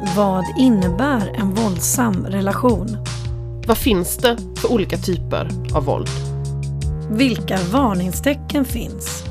Vad 0.00 0.44
innebär 0.58 1.32
en 1.34 1.54
våldsam 1.54 2.26
relation? 2.26 2.96
Vad 3.66 3.78
finns 3.78 4.16
det 4.16 4.36
för 4.56 4.72
olika 4.72 4.96
typer 4.96 5.48
av 5.74 5.84
våld? 5.84 6.08
Vilka 7.10 7.58
varningstecken 7.72 8.64
finns? 8.64 9.24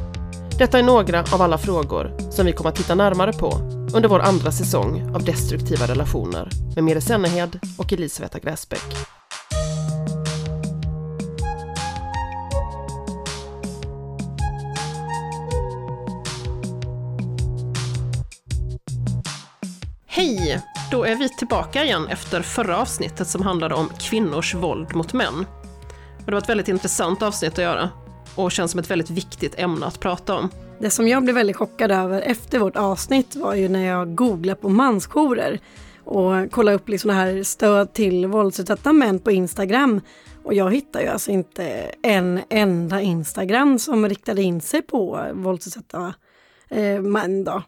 Detta 0.58 0.80
är 0.80 0.84
några 0.84 1.20
av 1.20 1.42
alla 1.42 1.58
frågor 1.58 2.32
som 2.32 2.46
vi 2.46 2.54
kommer 2.54 2.70
att 2.70 2.76
titta 2.76 2.96
närmare 2.96 3.34
på 3.34 3.52
under 3.94 4.10
vår 4.10 4.20
andra 4.20 4.52
säsong 4.52 5.16
av 5.16 5.24
Destruktiva 5.24 5.88
relationer 5.88 6.50
med 6.76 6.84
Mire 6.84 7.02
Sennehed 7.02 7.60
och 7.78 7.94
Elisabetta 7.94 8.40
Gräsbäck. 8.40 9.17
Är 21.08 21.16
vi 21.16 21.30
tillbaka 21.30 21.84
igen 21.84 22.08
efter 22.08 22.42
förra 22.42 22.78
avsnittet 22.78 23.28
som 23.28 23.42
handlade 23.42 23.76
om 23.76 23.90
kvinnors 24.00 24.56
våld 24.56 24.96
mot 24.96 25.14
män. 25.14 25.46
Och 26.18 26.26
det 26.26 26.32
var 26.32 26.38
ett 26.38 26.50
väldigt 26.50 26.68
intressant 26.68 27.22
avsnitt 27.22 27.54
att 27.54 27.58
göra 27.58 27.90
och 28.36 28.52
känns 28.52 28.72
som 28.72 28.80
ett 28.80 28.92
väldigt 28.92 29.10
viktigt 29.10 29.60
ämne 29.60 29.86
att 29.86 30.00
prata 30.00 30.36
om. 30.36 30.50
Det 30.80 30.90
som 30.90 31.08
jag 31.08 31.24
blev 31.24 31.36
väldigt 31.36 31.56
chockad 31.56 31.92
över 31.92 32.22
efter 32.22 32.60
vårt 32.60 32.76
avsnitt 32.76 33.36
var 33.36 33.56
ju 33.56 33.70
när 33.70 33.86
jag 33.86 34.16
googlade 34.16 34.62
på 34.62 34.70
mansjourer 34.70 35.60
och 36.04 36.52
kollade 36.52 36.76
upp 36.76 36.90
liksom 36.90 37.10
här 37.10 37.44
stöd 37.44 37.94
till 37.94 38.28
våldsutsatta 38.28 38.94
män 38.94 39.20
på 39.20 39.32
Instagram. 39.32 40.02
Och 40.44 40.54
jag 40.54 40.74
hittade 40.74 41.04
ju 41.04 41.10
alltså 41.12 41.32
inte 41.32 41.92
en 42.04 42.42
enda 42.50 43.02
Instagram 43.02 43.80
som 43.80 44.10
riktade 44.10 44.42
in 44.42 44.62
sig 44.62 44.82
på 44.82 45.28
våldsutsatta 45.34 46.14
eh, 46.70 47.02
män. 47.02 47.44
Då. 47.44 47.64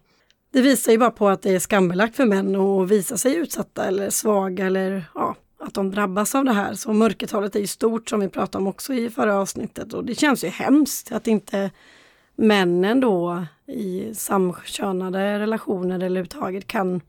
Det 0.52 0.60
visar 0.60 0.92
ju 0.92 0.98
bara 0.98 1.10
på 1.10 1.28
att 1.28 1.42
det 1.42 1.54
är 1.54 1.58
skambelagt 1.58 2.16
för 2.16 2.24
män 2.24 2.56
att 2.56 2.90
visa 2.90 3.16
sig 3.16 3.36
utsatta 3.36 3.84
eller 3.84 4.10
svaga 4.10 4.66
eller 4.66 5.04
ja, 5.14 5.36
att 5.58 5.74
de 5.74 5.90
drabbas 5.90 6.34
av 6.34 6.44
det 6.44 6.52
här. 6.52 6.74
Så 6.74 6.92
mörkertalet 6.92 7.56
är 7.56 7.60
ju 7.60 7.66
stort 7.66 8.08
som 8.08 8.20
vi 8.20 8.28
pratade 8.28 8.62
om 8.62 8.68
också 8.68 8.94
i 8.94 9.10
förra 9.10 9.38
avsnittet 9.38 9.92
och 9.92 10.04
det 10.04 10.14
känns 10.14 10.44
ju 10.44 10.48
hemskt 10.48 11.12
att 11.12 11.26
inte 11.26 11.70
männen 12.36 13.00
då 13.00 13.44
i 13.66 14.14
samkönade 14.14 15.38
relationer 15.38 15.94
eller 15.94 16.06
överhuvudtaget 16.06 16.66
kan 16.66 17.00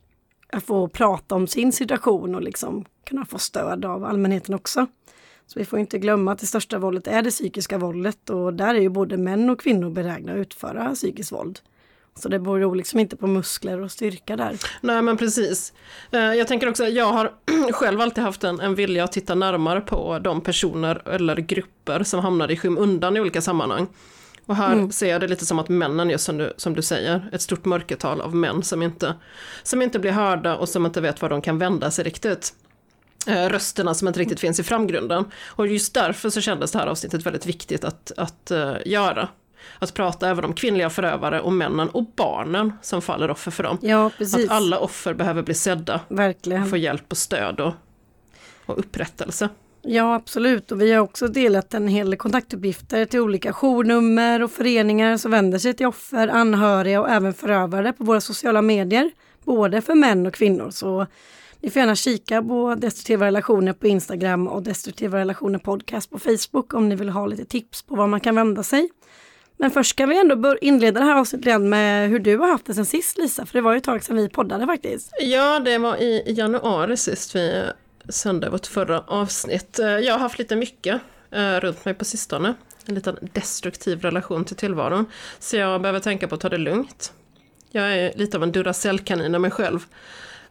få 0.66 0.88
prata 0.88 1.36
om 1.36 1.48
sin 1.48 1.72
situation 1.72 2.36
och 2.36 2.42
liksom 2.42 2.86
kunna 3.04 3.26
få 3.26 3.38
stöd 3.40 3.86
av 3.86 4.04
allmänheten 4.04 4.56
också. 4.56 4.88
Så 5.48 5.60
vi 5.60 5.66
får 5.66 5.80
inte 5.80 6.00
glömma 6.00 6.32
att 6.32 6.40
det 6.40 6.46
största 6.46 6.80
våldet 6.80 7.08
är 7.08 7.22
det 7.22 7.30
psykiska 7.30 7.78
våldet 7.78 8.30
och 8.30 8.54
där 8.54 8.76
är 8.76 8.80
ju 8.80 8.90
både 8.90 9.18
män 9.18 9.50
och 9.50 9.60
kvinnor 9.60 9.90
beräkna 9.90 10.32
att 10.34 10.38
utföra 10.38 10.96
psykiskt 10.96 11.32
våld. 11.32 11.60
Så 12.16 12.30
det 12.30 12.40
beror 12.40 12.76
liksom 12.76 13.00
inte 13.00 13.16
på 13.16 13.28
muskler 13.28 13.82
och 13.82 13.92
styrka 13.92 14.36
där. 14.36 14.58
Nej 14.82 15.02
men 15.02 15.18
precis. 15.18 15.74
Eh, 16.12 16.20
jag 16.20 16.48
tänker 16.48 16.70
också, 16.70 16.88
jag 16.88 17.14
har 17.14 17.32
själv 17.72 18.02
alltid 18.02 18.24
haft 18.24 18.44
en, 18.44 18.60
en 18.60 18.76
vilja 18.76 19.04
att 19.04 19.12
titta 19.12 19.36
närmare 19.36 19.82
på 19.82 20.20
de 20.20 20.42
personer 20.42 21.10
eller 21.10 21.36
grupper 21.36 22.04
som 22.04 22.20
hamnar 22.20 22.52
i 22.52 22.58
skymundan 22.58 23.18
i 23.18 23.20
olika 23.20 23.42
sammanhang. 23.42 23.88
Och 24.46 24.56
här 24.56 24.74
mm. 24.74 24.92
ser 24.92 25.10
jag 25.10 25.22
det 25.22 25.28
lite 25.28 25.46
som 25.46 25.60
att 25.60 25.70
männen, 25.70 26.10
just 26.10 26.26
som 26.26 26.38
du, 26.38 26.54
som 26.58 26.74
du 26.74 26.82
säger, 26.82 27.30
ett 27.32 27.42
stort 27.42 27.66
mörkertal 27.66 28.22
av 28.22 28.36
män 28.36 28.64
som 28.64 28.82
inte, 28.82 29.16
som 29.64 29.82
inte 29.82 30.00
blir 30.00 30.12
hörda 30.12 30.56
och 30.56 30.70
som 30.70 30.86
inte 30.86 31.02
vet 31.02 31.22
var 31.22 31.30
de 31.30 31.42
kan 31.42 31.58
vända 31.58 31.92
sig 31.92 32.06
riktigt. 32.06 32.54
Eh, 33.28 33.50
rösterna 33.50 33.94
som 33.94 34.08
inte 34.08 34.20
riktigt 34.20 34.40
finns 34.40 34.60
i 34.60 34.64
framgrunden. 34.64 35.26
Och 35.48 35.68
just 35.68 35.94
därför 35.94 36.30
så 36.30 36.42
kändes 36.42 36.72
det 36.72 36.80
här 36.80 36.88
avsnittet 36.88 37.26
väldigt 37.26 37.46
viktigt 37.46 37.84
att, 37.84 38.12
att 38.18 38.52
uh, 38.52 38.76
göra 38.86 39.30
att 39.80 39.94
prata 39.94 40.30
även 40.30 40.46
om 40.46 40.54
kvinnliga 40.54 40.90
förövare 40.90 41.42
och 41.42 41.54
männen 41.54 41.90
och 41.90 42.06
barnen 42.16 42.74
som 42.82 43.02
faller 43.02 43.32
offer 43.32 43.52
för 43.52 43.64
dem. 43.64 43.78
Ja, 43.82 44.12
precis. 44.18 44.46
Att 44.46 44.52
alla 44.52 44.80
offer 44.80 45.14
behöver 45.14 45.42
bli 45.42 45.54
sedda. 45.54 46.00
Verkligen. 46.08 46.66
Få 46.66 46.78
hjälp 46.78 47.06
och 47.10 47.18
stöd 47.18 47.60
och, 47.60 47.74
och 48.66 48.80
upprättelse. 48.80 49.50
Ja 49.84 50.16
absolut 50.16 50.72
och 50.72 50.82
vi 50.82 50.92
har 50.92 51.00
också 51.00 51.28
delat 51.28 51.74
en 51.74 51.88
hel 51.88 52.10
del 52.10 52.18
kontaktuppgifter 52.18 53.06
till 53.06 53.20
olika 53.20 53.54
journummer 53.54 54.44
och 54.44 54.52
föreningar 54.52 55.18
som 55.18 55.32
vänder 55.32 55.60
sig 55.60 55.74
till 55.74 55.86
offer, 55.86 56.28
anhöriga 56.28 57.02
och 57.02 57.10
även 57.10 57.34
förövare 57.34 57.94
på 57.94 58.04
våra 58.04 58.22
sociala 58.22 58.62
medier. 58.62 59.12
Både 59.44 59.82
för 59.82 59.96
män 59.96 60.26
och 60.26 60.34
kvinnor. 60.34 60.70
Så 60.70 61.08
ni 61.60 61.70
får 61.70 61.80
gärna 61.80 61.96
kika 61.96 62.44
på 62.44 62.76
Destruktiva 62.76 63.26
relationer 63.26 63.74
på 63.74 63.88
Instagram 63.88 64.48
och 64.48 64.64
Destruktiva 64.64 65.18
relationer 65.18 65.60
podcast 65.60 66.10
på 66.10 66.20
Facebook 66.20 66.74
om 66.74 66.90
ni 66.90 66.96
vill 66.96 67.10
ha 67.10 67.26
lite 67.26 67.46
tips 67.46 67.82
på 67.82 67.96
var 67.96 68.08
man 68.08 68.20
kan 68.20 68.36
vända 68.36 68.64
sig. 68.64 68.90
Men 69.62 69.72
först 69.72 69.90
ska 69.90 70.06
vi 70.06 70.20
ändå 70.20 70.58
inleda 70.62 71.00
det 71.00 71.06
här 71.06 71.16
avsnittet 71.16 71.62
med 71.62 72.10
hur 72.10 72.20
du 72.20 72.38
har 72.38 72.48
haft 72.48 72.66
det 72.66 72.74
sen 72.74 72.86
sist 72.86 73.18
Lisa, 73.18 73.46
för 73.46 73.54
det 73.54 73.62
var 73.62 73.72
ju 73.72 73.78
ett 73.78 73.84
tag 73.84 74.04
sedan 74.04 74.16
vi 74.16 74.30
poddade 74.30 74.66
faktiskt. 74.66 75.12
Ja, 75.20 75.60
det 75.60 75.78
var 75.78 75.98
i 75.98 76.24
januari 76.28 76.98
sist 76.98 77.36
vi 77.36 77.64
sände 78.10 78.50
vårt 78.50 78.66
förra 78.66 79.02
avsnitt. 79.02 79.80
Eh, 79.80 79.88
jag 79.88 80.14
har 80.14 80.20
haft 80.20 80.40
lite 80.40 80.56
mycket 80.56 81.02
eh, 81.32 81.60
runt 81.60 81.86
mig 81.86 81.94
på 81.94 82.06
sistone. 82.06 82.54
En 82.86 82.96
liten 82.96 83.18
destruktiv 83.34 84.02
relation 84.02 84.46
till 84.46 84.56
tillvaron. 84.56 85.06
Så 85.40 85.58
jag 85.58 85.82
behöver 85.82 86.00
tänka 86.00 86.28
på 86.28 86.36
att 86.36 86.42
ta 86.42 86.50
det 86.50 86.58
lugnt. 86.58 87.14
Jag 87.72 87.98
är 87.98 88.14
lite 88.16 88.38
av 88.38 88.44
en 88.44 88.52
Duracell-kanin 88.52 89.36
av 89.36 89.42
mig 89.42 89.52
själv. 89.52 89.80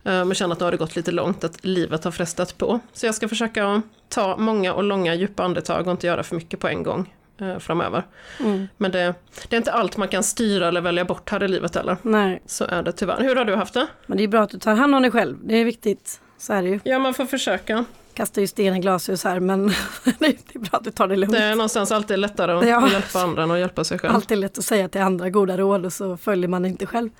Eh, 0.04 0.25
men 0.25 0.34
känner 0.34 0.53
att 0.53 0.60
nu 0.60 0.65
har 0.65 0.72
det 0.72 0.78
gått 0.78 0.97
lite 0.97 1.12
långt, 1.12 1.44
att 1.44 1.65
livet 1.65 2.04
har 2.04 2.10
frestat 2.10 2.59
på. 2.59 2.81
Så 2.92 3.06
jag 3.06 3.15
ska 3.15 3.28
försöka 3.28 3.82
ta 4.09 4.37
många 4.37 4.75
och 4.75 4.84
långa 4.84 5.15
djupa 5.15 5.42
andetag 5.42 5.87
och 5.87 5.92
inte 5.92 6.06
göra 6.06 6.22
för 6.22 6.37
mycket 6.37 6.60
på 6.60 6.69
en 6.69 6.82
gång 6.82 7.10
framöver. 7.58 8.02
Mm. 8.40 8.68
Men 8.76 8.90
det, 8.90 9.14
det, 9.48 9.56
är 9.56 9.58
inte 9.58 9.72
allt 9.72 9.96
man 9.96 10.08
kan 10.08 10.22
styra 10.22 10.68
eller 10.68 10.80
välja 10.80 11.04
bort 11.04 11.30
här 11.30 11.42
i 11.42 11.48
livet 11.48 11.74
heller. 11.74 11.96
Nej. 12.02 12.42
Så 12.46 12.64
är 12.64 12.82
det 12.82 12.92
tyvärr. 12.92 13.20
Hur 13.20 13.36
har 13.36 13.44
du 13.44 13.54
haft 13.54 13.74
det? 13.74 13.86
Men 14.06 14.18
det 14.18 14.24
är 14.24 14.28
bra 14.28 14.42
att 14.42 14.50
du 14.50 14.58
tar 14.58 14.74
hand 14.74 14.94
om 14.94 15.02
dig 15.02 15.10
själv, 15.10 15.36
det 15.42 15.56
är 15.56 15.64
viktigt. 15.64 16.20
Så 16.38 16.52
är 16.52 16.62
det 16.62 16.68
ju. 16.68 16.80
Ja, 16.84 16.98
man 16.98 17.14
får 17.14 17.24
försöka. 17.24 17.84
Kastar 18.14 18.42
ju 18.42 18.48
sten 18.48 18.76
i 18.76 18.80
glashus 18.80 19.24
här 19.24 19.40
men 19.40 19.66
det 20.18 20.54
är 20.54 20.58
bra 20.58 20.78
att 20.78 20.84
du 20.84 20.90
tar 20.90 21.08
det 21.08 21.16
lugnt. 21.16 21.32
Det 21.32 21.42
är 21.42 21.54
någonstans 21.54 21.92
alltid 21.92 22.18
lättare 22.18 22.52
att 22.52 22.68
ja. 22.68 22.88
hjälpa 22.92 23.20
andra 23.20 23.42
än 23.42 23.50
att 23.50 23.58
hjälpa 23.58 23.84
sig 23.84 23.98
själv. 23.98 24.14
Alltid 24.14 24.38
lätt 24.38 24.58
att 24.58 24.64
säga 24.64 24.88
till 24.88 25.00
andra 25.00 25.30
goda 25.30 25.56
råd 25.56 25.86
och 25.86 25.92
så 25.92 26.16
följer 26.16 26.48
man 26.48 26.64
inte 26.64 26.86
själv. 26.86 27.10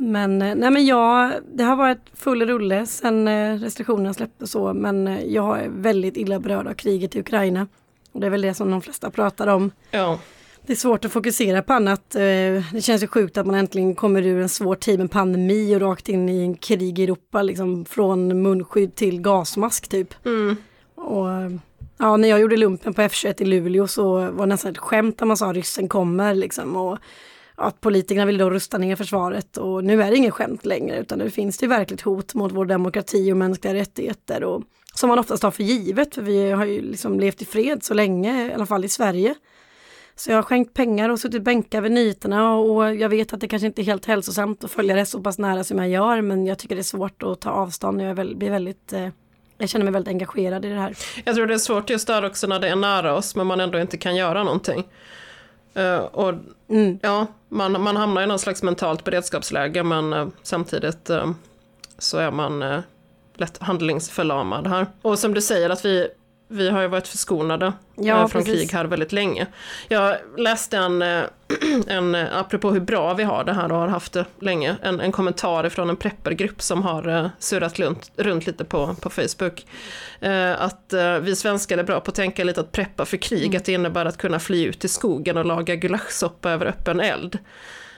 Men, 0.00 0.42
eh, 0.42 0.54
nej 0.54 0.70
men 0.70 0.86
jag, 0.86 1.32
det 1.52 1.64
har 1.64 1.76
varit 1.76 2.10
full 2.14 2.46
rulle 2.46 2.86
sen 2.86 3.28
eh, 3.28 3.58
restriktionerna 3.58 4.14
släpptes 4.14 4.50
så 4.50 4.74
men 4.74 5.08
eh, 5.08 5.24
jag 5.24 5.60
är 5.60 5.68
väldigt 5.68 6.16
illa 6.16 6.40
berörd 6.40 6.66
av 6.66 6.74
kriget 6.74 7.16
i 7.16 7.20
Ukraina. 7.20 7.66
Och 8.12 8.20
det 8.20 8.26
är 8.26 8.30
väl 8.30 8.42
det 8.42 8.54
som 8.54 8.70
de 8.70 8.82
flesta 8.82 9.10
pratar 9.10 9.46
om. 9.46 9.70
Ja. 9.90 10.18
Det 10.66 10.72
är 10.72 10.76
svårt 10.76 11.04
att 11.04 11.12
fokusera 11.12 11.62
på 11.62 11.72
annat. 11.72 12.14
Eh, 12.14 12.20
det 12.72 12.82
känns 12.84 13.02
ju 13.02 13.06
sjukt 13.06 13.38
att 13.38 13.46
man 13.46 13.54
äntligen 13.54 13.94
kommer 13.94 14.22
ur 14.22 14.40
en 14.42 14.48
svår 14.48 14.74
tid 14.74 14.98
med 14.98 15.10
pandemi 15.10 15.76
och 15.76 15.80
rakt 15.80 16.08
in 16.08 16.28
i 16.28 16.42
en 16.42 16.54
krig 16.54 16.98
i 16.98 17.04
Europa, 17.04 17.42
liksom 17.42 17.84
från 17.84 18.42
munskydd 18.42 18.94
till 18.94 19.20
gasmask 19.20 19.88
typ. 19.88 20.14
Mm. 20.26 20.56
Och, 20.94 21.26
ja, 21.98 22.16
när 22.16 22.28
jag 22.28 22.40
gjorde 22.40 22.56
lumpen 22.56 22.94
på 22.94 23.02
F21 23.02 23.42
i 23.42 23.44
Luleå 23.44 23.86
så 23.86 24.14
var 24.14 24.46
det 24.46 24.46
nästan 24.46 24.70
ett 24.70 24.78
skämt 24.78 25.20
när 25.20 25.26
man 25.26 25.36
sa 25.36 25.52
ryssen 25.52 25.88
kommer 25.88 26.34
liksom. 26.34 26.76
Och, 26.76 26.98
att 27.60 27.80
politikerna 27.80 28.26
vill 28.26 28.38
då 28.38 28.50
rusta 28.50 28.78
ner 28.78 28.96
försvaret 28.96 29.56
och 29.56 29.84
nu 29.84 30.02
är 30.02 30.10
det 30.10 30.16
ingen 30.16 30.30
skämt 30.30 30.66
längre 30.66 30.98
utan 30.98 31.18
nu 31.18 31.30
finns 31.30 31.58
det 31.58 31.66
verkligt 31.66 32.00
hot 32.00 32.34
mot 32.34 32.52
vår 32.52 32.64
demokrati 32.64 33.32
och 33.32 33.36
mänskliga 33.36 33.74
rättigheter 33.74 34.44
och 34.44 34.62
som 35.00 35.08
man 35.08 35.18
oftast 35.18 35.42
tar 35.42 35.50
för 35.50 35.62
givet 35.62 36.14
för 36.14 36.22
vi 36.22 36.50
har 36.50 36.64
ju 36.64 36.82
liksom 36.82 37.20
levt 37.20 37.42
i 37.42 37.44
fred 37.44 37.82
så 37.82 37.94
länge, 37.94 38.48
i 38.48 38.52
alla 38.52 38.66
fall 38.66 38.84
i 38.84 38.88
Sverige. 38.88 39.34
Så 40.16 40.30
jag 40.30 40.36
har 40.36 40.42
skänkt 40.42 40.74
pengar 40.74 41.08
och 41.08 41.18
suttit 41.20 41.42
bänkar 41.42 41.80
vid 41.80 41.92
nyheterna 41.92 42.54
och 42.54 42.96
jag 42.96 43.08
vet 43.08 43.32
att 43.32 43.40
det 43.40 43.48
kanske 43.48 43.66
inte 43.66 43.82
är 43.82 43.84
helt 43.84 44.06
hälsosamt 44.06 44.64
att 44.64 44.70
följa 44.70 44.96
det 44.96 45.06
så 45.06 45.20
pass 45.20 45.38
nära 45.38 45.64
som 45.64 45.78
jag 45.78 45.88
gör 45.88 46.20
men 46.20 46.46
jag 46.46 46.58
tycker 46.58 46.74
det 46.74 46.80
är 46.80 46.82
svårt 46.82 47.22
att 47.22 47.40
ta 47.40 47.50
avstånd. 47.50 48.02
Jag 48.02 48.16
blir 48.16 48.50
väldigt 48.50 48.92
eh, 48.92 49.08
jag 49.58 49.68
känner 49.68 49.84
mig 49.84 49.92
väldigt 49.92 50.12
engagerad 50.12 50.64
i 50.64 50.68
det 50.68 50.80
här. 50.80 50.96
Jag 51.24 51.34
tror 51.34 51.46
det 51.46 51.54
är 51.54 51.58
svårt 51.58 51.90
just 51.90 52.06
där 52.06 52.24
också 52.24 52.46
när 52.46 52.60
det 52.60 52.68
är 52.68 52.76
nära 52.76 53.14
oss 53.14 53.36
men 53.36 53.46
man 53.46 53.60
ändå 53.60 53.80
inte 53.80 53.96
kan 53.96 54.16
göra 54.16 54.44
någonting. 54.44 54.88
Uh, 55.78 55.96
och 55.96 56.34
mm. 56.68 56.98
ja, 57.02 57.26
man, 57.48 57.82
man 57.82 57.96
hamnar 57.96 58.22
i 58.22 58.26
någon 58.26 58.38
slags 58.38 58.62
mentalt 58.62 59.04
beredskapsläge 59.04 59.82
men 59.82 60.12
uh, 60.12 60.28
samtidigt 60.42 61.10
så 61.98 62.18
är 62.18 62.30
man 62.30 62.82
lätt 63.40 63.58
handlingsförlamad 63.58 64.66
här. 64.66 64.86
Och 65.02 65.18
som 65.18 65.34
du 65.34 65.40
säger 65.40 65.70
att 65.70 65.84
vi 65.84 66.08
vi 66.52 66.70
har 66.70 66.82
ju 66.82 66.88
varit 66.88 67.08
förskonade 67.08 67.72
ja, 67.94 68.28
från 68.28 68.42
precis. 68.42 68.60
krig 68.60 68.72
här 68.72 68.84
väldigt 68.84 69.12
länge. 69.12 69.46
Jag 69.88 70.16
läste 70.38 70.76
en, 70.76 71.02
en, 71.86 72.14
apropå 72.14 72.70
hur 72.70 72.80
bra 72.80 73.14
vi 73.14 73.22
har 73.22 73.44
det 73.44 73.52
här 73.52 73.72
och 73.72 73.78
har 73.78 73.88
haft 73.88 74.12
det 74.12 74.24
länge, 74.40 74.76
en, 74.82 75.00
en 75.00 75.12
kommentar 75.12 75.68
från 75.68 75.90
en 75.90 75.96
preppergrupp 75.96 76.62
som 76.62 76.82
har 76.82 77.30
surrat 77.38 77.78
runt, 77.78 78.10
runt 78.16 78.46
lite 78.46 78.64
på, 78.64 78.94
på 79.00 79.10
Facebook. 79.10 79.66
Att 80.56 80.94
vi 81.20 81.36
svenskar 81.36 81.78
är 81.78 81.82
bra 81.82 82.00
på 82.00 82.10
att 82.10 82.14
tänka 82.14 82.44
lite 82.44 82.60
att 82.60 82.72
preppa 82.72 83.04
för 83.04 83.16
krig, 83.16 83.46
mm. 83.46 83.56
att 83.56 83.64
det 83.64 83.72
innebär 83.72 84.04
att 84.04 84.16
kunna 84.16 84.38
fly 84.38 84.64
ut 84.64 84.84
i 84.84 84.88
skogen 84.88 85.36
och 85.36 85.44
laga 85.44 85.74
gulaschsoppa 85.74 86.50
över 86.50 86.66
öppen 86.66 87.00
eld. 87.00 87.38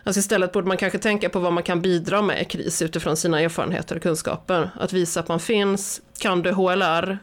Alltså 0.05 0.19
istället 0.21 0.53
borde 0.53 0.69
man 0.69 0.77
kanske 0.77 0.99
tänka 0.99 1.29
på 1.29 1.39
vad 1.39 1.53
man 1.53 1.63
kan 1.63 1.83
bidra 1.83 2.23
med 2.23 2.43
i 2.43 2.45
kris 2.45 2.83
utifrån 2.83 3.17
sina 3.17 3.41
erfarenheter 3.41 3.97
och 3.97 4.03
kunskaper. 4.03 4.71
Att 4.81 4.93
visa 4.93 5.21
att 5.21 5.29
man 5.29 5.41
finns, 5.41 6.01
kan 6.19 6.43
du 6.43 6.53
HLR, 6.53 7.19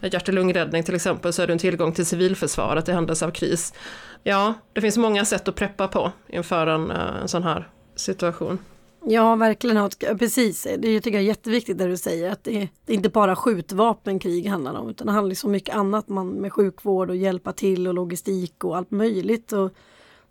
hjärt 0.00 0.28
och 0.28 0.34
lungräddning 0.34 0.82
till 0.82 0.94
exempel, 0.94 1.32
så 1.32 1.42
är 1.42 1.46
du 1.46 1.52
en 1.52 1.58
tillgång 1.58 1.92
till 1.92 2.06
civilförsvaret 2.06 2.88
i 2.88 2.92
händelse 2.92 3.26
av 3.26 3.30
kris. 3.30 3.74
Ja, 4.22 4.54
det 4.72 4.80
finns 4.80 4.96
många 4.96 5.24
sätt 5.24 5.48
att 5.48 5.54
preppa 5.54 5.88
på 5.88 6.12
inför 6.28 6.66
en, 6.66 6.90
eh, 6.90 7.16
en 7.22 7.28
sån 7.28 7.42
här 7.42 7.68
situation. 7.96 8.58
Ja, 9.04 9.36
verkligen. 9.36 9.90
Precis, 10.18 10.66
det 10.78 11.00
tycker 11.00 11.18
jag 11.18 11.22
är 11.22 11.28
jätteviktigt 11.28 11.78
det 11.78 11.86
du 11.86 11.96
säger 11.96 12.30
att 12.30 12.44
det, 12.44 12.68
det 12.86 12.92
är 12.92 12.96
inte 12.96 13.08
bara 13.08 13.36
skjutvapenkrig 13.36 14.46
handlar 14.46 14.74
om 14.74 14.90
utan 14.90 15.06
det 15.06 15.12
handlar 15.12 15.30
om 15.30 15.36
så 15.36 15.48
mycket 15.48 15.74
annat 15.74 16.08
man, 16.08 16.28
med 16.28 16.52
sjukvård 16.52 17.10
och 17.10 17.16
hjälpa 17.16 17.52
till 17.52 17.88
och 17.88 17.94
logistik 17.94 18.64
och 18.64 18.76
allt 18.76 18.90
möjligt 18.90 19.52
och, 19.52 19.70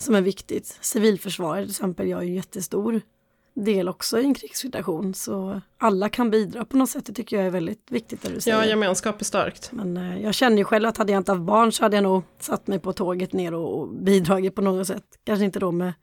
som 0.01 0.15
är 0.15 0.21
viktigt. 0.21 0.77
Civilförsvaret 0.81 1.63
till 1.65 1.71
exempel 1.71 2.07
gör 2.07 2.21
ju 2.21 2.35
jättestor 2.35 3.01
del 3.53 3.89
också 3.89 4.19
i 4.19 4.23
en 4.23 4.33
krigssituation 4.33 5.13
så 5.13 5.61
alla 5.77 6.09
kan 6.09 6.29
bidra 6.31 6.65
på 6.65 6.77
något 6.77 6.89
sätt. 6.89 7.05
Det 7.05 7.13
tycker 7.13 7.37
jag 7.37 7.45
är 7.45 7.49
väldigt 7.49 7.85
viktigt. 7.89 8.21
Du 8.35 8.41
säger. 8.41 8.57
Ja, 8.57 8.65
gemenskap 8.65 9.21
är 9.21 9.25
starkt. 9.25 9.71
Men 9.71 9.97
eh, 9.97 10.23
jag 10.23 10.33
känner 10.33 10.57
ju 10.57 10.63
själv 10.63 10.87
att 10.87 10.97
hade 10.97 11.11
jag 11.11 11.19
inte 11.19 11.31
haft 11.31 11.41
barn 11.43 11.71
så 11.71 11.83
hade 11.83 11.97
jag 11.97 12.03
nog 12.03 12.23
satt 12.39 12.67
mig 12.67 12.79
på 12.79 12.93
tåget 12.93 13.33
ner 13.33 13.53
och, 13.53 13.79
och 13.79 13.87
bidragit 13.87 14.55
på 14.55 14.61
något 14.61 14.87
sätt. 14.87 15.03
Kanske 15.23 15.45
inte 15.45 15.59
då 15.59 15.71
med 15.71 15.93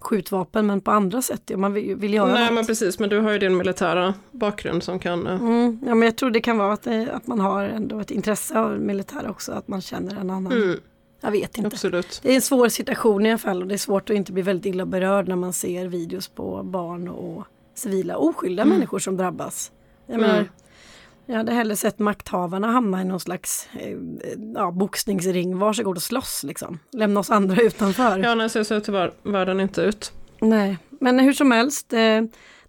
skjutvapen 0.00 0.66
men 0.66 0.80
på 0.80 0.90
andra 0.90 1.22
sätt. 1.22 1.50
Om 1.50 1.60
man 1.60 1.72
vill, 1.72 1.96
vill 1.96 2.14
göra 2.14 2.32
Nej 2.32 2.44
något. 2.44 2.54
men 2.54 2.66
precis, 2.66 2.98
men 2.98 3.08
du 3.08 3.18
har 3.20 3.30
ju 3.32 3.38
din 3.38 3.56
militära 3.56 4.14
bakgrund 4.30 4.82
som 4.82 4.98
kan... 4.98 5.26
eh, 5.26 5.32
Mm, 5.40 5.78
ja 5.86 5.94
men 5.94 6.06
jag 6.06 6.16
tror 6.16 6.30
det 6.30 6.40
kan 6.40 6.58
vara 6.58 6.72
att, 6.72 6.82
det, 6.82 7.12
att 7.12 7.26
man 7.26 7.40
har 7.40 7.64
ändå 7.64 8.00
ett 8.00 8.10
intresse 8.10 8.58
av 8.58 8.80
militär 8.80 9.28
också, 9.28 9.52
att 9.52 9.68
man 9.68 9.80
känner 9.80 10.16
en 10.20 10.30
annan. 10.30 10.52
Mm, 10.52 10.80
Jag 11.20 11.30
vet 11.30 11.58
inte. 11.58 11.66
absolut. 11.66 12.20
Det 12.22 12.30
är 12.30 12.34
en 12.34 12.42
svår 12.42 12.68
situation 12.68 13.26
i 13.26 13.30
alla 13.30 13.38
fall 13.38 13.62
och 13.62 13.68
det 13.68 13.74
är 13.74 13.78
svårt 13.78 14.10
att 14.10 14.16
inte 14.16 14.32
bli 14.32 14.42
väldigt 14.42 14.66
illa 14.74 14.86
berörd 14.86 15.28
när 15.28 15.36
man 15.36 15.52
ser 15.52 15.86
videos 15.86 16.28
på 16.28 16.62
barn 16.62 17.08
och 17.08 17.44
civila 17.74 18.16
oskyldiga 18.16 18.64
människor 18.64 18.98
som 18.98 19.16
drabbas. 19.16 19.72
Jag 20.06 20.14
Mm. 20.14 20.30
menar, 20.30 20.48
jag 21.26 21.36
hade 21.36 21.52
hellre 21.52 21.76
sett 21.76 21.98
makthavarna 21.98 22.66
hamna 22.72 23.02
i 23.02 23.04
någon 23.04 23.20
slags 23.20 23.68
eh, 23.80 23.96
ja, 24.54 24.70
boxningsring, 24.70 25.58
varsågod 25.58 25.96
och 25.96 26.02
slåss 26.02 26.42
liksom. 26.44 26.78
Lämna 26.92 27.20
oss 27.20 27.30
andra 27.30 27.62
utanför. 27.62 28.18
Ja, 28.18 28.34
nej, 28.34 28.50
så 28.50 28.64
ser 28.64 28.80
tyvärr 28.80 29.12
världen 29.22 29.60
inte 29.60 29.80
ut. 29.82 30.12
Nej, 30.40 30.78
men 31.00 31.18
hur 31.18 31.32
som 31.32 31.50
helst. 31.50 31.92
Eh, 31.92 32.22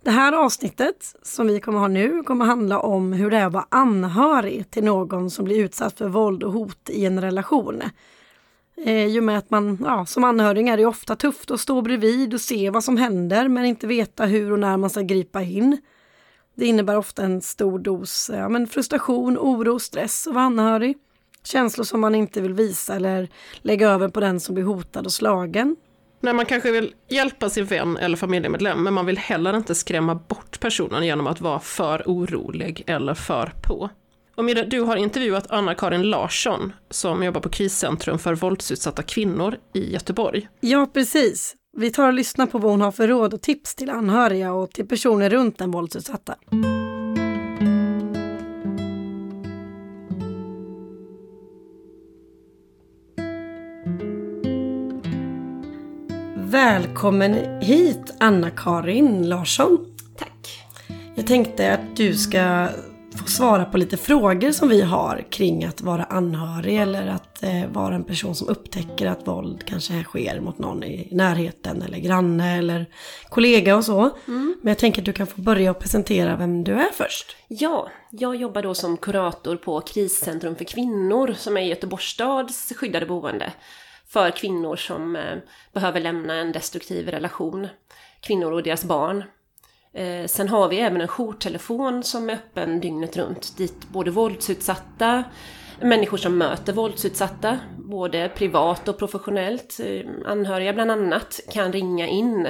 det 0.04 0.12
här 0.12 0.34
avsnittet 0.34 1.16
som 1.24 1.48
vi 1.48 1.60
kommer 1.60 1.80
ha 1.80 1.88
nu 1.88 2.24
kommer 2.24 2.46
handla 2.46 2.80
om 2.80 3.14
hur 3.14 3.32
det 3.32 3.38
är 3.38 3.46
att 3.46 3.54
vara 3.54 3.66
anhörig 3.70 4.72
till 4.72 4.84
någon 4.84 5.30
som 5.30 5.46
blir 5.46 5.60
utsatt 5.64 5.98
för 5.98 6.08
våld 6.08 6.44
och 6.44 6.52
hot 6.54 6.90
i 6.90 7.06
en 7.06 7.22
relation. 7.22 7.82
Eh, 8.86 9.06
I 9.06 9.20
och 9.20 9.24
med 9.24 9.38
att 9.38 9.50
man 9.50 9.78
ja, 9.82 10.06
som 10.06 10.24
anhörig 10.24 10.68
är 10.68 10.78
det 10.78 10.86
ofta 10.86 11.16
tufft 11.16 11.52
att 11.52 11.60
stå 11.60 11.82
bredvid 11.82 12.34
och 12.34 12.42
se 12.42 12.70
vad 12.70 12.84
som 12.84 12.98
händer 12.98 13.48
men 13.48 13.66
inte 13.66 13.88
veta 13.88 14.26
hur 14.26 14.52
och 14.52 14.60
när 14.60 14.78
man 14.78 14.90
ska 14.90 15.02
gripa 15.02 15.42
in. 15.42 15.82
Det 16.56 16.66
innebär 16.66 16.98
ofta 16.98 17.24
en 17.24 17.42
stor 17.42 17.80
dos 17.80 18.32
ja, 18.34 18.50
men 18.50 18.68
frustration, 18.68 19.38
oro, 19.38 19.80
stress 19.80 20.28
att 20.28 20.34
vara 20.34 20.46
anhörig. 20.46 20.98
Känslor 21.44 21.86
som 21.86 22.02
man 22.02 22.16
inte 22.16 22.42
vill 22.42 22.54
visa 22.54 22.96
eller 22.96 23.30
lägga 23.62 23.90
över 23.90 24.10
på 24.10 24.20
den 24.20 24.40
som 24.40 24.56
blir 24.56 24.66
hotad 24.66 25.06
och 25.06 25.12
slagen. 25.12 25.76
Nej, 26.22 26.34
man 26.34 26.46
kanske 26.46 26.72
vill 26.72 26.94
hjälpa 27.10 27.50
sin 27.50 27.66
vän 27.66 27.98
eller 27.98 28.18
familjemedlem, 28.18 28.84
men 28.84 28.94
man 28.94 29.06
vill 29.06 29.18
heller 29.18 29.56
inte 29.56 29.76
skrämma 29.76 30.16
bort 30.16 30.60
personen 30.60 31.06
genom 31.06 31.28
att 31.28 31.42
vara 31.42 31.60
för 31.60 32.04
orolig 32.06 32.84
eller 32.88 33.14
för 33.14 33.52
på. 33.68 33.90
Och 34.40 34.46
Mira, 34.46 34.66
du 34.66 34.82
har 34.82 34.96
intervjuat 34.96 35.52
Anna-Karin 35.52 36.04
Larsson 36.04 36.74
som 36.90 37.24
jobbar 37.24 37.42
på 37.42 37.50
kriscentrum 37.50 38.20
för 38.20 38.36
våldsutsatta 38.36 39.04
kvinnor 39.04 39.56
i 39.74 39.94
Göteborg. 39.94 40.50
Ja, 40.60 40.90
precis. 40.94 41.56
Vi 41.78 41.92
tar 41.92 42.08
och 42.08 42.14
lyssnar 42.14 42.46
på 42.46 42.58
vad 42.58 42.72
hon 42.72 42.82
har 42.82 42.92
för 42.92 43.08
råd 43.08 43.34
och 43.34 43.42
tips 43.42 43.76
till 43.76 43.90
anhöriga 43.90 44.54
och 44.54 44.72
till 44.72 44.88
personer 44.88 45.30
runt 45.30 45.58
den 45.58 45.72
våldsutsatta. 45.72 46.36
Välkommen 56.36 57.62
hit 57.62 58.14
Anna-Karin 58.20 59.30
Larsson. 59.30 59.96
Tack. 60.18 60.66
Jag 61.16 61.28
tänkte 61.28 61.74
att 61.74 61.96
du 61.96 62.14
ska 62.14 62.68
få 63.20 63.28
svara 63.28 63.66
på 63.66 63.78
lite 63.78 63.98
frågor 63.98 64.52
som 64.52 64.70
vi 64.70 64.82
har 64.82 65.26
kring 65.30 65.64
att 65.64 65.82
vara 65.82 66.04
anhörig 66.04 66.78
eller 66.78 67.08
att 67.08 67.44
eh, 67.44 67.68
vara 67.72 67.96
en 67.96 68.04
person 68.04 68.36
som 68.36 68.48
upptäcker 68.48 69.08
att 69.08 69.28
våld 69.28 69.66
kanske 69.66 70.04
sker 70.04 70.40
mot 70.40 70.60
någon 70.60 70.84
i 70.84 71.10
närheten 71.12 71.82
eller 71.82 71.98
granne 71.98 72.58
eller 72.58 72.86
kollega 73.30 73.76
och 73.76 73.86
så. 73.86 74.10
Men 74.26 74.58
jag 74.72 74.78
tänker 74.78 75.02
att 75.02 75.06
du 75.06 75.14
kan 75.14 75.28
få 75.28 75.42
börja 75.42 75.72
och 75.72 75.80
presentera 75.80 76.36
vem 76.36 76.64
du 76.64 76.74
är 76.74 76.92
först. 76.94 77.36
Ja, 77.48 77.90
jag 78.12 78.36
jobbar 78.36 78.62
då 78.62 78.74
som 78.74 78.98
kurator 78.98 79.56
på 79.56 79.82
Kriscentrum 79.82 80.56
för 80.56 80.66
kvinnor 80.66 81.34
som 81.38 81.58
är 81.58 81.62
Göteborgs 81.62 82.06
stads 82.06 82.74
skyddade 82.76 83.06
boende 83.06 83.54
för 84.10 84.32
kvinnor 84.32 84.76
som 84.76 85.16
eh, 85.16 85.38
behöver 85.74 86.00
lämna 86.00 86.34
en 86.34 86.52
destruktiv 86.52 87.10
relation. 87.10 87.68
Kvinnor 88.22 88.52
och 88.52 88.64
deras 88.64 88.84
barn. 88.84 89.24
Eh, 89.94 90.26
sen 90.28 90.50
har 90.50 90.70
vi 90.70 90.80
även 90.80 91.02
en 91.02 91.08
jourtelefon 91.08 92.04
som 92.04 92.30
är 92.30 92.34
öppen 92.34 92.80
dygnet 92.80 93.18
runt 93.18 93.58
dit 93.58 93.90
både 93.90 94.12
våldsutsatta, 94.12 95.24
människor 95.82 96.18
som 96.18 96.38
möter 96.38 96.74
våldsutsatta, 96.74 97.60
både 97.78 98.30
privat 98.30 98.88
och 98.88 98.98
professionellt, 98.98 99.80
eh, 99.84 100.06
anhöriga 100.26 100.74
bland 100.74 100.92
annat, 100.92 101.40
kan 101.52 101.74
ringa 101.74 102.08
in 102.08 102.48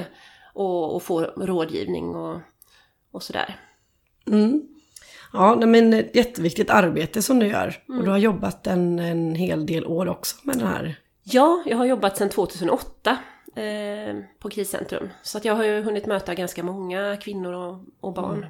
och, 0.53 0.95
och 0.95 1.03
få 1.03 1.21
rådgivning 1.21 2.15
och, 2.15 2.39
och 3.12 3.24
sådär. 3.24 3.56
Mm. 4.27 4.62
Ja, 5.33 5.56
men 5.56 5.94
ett 5.94 6.15
jätteviktigt 6.15 6.69
arbete 6.69 7.21
som 7.21 7.39
du 7.39 7.47
gör. 7.47 7.83
Och 7.88 8.03
du 8.03 8.09
har 8.09 8.18
jobbat 8.18 8.68
en, 8.68 9.00
en 9.00 9.35
hel 9.35 9.65
del 9.65 9.85
år 9.85 10.07
också 10.07 10.35
med 10.44 10.57
den 10.57 10.68
här. 10.68 10.95
Ja, 11.24 11.63
jag 11.65 11.77
har 11.77 11.85
jobbat 11.85 12.18
sedan 12.18 12.30
2008 12.30 13.12
eh, 13.12 13.18
på 14.39 14.50
kriscentrum. 14.50 15.09
Så 15.21 15.38
att 15.38 15.45
jag 15.45 15.56
har 15.56 15.63
ju 15.63 15.81
hunnit 15.81 16.06
möta 16.06 16.35
ganska 16.35 16.63
många 16.63 17.17
kvinnor 17.17 17.53
och, 17.53 17.79
och 18.00 18.13
barn. 18.13 18.45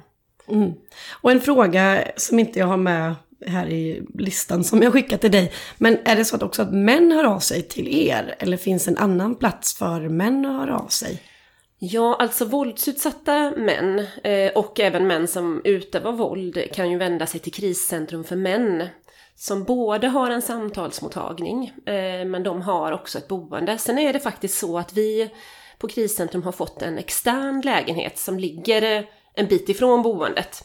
Mm. 0.48 0.72
Och 1.20 1.30
en 1.30 1.40
fråga 1.40 2.04
som 2.16 2.38
inte 2.38 2.58
jag 2.58 2.66
har 2.66 2.76
med 2.76 3.14
här 3.46 3.66
i 3.66 4.02
listan 4.14 4.64
som 4.64 4.82
jag 4.82 4.92
skickat 4.92 5.20
till 5.20 5.32
dig. 5.32 5.52
Men 5.78 5.98
är 6.04 6.16
det 6.16 6.24
så 6.24 6.36
att 6.36 6.42
också 6.42 6.62
att 6.62 6.72
män 6.72 7.12
hör 7.12 7.24
av 7.24 7.38
sig 7.38 7.62
till 7.62 7.88
er? 7.88 8.34
Eller 8.38 8.56
finns 8.56 8.88
en 8.88 8.96
annan 8.96 9.34
plats 9.34 9.78
för 9.78 10.08
män 10.08 10.46
att 10.46 10.60
höra 10.60 10.78
av 10.78 10.88
sig? 10.88 11.22
Ja, 11.82 12.16
alltså 12.18 12.44
våldsutsatta 12.44 13.52
män 13.56 14.06
eh, 14.24 14.52
och 14.52 14.80
även 14.80 15.06
män 15.06 15.28
som 15.28 15.60
utövar 15.64 16.12
våld 16.12 16.58
kan 16.72 16.90
ju 16.90 16.98
vända 16.98 17.26
sig 17.26 17.40
till 17.40 17.52
kriscentrum 17.52 18.24
för 18.24 18.36
män. 18.36 18.86
Som 19.40 19.64
både 19.64 20.08
har 20.08 20.30
en 20.30 20.42
samtalsmottagning, 20.42 21.72
eh, 21.86 22.24
men 22.24 22.42
de 22.42 22.62
har 22.62 22.92
också 22.92 23.18
ett 23.18 23.28
boende. 23.28 23.78
Sen 23.78 23.98
är 23.98 24.12
det 24.12 24.20
faktiskt 24.20 24.58
så 24.58 24.78
att 24.78 24.92
vi 24.92 25.30
på 25.78 25.88
kriscentrum 25.88 26.42
har 26.42 26.52
fått 26.52 26.82
en 26.82 26.98
extern 26.98 27.60
lägenhet 27.60 28.18
som 28.18 28.38
ligger 28.38 28.82
eh, 28.82 29.04
en 29.34 29.46
bit 29.46 29.68
ifrån 29.68 30.02
boendet. 30.02 30.64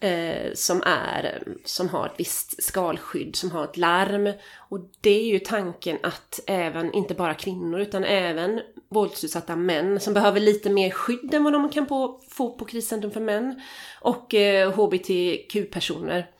Eh, 0.00 0.52
som, 0.54 0.82
är, 0.86 1.42
som 1.64 1.88
har 1.88 2.06
ett 2.06 2.14
visst 2.16 2.62
skalskydd, 2.62 3.36
som 3.36 3.50
har 3.50 3.64
ett 3.64 3.76
larm. 3.76 4.32
Och 4.56 4.80
det 5.00 5.20
är 5.20 5.24
ju 5.24 5.38
tanken 5.38 5.98
att 6.02 6.40
även, 6.46 6.92
inte 6.92 7.14
bara 7.14 7.34
kvinnor, 7.34 7.80
utan 7.80 8.04
även 8.04 8.60
våldsutsatta 8.88 9.56
män 9.56 10.00
som 10.00 10.14
behöver 10.14 10.40
lite 10.40 10.70
mer 10.70 10.90
skydd 10.90 11.34
än 11.34 11.44
vad 11.44 11.52
de 11.52 11.68
kan 11.68 11.86
på, 11.86 12.20
få 12.30 12.50
på 12.50 12.64
kriscentrum 12.64 13.12
för 13.12 13.20
män. 13.20 13.60
Och 14.00 14.34
eh, 14.34 14.72
hbtq-personer. 14.72 16.30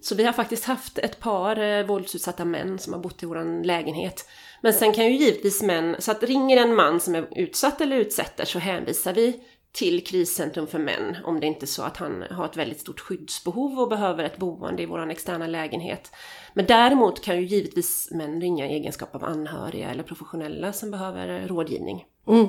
Så 0.00 0.14
vi 0.14 0.24
har 0.24 0.32
faktiskt 0.32 0.64
haft 0.64 0.98
ett 0.98 1.20
par 1.20 1.58
eh, 1.58 1.86
våldsutsatta 1.86 2.44
män 2.44 2.78
som 2.78 2.92
har 2.92 3.00
bott 3.00 3.22
i 3.22 3.26
vår 3.26 3.64
lägenhet. 3.64 4.28
Men 4.60 4.72
sen 4.72 4.92
kan 4.92 5.04
ju 5.04 5.16
givetvis 5.16 5.62
män, 5.62 5.96
så 5.98 6.10
att 6.10 6.22
ringer 6.22 6.56
en 6.56 6.74
man 6.74 7.00
som 7.00 7.14
är 7.14 7.28
utsatt 7.36 7.80
eller 7.80 7.96
utsätter 7.96 8.44
så 8.44 8.58
hänvisar 8.58 9.14
vi 9.14 9.40
till 9.72 10.04
kriscentrum 10.04 10.66
för 10.66 10.78
män 10.78 11.16
om 11.24 11.40
det 11.40 11.46
inte 11.46 11.64
är 11.64 11.66
så 11.66 11.82
att 11.82 11.96
han 11.96 12.24
har 12.30 12.44
ett 12.44 12.56
väldigt 12.56 12.80
stort 12.80 13.00
skyddsbehov 13.00 13.78
och 13.78 13.88
behöver 13.88 14.24
ett 14.24 14.36
boende 14.36 14.82
i 14.82 14.86
vår 14.86 15.10
externa 15.10 15.46
lägenhet. 15.46 16.12
Men 16.54 16.66
däremot 16.66 17.24
kan 17.24 17.36
ju 17.36 17.46
givetvis 17.46 18.08
män 18.10 18.40
ringa 18.40 18.66
i 18.66 18.72
egenskap 18.72 19.14
av 19.14 19.24
anhöriga 19.24 19.90
eller 19.90 20.02
professionella 20.02 20.72
som 20.72 20.90
behöver 20.90 21.48
rådgivning. 21.48 22.04
Mm. 22.28 22.46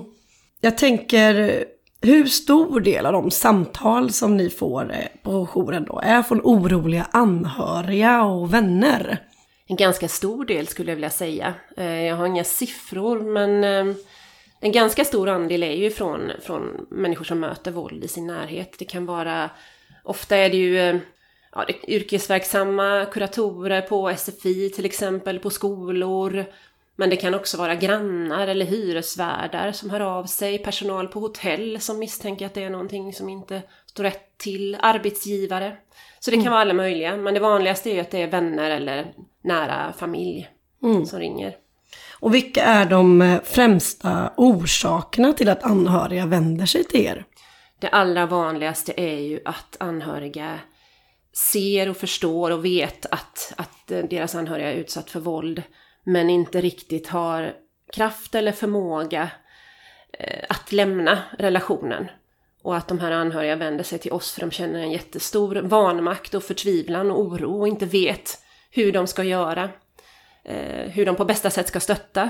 Jag 0.62 0.78
tänker, 0.78 1.66
hur 2.02 2.26
stor 2.26 2.80
del 2.80 3.06
av 3.06 3.14
de 3.14 3.32
samtal 3.32 4.12
som 4.12 4.38
ni 4.38 4.50
får 4.50 4.94
eh, 4.94 5.22
på 5.24 5.46
jouren 5.46 5.86
då 5.86 6.00
är 6.04 6.24
från 6.24 6.42
oroliga 6.44 7.08
anhöriga 7.12 8.24
och 8.24 8.54
vänner? 8.54 9.18
En 9.68 9.76
ganska 9.76 10.08
stor 10.08 10.46
del 10.46 10.68
skulle 10.68 10.92
jag 10.92 10.96
vilja 10.96 11.10
säga. 11.10 11.54
Eh, 11.78 12.02
jag 12.02 12.16
har 12.16 12.26
inga 12.26 12.44
siffror 12.44 13.20
men 13.20 13.64
eh, 13.64 13.96
en 14.60 14.72
ganska 14.72 15.06
stor 15.06 15.30
andel 15.30 15.64
är 15.64 15.76
ju 15.76 15.90
från, 15.90 16.32
från 16.42 16.88
människor 16.90 17.26
som 17.26 17.40
möter 17.40 17.72
våld 17.72 18.04
i 18.04 18.08
sin 18.08 18.28
närhet. 18.28 18.76
Det 18.80 18.86
kan 18.86 19.06
vara, 19.06 19.50
ofta 20.04 20.36
är 20.36 20.50
det 20.50 20.58
ju 20.58 21.00
ja, 21.52 21.66
det, 21.68 21.92
yrkesverksamma 21.94 23.06
kuratorer 23.06 23.82
på 23.82 24.14
SFI 24.18 24.70
till 24.70 24.86
exempel, 24.86 25.40
på 25.40 25.50
skolor. 25.50 26.46
Men 27.00 27.10
det 27.10 27.16
kan 27.16 27.34
också 27.34 27.58
vara 27.58 27.76
grannar 27.76 28.48
eller 28.48 28.66
hyresvärdar 28.66 29.72
som 29.72 29.90
hör 29.90 30.00
av 30.00 30.26
sig, 30.26 30.58
personal 30.58 31.08
på 31.08 31.20
hotell 31.20 31.82
som 31.82 32.00
misstänker 32.00 32.46
att 32.46 32.54
det 32.54 32.64
är 32.64 32.70
någonting 32.70 33.14
som 33.14 33.30
inte 33.30 33.62
står 33.86 34.04
rätt 34.04 34.38
till, 34.38 34.78
arbetsgivare. 34.80 35.78
Så 36.20 36.32
det 36.32 36.42
kan 36.42 36.52
vara 36.52 36.62
alla 36.62 36.74
möjliga, 36.74 37.18
men 37.18 37.34
det 37.34 37.40
vanligaste 37.40 37.90
är 37.90 37.94
ju 37.94 38.00
att 38.00 38.12
det 38.12 38.22
är 38.22 38.28
vänner 38.28 38.72
eller 38.72 39.14
nära 39.44 39.94
familj 39.94 40.50
som 41.06 41.20
ringer. 41.20 41.56
Och 42.20 42.36
vilka 42.36 42.64
är 42.64 42.86
de 42.86 43.22
eh, 43.22 43.42
främsta 43.44 44.34
orsakerna 44.38 45.34
till 45.34 45.50
att 45.50 45.64
anhöriga 45.64 46.26
vänder 46.26 46.66
sig 46.66 46.84
till 46.84 47.06
er? 47.06 47.26
Det 47.80 47.88
allra 47.88 48.26
vanligaste 48.26 48.94
är 48.98 49.20
ju 49.20 49.40
att 49.46 49.78
anhöriga 49.80 50.60
ser 51.52 51.90
och 51.90 51.98
förstår 51.98 52.52
och 52.52 52.66
vet 52.66 53.06
att, 53.06 53.54
att 53.58 53.88
deras 53.88 54.36
anhöriga 54.36 54.72
är 54.72 54.76
utsatt 54.76 55.10
för 55.10 55.20
våld 55.20 55.64
men 56.08 56.30
inte 56.30 56.62
riktigt 56.62 57.08
har 57.08 57.54
kraft 57.94 58.36
eller 58.36 58.52
förmåga 58.52 59.30
eh, 60.14 60.46
att 60.50 60.72
lämna 60.72 61.24
relationen. 61.40 62.08
Och 62.62 62.78
att 62.78 62.88
de 62.88 63.00
här 63.00 63.12
anhöriga 63.12 63.56
vänder 63.56 63.84
sig 63.84 64.00
till 64.00 64.12
oss 64.12 64.34
för 64.34 64.42
de 64.42 64.52
känner 64.52 64.80
en 64.80 64.92
jättestor 64.92 65.56
vanmakt 65.56 66.34
och 66.34 66.44
förtvivlan 66.44 67.12
och 67.12 67.20
oro 67.20 67.60
och 67.60 67.68
inte 67.68 67.86
vet 67.86 68.44
hur 68.72 68.92
de 68.92 69.08
ska 69.08 69.24
göra. 69.24 69.70
Eh, 70.44 70.90
hur 70.90 71.06
de 71.06 71.16
på 71.16 71.26
bästa 71.26 71.50
sätt 71.50 71.68
ska 71.68 71.80
stötta. 71.80 72.30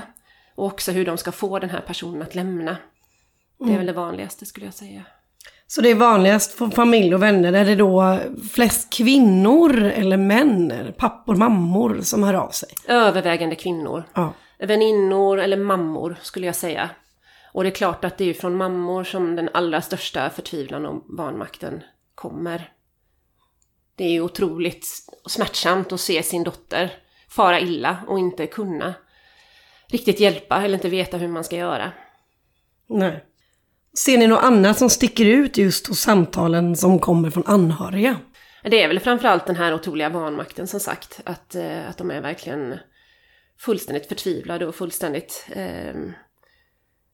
Och 0.54 0.66
också 0.66 0.92
hur 0.92 1.04
de 1.04 1.18
ska 1.18 1.32
få 1.32 1.58
den 1.58 1.70
här 1.70 1.80
personen 1.80 2.22
att 2.22 2.34
lämna. 2.34 2.76
Det 3.58 3.64
är 3.64 3.66
mm. 3.66 3.76
väl 3.76 3.86
det 3.86 3.92
vanligaste 3.92 4.46
skulle 4.46 4.66
jag 4.66 4.74
säga. 4.74 5.04
Så 5.70 5.80
det 5.80 5.90
är 5.90 5.94
vanligast 5.94 6.52
för 6.52 6.68
familj 6.68 7.14
och 7.14 7.22
vänner, 7.22 7.52
är 7.52 7.64
det 7.64 7.74
då 7.74 8.18
flest 8.52 8.92
kvinnor 8.92 9.82
eller 9.82 10.16
män, 10.16 10.92
pappor, 10.96 11.34
mammor 11.36 12.00
som 12.00 12.22
hör 12.22 12.34
av 12.34 12.50
sig? 12.50 12.68
Övervägande 12.86 13.56
kvinnor. 13.56 14.04
Ja. 14.14 14.34
Väninnor 14.58 15.40
eller 15.40 15.56
mammor 15.56 16.16
skulle 16.22 16.46
jag 16.46 16.54
säga. 16.54 16.90
Och 17.52 17.62
det 17.62 17.68
är 17.68 17.74
klart 17.74 18.04
att 18.04 18.18
det 18.18 18.24
är 18.24 18.34
från 18.34 18.56
mammor 18.56 19.04
som 19.04 19.36
den 19.36 19.48
allra 19.54 19.80
största 19.80 20.30
förtvivlan 20.30 20.86
och 20.86 21.04
vanmakten 21.08 21.82
kommer. 22.14 22.72
Det 23.96 24.04
är 24.04 24.10
ju 24.10 24.20
otroligt 24.20 24.86
smärtsamt 25.26 25.92
att 25.92 26.00
se 26.00 26.22
sin 26.22 26.44
dotter 26.44 26.92
fara 27.28 27.60
illa 27.60 27.96
och 28.06 28.18
inte 28.18 28.46
kunna 28.46 28.94
riktigt 29.86 30.20
hjälpa 30.20 30.62
eller 30.62 30.74
inte 30.74 30.88
veta 30.88 31.16
hur 31.16 31.28
man 31.28 31.44
ska 31.44 31.56
göra. 31.56 31.92
Nej. 32.86 33.24
Ser 34.04 34.18
ni 34.18 34.26
något 34.26 34.42
annat 34.42 34.78
som 34.78 34.90
sticker 34.90 35.24
ut 35.24 35.56
just 35.56 35.86
hos 35.86 36.00
samtalen 36.00 36.76
som 36.76 36.98
kommer 36.98 37.30
från 37.30 37.46
anhöriga? 37.46 38.16
Det 38.62 38.82
är 38.82 38.88
väl 38.88 39.00
framförallt 39.00 39.46
den 39.46 39.56
här 39.56 39.74
otroliga 39.74 40.08
vanmakten 40.08 40.66
som 40.66 40.80
sagt. 40.80 41.20
Att, 41.24 41.54
eh, 41.54 41.88
att 41.88 41.98
de 41.98 42.10
är 42.10 42.20
verkligen 42.20 42.78
fullständigt 43.60 44.06
förtvivlade 44.06 44.66
och 44.66 44.74
fullständigt... 44.74 45.46
Eh, 45.50 45.94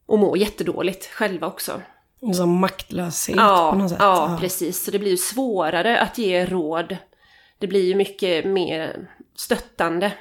och 0.06 0.18
mår 0.18 0.38
jättedåligt 0.38 1.06
själva 1.06 1.46
också. 1.46 1.82
Som 2.34 2.58
maktlöshet 2.58 3.36
ja, 3.36 3.70
på 3.72 3.78
något 3.78 3.90
sätt. 3.90 3.98
Ja, 4.00 4.30
ja, 4.30 4.38
precis. 4.40 4.84
Så 4.84 4.90
det 4.90 4.98
blir 4.98 5.10
ju 5.10 5.16
svårare 5.16 6.00
att 6.00 6.18
ge 6.18 6.46
råd. 6.46 6.96
Det 7.58 7.66
blir 7.66 7.84
ju 7.84 7.94
mycket 7.94 8.46
mer 8.46 9.08
stöttande 9.36 10.12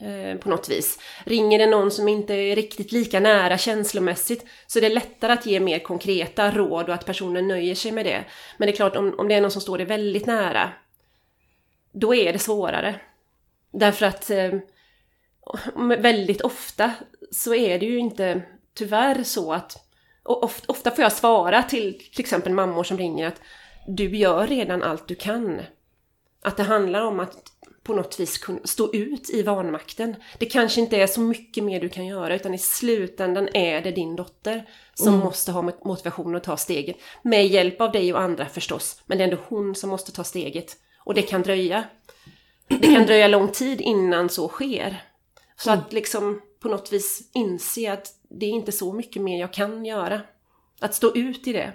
eh, 0.00 0.38
på 0.38 0.48
något 0.48 0.68
vis. 0.68 0.98
Ringer 1.24 1.58
det 1.58 1.66
någon 1.66 1.90
som 1.90 2.08
inte 2.08 2.34
är 2.34 2.56
riktigt 2.56 2.92
lika 2.92 3.20
nära 3.20 3.58
känslomässigt 3.58 4.46
så 4.66 4.80
det 4.80 4.86
är 4.86 4.90
lättare 4.90 5.32
att 5.32 5.46
ge 5.46 5.60
mer 5.60 5.78
konkreta 5.78 6.50
råd 6.50 6.88
och 6.88 6.94
att 6.94 7.06
personen 7.06 7.48
nöjer 7.48 7.74
sig 7.74 7.92
med 7.92 8.06
det. 8.06 8.24
Men 8.56 8.66
det 8.66 8.72
är 8.72 8.76
klart, 8.76 8.96
om, 8.96 9.14
om 9.18 9.28
det 9.28 9.34
är 9.34 9.40
någon 9.40 9.50
som 9.50 9.62
står 9.62 9.78
dig 9.78 9.86
väldigt 9.86 10.26
nära, 10.26 10.72
då 11.92 12.14
är 12.14 12.32
det 12.32 12.38
svårare. 12.38 13.00
Därför 13.72 14.06
att 14.06 14.30
eh, 14.30 14.54
väldigt 15.98 16.40
ofta 16.40 16.92
så 17.30 17.54
är 17.54 17.78
det 17.78 17.86
ju 17.86 17.98
inte 17.98 18.42
tyvärr 18.74 19.22
så 19.22 19.52
att 19.52 19.84
ofta, 20.22 20.72
ofta 20.72 20.90
får 20.90 21.02
jag 21.02 21.12
svara 21.12 21.62
till 21.62 21.98
till 21.98 22.20
exempel 22.20 22.52
mammor 22.52 22.84
som 22.84 22.98
ringer 22.98 23.26
att 23.26 23.40
du 23.86 24.16
gör 24.16 24.46
redan 24.46 24.82
allt 24.82 25.08
du 25.08 25.14
kan. 25.14 25.60
Att 26.42 26.56
det 26.56 26.62
handlar 26.62 27.02
om 27.02 27.20
att 27.20 27.36
på 27.88 27.94
något 27.94 28.20
vis 28.20 28.38
kunna 28.38 28.58
stå 28.64 28.92
ut 28.92 29.30
i 29.30 29.42
vanmakten. 29.42 30.16
Det 30.38 30.46
kanske 30.46 30.80
inte 30.80 30.96
är 30.96 31.06
så 31.06 31.20
mycket 31.20 31.64
mer 31.64 31.80
du 31.80 31.88
kan 31.88 32.06
göra 32.06 32.34
utan 32.34 32.54
i 32.54 32.58
slutändan 32.58 33.48
är 33.54 33.80
det 33.80 33.90
din 33.90 34.16
dotter 34.16 34.68
som 34.94 35.08
mm. 35.08 35.20
måste 35.20 35.52
ha 35.52 35.72
motivation 35.84 36.36
att 36.36 36.44
ta 36.44 36.56
steget. 36.56 36.96
Med 37.22 37.46
hjälp 37.46 37.80
av 37.80 37.92
dig 37.92 38.12
och 38.12 38.20
andra 38.20 38.46
förstås, 38.46 39.02
men 39.06 39.18
det 39.18 39.24
är 39.24 39.28
ändå 39.28 39.42
hon 39.48 39.74
som 39.74 39.90
måste 39.90 40.12
ta 40.12 40.24
steget. 40.24 40.76
Och 41.04 41.14
det 41.14 41.22
kan 41.22 41.42
dröja. 41.42 41.84
Det 42.68 42.94
kan 42.94 43.06
dröja 43.06 43.28
lång 43.28 43.48
tid 43.48 43.80
innan 43.80 44.28
så 44.28 44.48
sker. 44.48 45.02
Så 45.56 45.70
mm. 45.70 45.82
att 45.82 45.92
liksom 45.92 46.40
på 46.60 46.68
något 46.68 46.92
vis 46.92 47.30
inse 47.34 47.92
att 47.92 48.12
det 48.30 48.46
är 48.46 48.50
inte 48.50 48.72
så 48.72 48.92
mycket 48.92 49.22
mer 49.22 49.40
jag 49.40 49.52
kan 49.52 49.84
göra. 49.84 50.20
Att 50.80 50.94
stå 50.94 51.14
ut 51.14 51.46
i 51.46 51.52
det. 51.52 51.72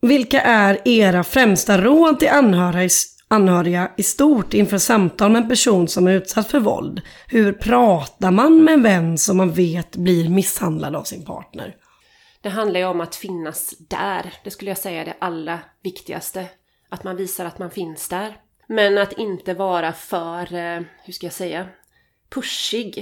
Vilka 0.00 0.40
är 0.40 0.88
era 0.88 1.24
främsta 1.24 1.80
råd 1.80 2.18
till 2.18 2.28
anhöriga 2.28 2.88
anhöriga 3.28 3.90
i 3.96 4.02
stort 4.02 4.54
inför 4.54 4.78
samtal 4.78 5.32
med 5.32 5.42
en 5.42 5.48
person 5.48 5.88
som 5.88 6.06
är 6.06 6.12
utsatt 6.12 6.50
för 6.50 6.60
våld. 6.60 7.00
Hur 7.28 7.52
pratar 7.52 8.30
man 8.30 8.64
med 8.64 8.74
en 8.74 8.82
vän 8.82 9.18
som 9.18 9.36
man 9.36 9.52
vet 9.52 9.96
blir 9.96 10.28
misshandlad 10.28 10.96
av 10.96 11.02
sin 11.02 11.24
partner? 11.24 11.76
Det 12.40 12.48
handlar 12.48 12.80
ju 12.80 12.86
om 12.86 13.00
att 13.00 13.14
finnas 13.16 13.74
där. 13.78 14.32
Det 14.44 14.50
skulle 14.50 14.70
jag 14.70 14.78
säga 14.78 15.00
är 15.00 15.04
det 15.04 15.16
allra 15.18 15.58
viktigaste. 15.82 16.46
Att 16.88 17.04
man 17.04 17.16
visar 17.16 17.44
att 17.44 17.58
man 17.58 17.70
finns 17.70 18.08
där. 18.08 18.36
Men 18.68 18.98
att 18.98 19.12
inte 19.12 19.54
vara 19.54 19.92
för, 19.92 20.54
eh, 20.54 20.82
hur 21.04 21.12
ska 21.12 21.26
jag 21.26 21.32
säga, 21.32 21.68
pushig. 22.30 22.98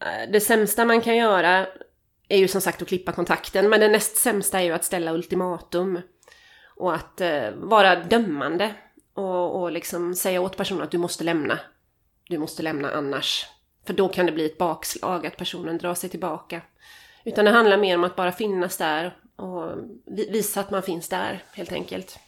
Eh, 0.00 0.30
det 0.32 0.40
sämsta 0.40 0.84
man 0.84 1.00
kan 1.00 1.16
göra 1.16 1.66
är 2.28 2.38
ju 2.38 2.48
som 2.48 2.60
sagt 2.60 2.82
att 2.82 2.88
klippa 2.88 3.12
kontakten, 3.12 3.68
men 3.68 3.80
det 3.80 3.88
näst 3.88 4.16
sämsta 4.16 4.60
är 4.60 4.64
ju 4.64 4.72
att 4.72 4.84
ställa 4.84 5.12
ultimatum. 5.12 6.00
Och 6.76 6.94
att 6.94 7.20
eh, 7.20 7.50
vara 7.54 7.96
dömande. 7.96 8.74
Och, 9.16 9.62
och 9.62 9.72
liksom 9.72 10.14
säga 10.14 10.40
åt 10.40 10.56
personen 10.56 10.82
att 10.82 10.90
du 10.90 10.98
måste 10.98 11.24
lämna. 11.24 11.58
Du 12.28 12.38
måste 12.38 12.62
lämna 12.62 12.90
annars. 12.90 13.46
För 13.86 13.94
då 13.94 14.08
kan 14.08 14.26
det 14.26 14.32
bli 14.32 14.46
ett 14.46 14.58
bakslag 14.58 15.26
att 15.26 15.36
personen 15.36 15.78
drar 15.78 15.94
sig 15.94 16.10
tillbaka. 16.10 16.60
Utan 17.24 17.44
det 17.44 17.50
handlar 17.50 17.76
mer 17.76 17.96
om 17.96 18.04
att 18.04 18.16
bara 18.16 18.32
finnas 18.32 18.76
där 18.76 19.16
och 19.36 19.72
visa 20.06 20.60
att 20.60 20.70
man 20.70 20.82
finns 20.82 21.08
där 21.08 21.42
helt 21.52 21.72
enkelt. 21.72 22.18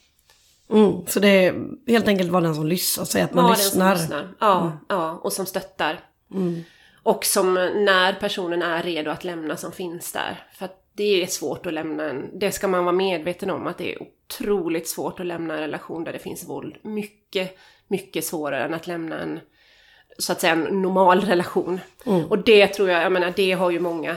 Mm, 0.71 1.07
så 1.07 1.21
det 1.21 1.29
är 1.29 1.65
helt 1.87 2.09
enkelt 2.09 2.31
vara 2.31 2.43
den 2.43 2.55
som 2.55 2.67
lyssnar, 2.67 3.05
säga 3.05 3.25
att 3.25 3.35
man 3.35 3.45
var 3.45 3.57
lyssnar. 3.57 3.95
lyssnar. 3.95 4.29
Ja, 4.41 4.61
mm. 4.61 4.73
ja, 4.89 5.21
och 5.23 5.33
som 5.33 5.47
stöttar. 5.47 6.01
Mm. 6.35 6.65
Och 7.03 7.25
som 7.25 7.55
när 7.55 8.13
personen 8.13 8.63
är 8.63 8.83
redo 8.83 9.11
att 9.11 9.25
lämna 9.25 9.57
som 9.57 9.73
finns 9.73 10.13
där. 10.13 10.47
För 10.53 10.65
att 10.65 10.88
det 10.99 11.23
är 11.23 11.27
svårt 11.27 11.67
att 11.67 11.73
lämna 11.73 12.05
en, 12.05 12.39
det 12.39 12.53
ska 12.53 12.69
man 12.69 12.85
vara 12.85 12.97
medveten 12.97 13.51
om 13.51 13.67
att 13.67 13.79
det 13.79 13.95
är 13.95 14.03
otroligt 14.03 14.89
svårt 14.89 15.21
att 15.21 15.27
lämna 15.27 15.55
en 15.55 15.61
relation 15.61 16.05
där 16.05 16.13
det 16.13 16.19
finns 16.19 16.49
våld. 16.49 16.77
Mycket, 16.83 17.59
mycket 17.89 18.25
svårare 18.25 18.65
än 18.65 18.75
att 18.75 18.87
lämna 18.87 19.21
en, 19.21 19.41
så 20.19 20.33
att 20.33 20.41
säga 20.41 20.53
en 20.53 20.83
normal 20.83 21.21
relation. 21.21 21.81
Mm. 22.07 22.25
Och 22.25 22.39
det 22.39 22.67
tror 22.67 22.91
jag, 22.91 23.03
jag 23.03 23.13
menar 23.13 23.33
det 23.37 23.53
har 23.53 23.71
ju 23.71 23.81
många, 23.81 24.17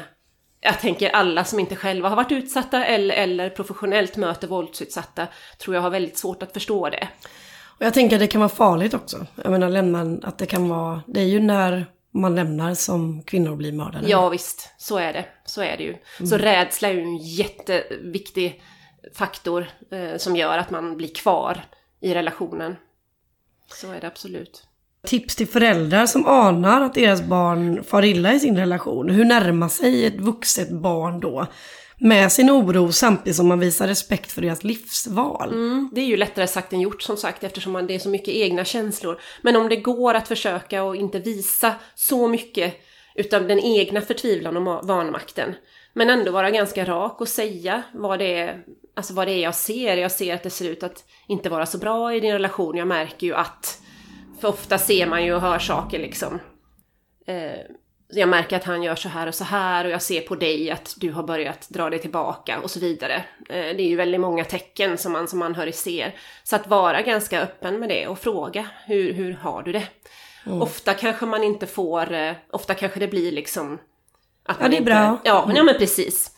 jag 0.62 0.80
tänker 0.80 1.10
alla 1.10 1.44
som 1.44 1.60
inte 1.60 1.76
själva 1.76 2.10
har 2.10 2.16
varit 2.16 2.32
utsatta 2.32 2.86
eller, 2.86 3.16
eller 3.16 3.50
professionellt 3.50 4.18
möter 4.18 4.48
våldsutsatta, 4.48 5.28
tror 5.58 5.76
jag 5.76 5.82
har 5.82 5.90
väldigt 5.90 6.18
svårt 6.18 6.44
att 6.44 6.54
förstå 6.54 6.90
det. 6.90 7.08
Och 7.64 7.86
jag 7.86 7.94
tänker 7.94 8.16
att 8.16 8.20
det 8.20 8.28
kan 8.28 8.42
vara 8.42 8.50
farligt 8.50 8.94
också. 8.94 9.26
Jag 9.44 9.52
menar 9.52 9.70
lämna, 9.70 10.28
att 10.28 10.38
det 10.38 10.46
kan 10.46 10.70
vara, 10.70 11.02
det 11.08 11.20
är 11.20 11.26
ju 11.26 11.40
när 11.40 11.86
man 12.12 12.36
lämnar 12.36 12.74
som 12.74 13.24
kvinnor 13.24 13.56
blir 13.56 13.72
mördade. 13.72 14.10
Ja 14.10 14.30
visst, 14.30 14.70
så 14.78 14.98
är 14.98 15.14
det. 15.14 15.26
Så 15.46 15.62
är 15.62 15.78
det 15.78 15.84
ju. 15.84 15.90
Mm. 15.90 16.28
Så 16.30 16.38
rädsla 16.38 16.90
är 16.90 16.94
ju 16.94 17.02
en 17.02 17.18
jätteviktig 17.18 18.62
faktor 19.14 19.68
eh, 19.92 20.18
som 20.18 20.36
gör 20.36 20.58
att 20.58 20.70
man 20.70 20.98
blir 20.98 21.14
kvar 21.14 21.66
i 22.02 22.14
relationen. 22.14 22.76
Så 23.68 23.92
är 23.92 24.02
det 24.02 24.08
absolut. 24.08 24.68
Tips 25.06 25.36
till 25.36 25.48
föräldrar 25.48 26.06
som 26.06 26.28
anar 26.28 26.82
att 26.82 26.94
deras 26.94 27.22
barn 27.22 27.84
far 27.84 28.06
illa 28.06 28.34
i 28.34 28.40
sin 28.40 28.58
relation. 28.58 29.10
Hur 29.10 29.26
närma 29.26 29.70
sig 29.70 30.06
ett 30.06 30.20
vuxet 30.20 30.72
barn 30.72 31.20
då? 31.20 31.48
Med 32.04 32.32
sin 32.32 32.50
oro 32.50 32.92
samtidigt 32.92 33.36
som 33.36 33.48
man 33.48 33.60
visar 33.60 33.88
respekt 33.88 34.32
för 34.32 34.42
deras 34.42 34.64
livsval. 34.64 35.50
Mm, 35.50 35.90
det 35.94 36.02
är 36.02 36.06
ju 36.06 36.18
lättare 36.18 36.48
sagt 36.48 36.74
än 36.74 36.82
gjort 36.82 37.02
som 37.02 37.18
sagt 37.18 37.44
eftersom 37.44 37.72
man, 37.72 37.88
det 37.88 37.96
är 37.96 38.00
så 38.00 38.10
mycket 38.10 38.34
egna 38.34 38.66
känslor. 38.66 39.22
Men 39.42 39.56
om 39.56 39.70
det 39.70 39.76
går 39.76 40.14
att 40.14 40.28
försöka 40.28 40.84
och 40.84 40.96
inte 40.96 41.20
visa 41.20 41.76
så 41.96 42.28
mycket 42.28 42.76
utav 43.16 43.48
den 43.48 43.60
egna 43.60 44.02
förtvivlan 44.02 44.68
och 44.68 44.88
vanmakten. 44.88 45.56
Men 45.94 46.10
ändå 46.10 46.32
vara 46.32 46.52
ganska 46.52 46.86
rak 46.86 47.22
och 47.22 47.28
säga 47.28 47.84
vad 47.94 48.20
det 48.20 48.38
är, 48.38 48.64
alltså 48.96 49.14
vad 49.14 49.28
det 49.28 49.34
är 49.34 49.44
jag 49.44 49.56
ser. 49.56 49.98
Jag 49.98 50.12
ser 50.12 50.36
att 50.36 50.44
det 50.44 50.50
ser 50.50 50.70
ut 50.70 50.84
att 50.84 51.04
inte 51.28 51.50
vara 51.50 51.66
så 51.66 51.78
bra 51.78 52.16
i 52.16 52.20
din 52.20 52.34
relation. 52.34 52.78
Jag 52.78 52.88
märker 52.88 53.28
ju 53.28 53.36
att, 53.36 53.82
för 54.40 54.48
ofta 54.48 54.78
ser 54.78 55.08
man 55.08 55.26
ju 55.26 55.34
och 55.34 55.42
hör 55.42 55.60
saker 55.60 56.00
liksom. 56.00 56.40
Eh, 57.28 57.76
jag 58.12 58.30
märker 58.30 58.56
att 58.56 58.64
han 58.64 58.84
gör 58.84 58.96
så 58.96 59.10
här 59.10 59.28
och 59.28 59.36
så 59.36 59.44
här 59.44 59.86
och 59.86 59.92
jag 59.92 60.02
ser 60.02 60.22
på 60.22 60.36
dig 60.36 60.72
att 60.72 60.96
du 60.98 61.12
har 61.12 61.24
börjat 61.24 61.70
dra 61.70 61.90
dig 61.90 62.00
tillbaka 62.00 62.60
och 62.60 62.72
så 62.72 62.80
vidare. 62.80 63.16
Eh, 63.50 63.76
det 63.76 63.82
är 63.82 63.88
ju 63.88 63.96
väldigt 63.96 64.22
många 64.22 64.46
tecken 64.46 64.98
som 64.98 65.12
man 65.12 65.28
som 65.28 65.42
anhörig 65.42 65.76
ser. 65.76 66.16
Så 66.44 66.56
att 66.56 66.68
vara 66.68 67.02
ganska 67.02 67.42
öppen 67.42 67.80
med 67.80 67.90
det 67.90 68.08
och 68.08 68.20
fråga 68.20 68.68
hur, 68.86 69.14
hur 69.14 69.34
har 69.34 69.64
du 69.64 69.72
det? 69.72 69.88
Mm. 70.46 70.62
Ofta 70.62 70.94
kanske 70.94 71.26
man 71.26 71.44
inte 71.44 71.68
får, 71.68 72.14
eh, 72.14 72.34
ofta 72.52 72.74
kanske 72.74 73.00
det 73.00 73.08
blir 73.08 73.32
liksom... 73.32 73.80
Att 74.44 74.58
ja, 74.60 74.68
det 74.68 74.76
är 74.76 74.78
inte, 74.78 74.92
bra. 74.92 75.18
Ja, 75.24 75.44
mm. 75.44 75.56
ja, 75.56 75.64
men 75.64 75.78
precis. 75.78 76.32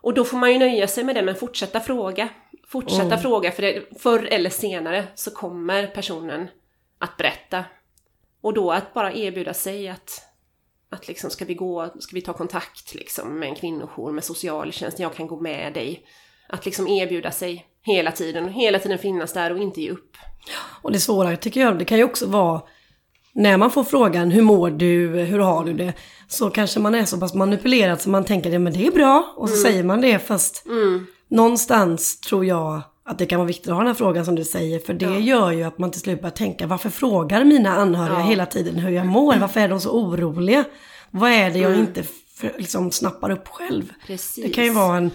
Och 0.00 0.14
då 0.14 0.24
får 0.24 0.36
man 0.36 0.52
ju 0.52 0.58
nöja 0.58 0.88
sig 0.88 1.04
med 1.04 1.14
det, 1.14 1.22
men 1.22 1.34
fortsätta 1.34 1.80
fråga. 1.80 2.28
Fortsätta 2.68 3.02
mm. 3.02 3.18
fråga, 3.18 3.52
för 3.52 3.62
det, 3.62 3.82
förr 4.00 4.28
eller 4.30 4.50
senare 4.50 5.04
så 5.14 5.30
kommer 5.30 5.86
personen 5.86 6.48
att 6.98 7.16
berätta. 7.16 7.64
Och 8.40 8.54
då 8.54 8.72
att 8.72 8.94
bara 8.94 9.12
erbjuda 9.12 9.54
sig 9.54 9.88
att 9.88 10.25
att 10.96 11.08
liksom, 11.08 11.30
ska 11.30 11.44
vi 11.44 11.54
gå, 11.54 11.92
ska 11.98 12.14
vi 12.14 12.20
ta 12.20 12.32
kontakt 12.32 12.94
liksom 12.94 13.38
med 13.38 13.48
en 13.48 13.54
kvinnojour, 13.54 14.12
med 14.12 14.24
socialtjänsten, 14.24 15.02
jag 15.02 15.14
kan 15.14 15.26
gå 15.26 15.40
med 15.40 15.72
dig. 15.72 16.06
Att 16.48 16.66
liksom 16.66 16.88
erbjuda 16.88 17.30
sig 17.30 17.66
hela 17.82 18.12
tiden, 18.12 18.48
hela 18.48 18.78
tiden 18.78 18.98
finnas 18.98 19.32
där 19.32 19.52
och 19.52 19.58
inte 19.58 19.80
ge 19.80 19.90
upp. 19.90 20.16
Och 20.82 20.92
det 20.92 21.00
svåra 21.00 21.36
tycker 21.36 21.60
jag, 21.60 21.78
det 21.78 21.84
kan 21.84 21.98
ju 21.98 22.04
också 22.04 22.26
vara 22.26 22.62
när 23.32 23.56
man 23.56 23.70
får 23.70 23.84
frågan 23.84 24.30
hur 24.30 24.42
mår 24.42 24.70
du, 24.70 25.08
hur 25.08 25.38
har 25.38 25.64
du 25.64 25.72
det? 25.72 25.92
Så 26.28 26.50
kanske 26.50 26.80
man 26.80 26.94
är 26.94 27.04
så 27.04 27.20
pass 27.20 27.34
manipulerad 27.34 28.00
så 28.00 28.10
man 28.10 28.24
tänker 28.24 28.66
att 28.66 28.74
det 28.74 28.86
är 28.86 28.90
bra 28.90 29.34
och 29.36 29.48
så 29.48 29.54
mm. 29.54 29.64
säger 29.64 29.84
man 29.84 30.00
det 30.00 30.18
fast 30.18 30.66
mm. 30.66 31.06
någonstans 31.28 32.20
tror 32.20 32.44
jag 32.44 32.82
att 33.06 33.18
det 33.18 33.26
kan 33.26 33.38
vara 33.38 33.46
viktigt 33.46 33.68
att 33.68 33.74
ha 33.74 33.78
den 33.78 33.86
här 33.86 33.94
frågan 33.94 34.24
som 34.24 34.34
du 34.34 34.44
säger. 34.44 34.78
För 34.78 34.94
det 34.94 35.04
ja. 35.04 35.18
gör 35.18 35.50
ju 35.50 35.62
att 35.62 35.78
man 35.78 35.90
till 35.90 36.00
slut 36.00 36.20
börjar 36.20 36.34
tänka, 36.34 36.66
varför 36.66 36.90
frågar 36.90 37.44
mina 37.44 37.70
anhöriga 37.70 38.18
ja. 38.18 38.26
hela 38.26 38.46
tiden 38.46 38.76
hur 38.76 38.90
jag 38.90 39.06
mår? 39.06 39.36
Varför 39.36 39.60
är 39.60 39.68
de 39.68 39.80
så 39.80 39.90
oroliga? 39.90 40.64
Vad 41.10 41.30
är 41.30 41.50
det 41.50 41.58
jag 41.58 41.70
mm. 41.70 41.80
inte 41.80 42.02
för, 42.34 42.52
liksom, 42.58 42.90
snappar 42.90 43.30
upp 43.30 43.48
själv? 43.48 43.92
Precis. 44.06 44.44
Det 44.44 44.50
kan 44.50 44.64
ju 44.64 44.70
vara 44.70 44.96
en, 44.96 45.10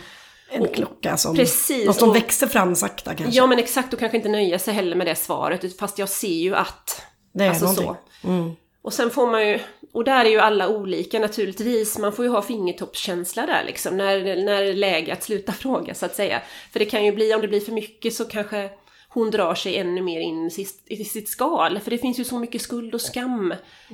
en 0.50 0.62
och, 0.62 0.74
klocka 0.74 1.18
som, 1.18 1.36
precis, 1.36 1.86
något 1.86 2.00
som 2.00 2.10
och, 2.10 2.16
växer 2.16 2.48
fram 2.48 2.76
sakta 2.76 3.16
kanske. 3.16 3.38
Ja 3.38 3.48
men 3.48 3.60
exakt, 3.60 3.94
och 3.94 4.00
kanske 4.00 4.18
inte 4.18 4.30
nöja 4.30 4.60
sig 4.60 4.74
heller 4.74 4.96
med 4.96 5.08
det 5.08 5.16
svaret. 5.16 5.80
Fast 5.80 6.00
jag 6.00 6.10
ser 6.10 6.28
ju 6.28 6.56
att... 6.56 7.02
Det 7.34 7.44
är 7.44 7.50
alltså 7.50 7.66
någonting. 7.66 7.96
så. 8.22 8.28
Mm. 8.28 8.52
Och 8.82 8.94
sen 8.94 9.10
får 9.10 9.32
man 9.32 9.48
ju, 9.48 9.60
och 9.92 10.04
där 10.04 10.26
är 10.26 10.30
ju 10.30 10.40
alla 10.40 10.70
olika 10.70 11.20
naturligtvis, 11.20 11.98
man 11.98 12.14
får 12.14 12.26
ju 12.26 12.32
ha 12.32 12.42
fingertoppskänsla 12.42 13.46
där 13.46 13.64
liksom, 13.66 13.98
när, 13.98 14.46
när 14.46 14.62
det 14.62 14.70
är 14.70 14.74
läge 14.74 15.14
att 15.14 15.24
sluta 15.24 15.52
fråga 15.52 15.94
så 15.94 16.06
att 16.06 16.16
säga. 16.16 16.42
För 16.72 16.80
det 16.80 16.86
kan 16.86 17.06
ju 17.06 17.12
bli, 17.12 17.34
om 17.34 17.42
det 17.42 17.48
blir 17.48 17.60
för 17.60 17.72
mycket 17.72 18.14
så 18.14 18.26
kanske 18.26 18.70
hon 19.10 19.32
drar 19.32 19.56
sig 19.56 19.78
ännu 19.78 20.02
mer 20.02 20.20
in 20.20 20.52
i 20.86 21.06
sitt, 21.06 21.30
skal. 21.30 21.80
För 21.80 21.92
det 21.92 21.98
finns 21.98 22.20
ju 22.20 22.24
så 22.24 22.40
mycket 22.40 22.62
skuld 22.62 22.94
och 22.94 23.02
skam 23.02 23.54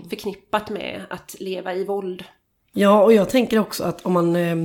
förknippat 0.09 0.69
med 0.69 1.01
att 1.09 1.35
leva 1.39 1.73
i 1.73 1.83
våld. 1.83 2.23
Ja, 2.73 3.03
och 3.03 3.13
jag 3.13 3.29
tänker 3.29 3.59
också 3.59 3.83
att 3.83 4.05
om 4.05 4.13
man, 4.13 4.35
eh, 4.35 4.55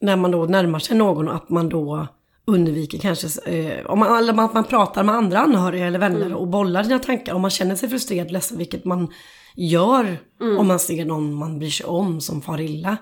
när 0.00 0.16
man 0.16 0.30
då 0.30 0.44
närmar 0.44 0.78
sig 0.78 0.96
någon, 0.96 1.28
att 1.28 1.48
man 1.48 1.68
då 1.68 2.06
undviker 2.44 2.98
kanske, 2.98 3.50
eh, 3.50 3.86
om 3.86 3.98
man, 3.98 4.18
eller 4.18 4.32
man, 4.32 4.48
man 4.54 4.64
pratar 4.64 5.02
med 5.02 5.14
andra 5.14 5.38
anhöriga 5.38 5.86
eller 5.86 5.98
vänner 5.98 6.26
mm. 6.26 6.38
och 6.38 6.48
bollar 6.48 6.82
dina 6.82 6.98
tankar. 6.98 7.34
Om 7.34 7.42
man 7.42 7.50
känner 7.50 7.76
sig 7.76 7.88
frustrerad, 7.88 8.30
ledsen, 8.30 8.58
vilket 8.58 8.84
man 8.84 9.12
gör 9.58 10.18
mm. 10.40 10.58
om 10.58 10.66
man 10.66 10.78
ser 10.78 11.04
någon 11.04 11.34
man 11.34 11.58
bryr 11.58 11.70
sig 11.70 11.86
om 11.86 12.20
som 12.20 12.42
far 12.42 12.60
illa. 12.60 12.96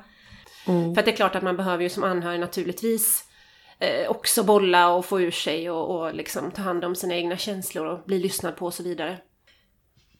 Mm. 0.66 0.94
För 0.94 1.00
att 1.00 1.04
det 1.04 1.12
är 1.12 1.16
klart 1.16 1.34
att 1.34 1.42
man 1.42 1.56
behöver 1.56 1.82
ju 1.82 1.88
som 1.88 2.04
anhörig 2.04 2.40
naturligtvis 2.40 3.24
eh, 3.78 4.10
också 4.10 4.42
bolla 4.42 4.88
och 4.88 5.04
få 5.04 5.20
ur 5.20 5.30
sig 5.30 5.70
och, 5.70 5.96
och 5.96 6.14
liksom 6.14 6.50
ta 6.50 6.62
hand 6.62 6.84
om 6.84 6.94
sina 6.94 7.14
egna 7.14 7.36
känslor 7.36 7.86
och 7.86 8.04
bli 8.06 8.18
lyssnad 8.18 8.56
på 8.56 8.66
och 8.66 8.74
så 8.74 8.82
vidare. 8.82 9.18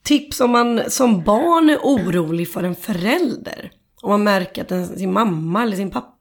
Tips 0.02 0.40
om 0.40 0.50
man 0.50 0.90
som 0.90 1.22
barn 1.22 1.70
är 1.70 1.78
orolig 1.78 2.52
för 2.52 2.62
en 2.62 2.74
förälder. 2.74 3.72
Om 4.02 4.10
man 4.10 4.24
märker 4.24 4.62
att 4.62 4.70
en, 4.70 4.86
sin 4.86 5.12
mamma 5.12 5.62
eller 5.62 5.76
sin 5.76 5.90
pappa 5.90 6.15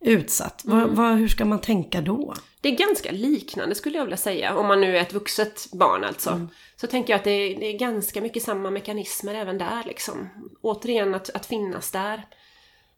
utsatt. 0.00 0.64
Mm. 0.64 0.78
Vad, 0.78 0.90
vad, 0.90 1.16
hur 1.16 1.28
ska 1.28 1.44
man 1.44 1.60
tänka 1.60 2.00
då? 2.00 2.34
Det 2.60 2.68
är 2.68 2.76
ganska 2.76 3.12
liknande 3.12 3.74
skulle 3.74 3.98
jag 3.98 4.04
vilja 4.04 4.16
säga. 4.16 4.56
Om 4.56 4.66
man 4.66 4.80
nu 4.80 4.96
är 4.96 5.00
ett 5.00 5.12
vuxet 5.12 5.72
barn 5.72 6.04
alltså. 6.04 6.30
Mm. 6.30 6.48
Så 6.76 6.86
tänker 6.86 7.12
jag 7.12 7.18
att 7.18 7.24
det 7.24 7.30
är, 7.30 7.60
det 7.60 7.66
är, 7.66 7.78
ganska 7.78 8.20
mycket 8.20 8.42
samma 8.42 8.70
mekanismer 8.70 9.34
även 9.34 9.58
där 9.58 9.84
liksom. 9.86 10.28
Återigen 10.62 11.14
att, 11.14 11.30
att 11.30 11.46
finnas 11.46 11.90
där. 11.90 12.26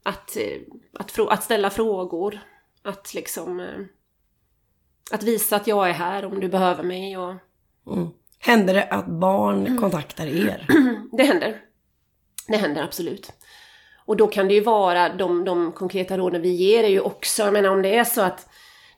Att, 0.03 0.37
eh, 0.37 0.61
att, 0.99 1.19
att 1.19 1.45
ställa 1.45 1.71
frågor. 1.71 2.39
Att 2.83 3.15
liksom... 3.15 3.61
Eh, 3.61 3.81
att 5.11 5.23
visa 5.23 5.57
att 5.57 5.67
jag 5.67 5.89
är 5.89 5.93
här 5.93 6.25
om 6.25 6.41
du 6.41 6.49
behöver 6.49 6.83
mig 6.83 7.17
och... 7.17 7.35
Mm. 7.87 8.09
Händer 8.39 8.75
det 8.75 8.85
att 8.85 9.07
barn 9.07 9.67
mm. 9.67 9.79
kontaktar 9.79 10.27
er? 10.27 10.67
Det 11.17 11.23
händer. 11.23 11.61
Det 12.49 12.57
händer 12.57 12.83
absolut. 12.83 13.33
Och 14.13 14.19
då 14.19 14.27
kan 14.27 14.49
det 14.49 14.55
ju 14.55 14.61
vara 14.61 15.09
de, 15.09 15.45
de 15.45 15.73
konkreta 15.73 16.19
råden 16.19 16.43
vi 16.43 16.49
ger 16.49 16.85
är 16.85 16.89
ju 16.89 17.01
också, 17.01 17.43
jag 17.43 17.53
menar 17.53 17.69
om 17.69 17.83
det 17.83 17.97
är 17.97 18.05
så 18.05 18.21
att 18.21 18.49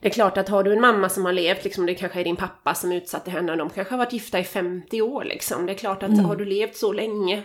det 0.01 0.07
är 0.07 0.11
klart 0.11 0.37
att 0.37 0.49
har 0.49 0.63
du 0.63 0.73
en 0.73 0.81
mamma 0.81 1.09
som 1.09 1.25
har 1.25 1.33
levt, 1.33 1.63
liksom, 1.63 1.85
det 1.85 1.95
kanske 1.95 2.19
är 2.19 2.23
din 2.23 2.35
pappa 2.35 2.73
som 2.75 2.91
utsatte 2.91 3.31
henne 3.31 3.51
och 3.51 3.57
de 3.57 3.69
kanske 3.69 3.93
har 3.93 3.97
varit 3.97 4.13
gifta 4.13 4.39
i 4.39 4.43
50 4.43 5.01
år 5.01 5.23
liksom. 5.23 5.65
Det 5.65 5.71
är 5.71 5.77
klart 5.77 6.03
att 6.03 6.09
mm. 6.09 6.25
har 6.25 6.35
du 6.35 6.45
levt 6.45 6.75
så 6.75 6.93
länge 6.93 7.43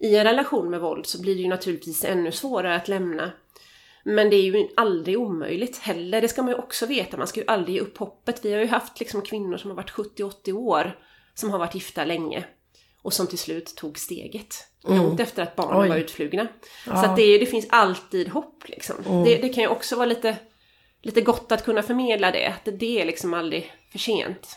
i 0.00 0.16
en 0.16 0.24
relation 0.24 0.70
med 0.70 0.80
våld 0.80 1.06
så 1.06 1.22
blir 1.22 1.34
det 1.34 1.40
ju 1.40 1.48
naturligtvis 1.48 2.04
ännu 2.04 2.32
svårare 2.32 2.76
att 2.76 2.88
lämna. 2.88 3.32
Men 4.04 4.30
det 4.30 4.36
är 4.36 4.42
ju 4.42 4.68
aldrig 4.76 5.18
omöjligt 5.18 5.78
heller, 5.78 6.20
det 6.20 6.28
ska 6.28 6.42
man 6.42 6.52
ju 6.52 6.58
också 6.58 6.86
veta, 6.86 7.16
man 7.16 7.26
ska 7.26 7.40
ju 7.40 7.46
aldrig 7.46 7.74
ge 7.74 7.80
upp 7.80 7.98
hoppet. 7.98 8.44
Vi 8.44 8.52
har 8.52 8.60
ju 8.60 8.66
haft 8.66 9.00
liksom 9.00 9.22
kvinnor 9.22 9.56
som 9.56 9.70
har 9.70 9.76
varit 9.76 9.92
70-80 9.92 10.52
år 10.52 10.98
som 11.34 11.50
har 11.50 11.58
varit 11.58 11.74
gifta 11.74 12.04
länge 12.04 12.44
och 13.02 13.12
som 13.12 13.26
till 13.26 13.38
slut 13.38 13.76
tog 13.76 13.98
steget. 13.98 14.69
Mm. 14.88 15.16
Efter 15.18 15.42
att 15.42 15.56
barnen 15.56 15.82
Oj. 15.82 15.88
var 15.88 15.96
utflugna. 15.96 16.48
Ja. 16.86 16.96
Så 16.96 17.10
att 17.10 17.16
det, 17.16 17.38
det 17.38 17.46
finns 17.46 17.66
alltid 17.70 18.28
hopp 18.28 18.68
liksom. 18.68 18.96
Mm. 19.06 19.24
Det, 19.24 19.36
det, 19.36 19.48
kan 19.48 19.62
ju 19.62 19.68
också 19.68 19.96
vara 19.96 20.06
lite, 20.06 20.36
lite 21.02 21.20
gott 21.20 21.52
att 21.52 21.64
kunna 21.64 21.82
förmedla 21.82 22.30
det, 22.30 22.46
att 22.46 22.68
det 22.78 23.00
är 23.00 23.04
liksom 23.04 23.34
aldrig 23.34 23.72
för 23.92 23.98
sent. 23.98 24.56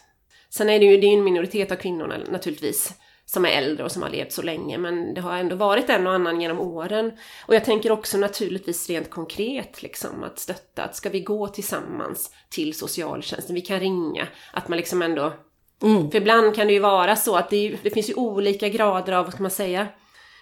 Sen 0.50 0.70
är 0.70 0.80
det 0.80 0.86
ju 0.86 0.98
det 0.98 1.08
är 1.08 1.14
en 1.14 1.24
minoritet 1.24 1.72
av 1.72 1.76
kvinnorna 1.76 2.18
naturligtvis 2.32 2.94
som 3.26 3.46
är 3.46 3.50
äldre 3.50 3.84
och 3.84 3.92
som 3.92 4.02
har 4.02 4.10
levt 4.10 4.32
så 4.32 4.42
länge, 4.42 4.78
men 4.78 5.14
det 5.14 5.22
har 5.22 5.38
ändå 5.38 5.56
varit 5.56 5.90
en 5.90 6.08
och 6.08 6.14
annan 6.14 6.42
genom 6.42 6.60
åren. 6.60 7.12
Och 7.48 7.56
jag 7.56 7.66
tänker 7.66 7.92
också 7.92 8.18
naturligtvis 8.18 8.90
rent 8.90 9.10
konkret 9.10 9.84
liksom 9.84 10.24
att 10.24 10.40
stötta, 10.40 10.84
att 10.84 10.96
ska 10.96 11.10
vi 11.10 11.20
gå 11.20 11.48
tillsammans 11.48 12.32
till 12.50 12.74
socialtjänsten, 12.74 13.56
vi 13.56 13.62
kan 13.62 13.80
ringa, 13.80 14.28
att 14.54 14.68
man 14.68 14.78
liksom 14.78 15.02
ändå 15.02 15.34
Mm. 15.82 16.12
För 16.12 16.18
ibland 16.18 16.56
kan 16.56 16.68
det 16.68 16.74
ju 16.74 16.80
vara 16.80 17.16
så 17.16 17.36
att 17.36 17.50
det, 17.50 17.78
det, 17.84 17.90
finns 17.90 18.10
ju 18.10 18.14
olika 18.14 18.70
grader 18.70 19.14
av, 19.14 19.26
vad 19.26 19.34
ska 19.34 19.44
man 19.44 19.52
säga, 19.52 19.88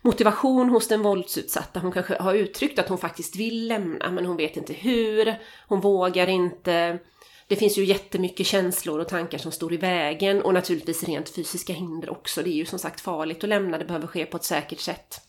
motivation 0.02 0.70
hos 0.70 0.88
den 0.88 1.02
våldsutsatta. 1.02 1.80
Hon 1.80 1.92
kanske 1.92 2.22
har 2.22 2.34
uttryckt 2.34 2.80
att 2.80 2.90
hon 2.90 2.98
faktiskt 2.98 3.36
vill 3.36 3.68
lämna, 3.68 4.12
men 4.12 4.26
hon 4.26 4.38
vet 4.38 4.58
inte 4.58 4.74
hur, 4.74 5.36
hon 5.68 5.82
vågar 5.82 6.28
inte. 6.28 7.00
Det 7.48 7.56
finns 7.56 7.78
ju 7.78 7.86
jättemycket 7.86 8.48
känslor 8.48 9.00
och 9.00 9.08
tankar 9.08 9.38
som 9.38 9.52
står 9.52 9.74
i 9.74 9.78
vägen 9.78 10.42
och 10.42 10.54
naturligtvis 10.54 11.04
rent 11.04 11.30
fysiska 11.30 11.74
hinder 11.74 12.10
också. 12.10 12.44
Det 12.44 12.50
är 12.50 12.56
ju 12.56 12.66
som 12.66 12.80
sagt 12.80 13.02
farligt 13.02 13.44
att 13.44 13.50
lämna, 13.50 13.78
det 13.78 13.86
behöver 13.86 14.08
ske 14.08 14.26
på 14.26 14.38
ett 14.38 14.44
säkert 14.44 14.80
sätt. 14.80 15.22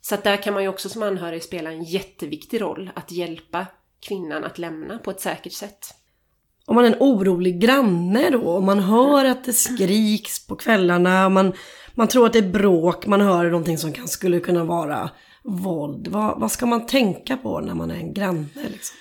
Så 0.00 0.14
att 0.14 0.24
där 0.24 0.42
kan 0.42 0.54
man 0.54 0.62
ju 0.62 0.68
också 0.68 0.88
som 0.88 1.02
anhörig 1.02 1.42
spela 1.42 1.72
en 1.72 1.84
jätteviktig 1.84 2.60
roll 2.60 2.90
att 2.94 3.12
hjälpa 3.12 3.66
kvinnan 4.00 4.44
att 4.44 4.58
lämna 4.58 4.98
på 4.98 5.10
ett 5.10 5.20
säkert 5.20 5.52
sätt 5.52 5.94
om 6.68 6.74
man 6.74 6.84
är 6.84 6.88
en 6.88 7.00
orolig 7.00 7.60
granne 7.60 8.30
då, 8.30 8.50
om 8.50 8.64
man 8.64 8.80
hör 8.80 9.24
att 9.24 9.44
det 9.44 9.52
skriks 9.52 10.46
på 10.46 10.56
kvällarna, 10.56 11.28
man, 11.28 11.52
man 11.98 12.08
tror 12.08 12.26
att 12.26 12.32
det 12.32 12.38
är 12.38 12.50
bråk, 12.50 13.06
man 13.06 13.20
hör 13.20 13.50
någonting 13.50 13.78
som 13.78 13.92
kan, 13.92 14.08
skulle 14.08 14.40
kunna 14.40 14.64
vara 14.64 15.10
våld. 15.44 16.08
Vad, 16.08 16.40
vad 16.40 16.52
ska 16.52 16.66
man 16.66 16.86
tänka 16.86 17.36
på 17.36 17.60
när 17.60 17.74
man 17.74 17.90
är 17.90 17.94
en 17.94 18.14
granne? 18.14 18.46
Liksom? 18.54 18.96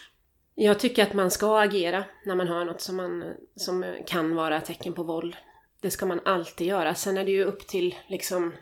Jag 0.55 0.79
tycker 0.79 1.03
att 1.03 1.13
man 1.13 1.31
ska 1.31 1.59
agera 1.59 2.03
när 2.25 2.35
man 2.35 2.47
hör 2.47 2.65
något 2.65 2.81
som, 2.81 2.95
man, 2.95 3.23
som 3.55 3.85
kan 4.07 4.35
vara 4.35 4.61
tecken 4.61 4.93
på 4.93 5.03
våld. 5.03 5.35
Det 5.81 5.91
ska 5.91 6.05
man 6.05 6.19
alltid 6.25 6.67
göra. 6.67 6.95
Sen 6.95 7.17
är 7.17 7.25
det 7.25 7.31
ju 7.31 7.43
upp 7.43 7.67
till, 7.67 7.95
liksom, 8.07 8.53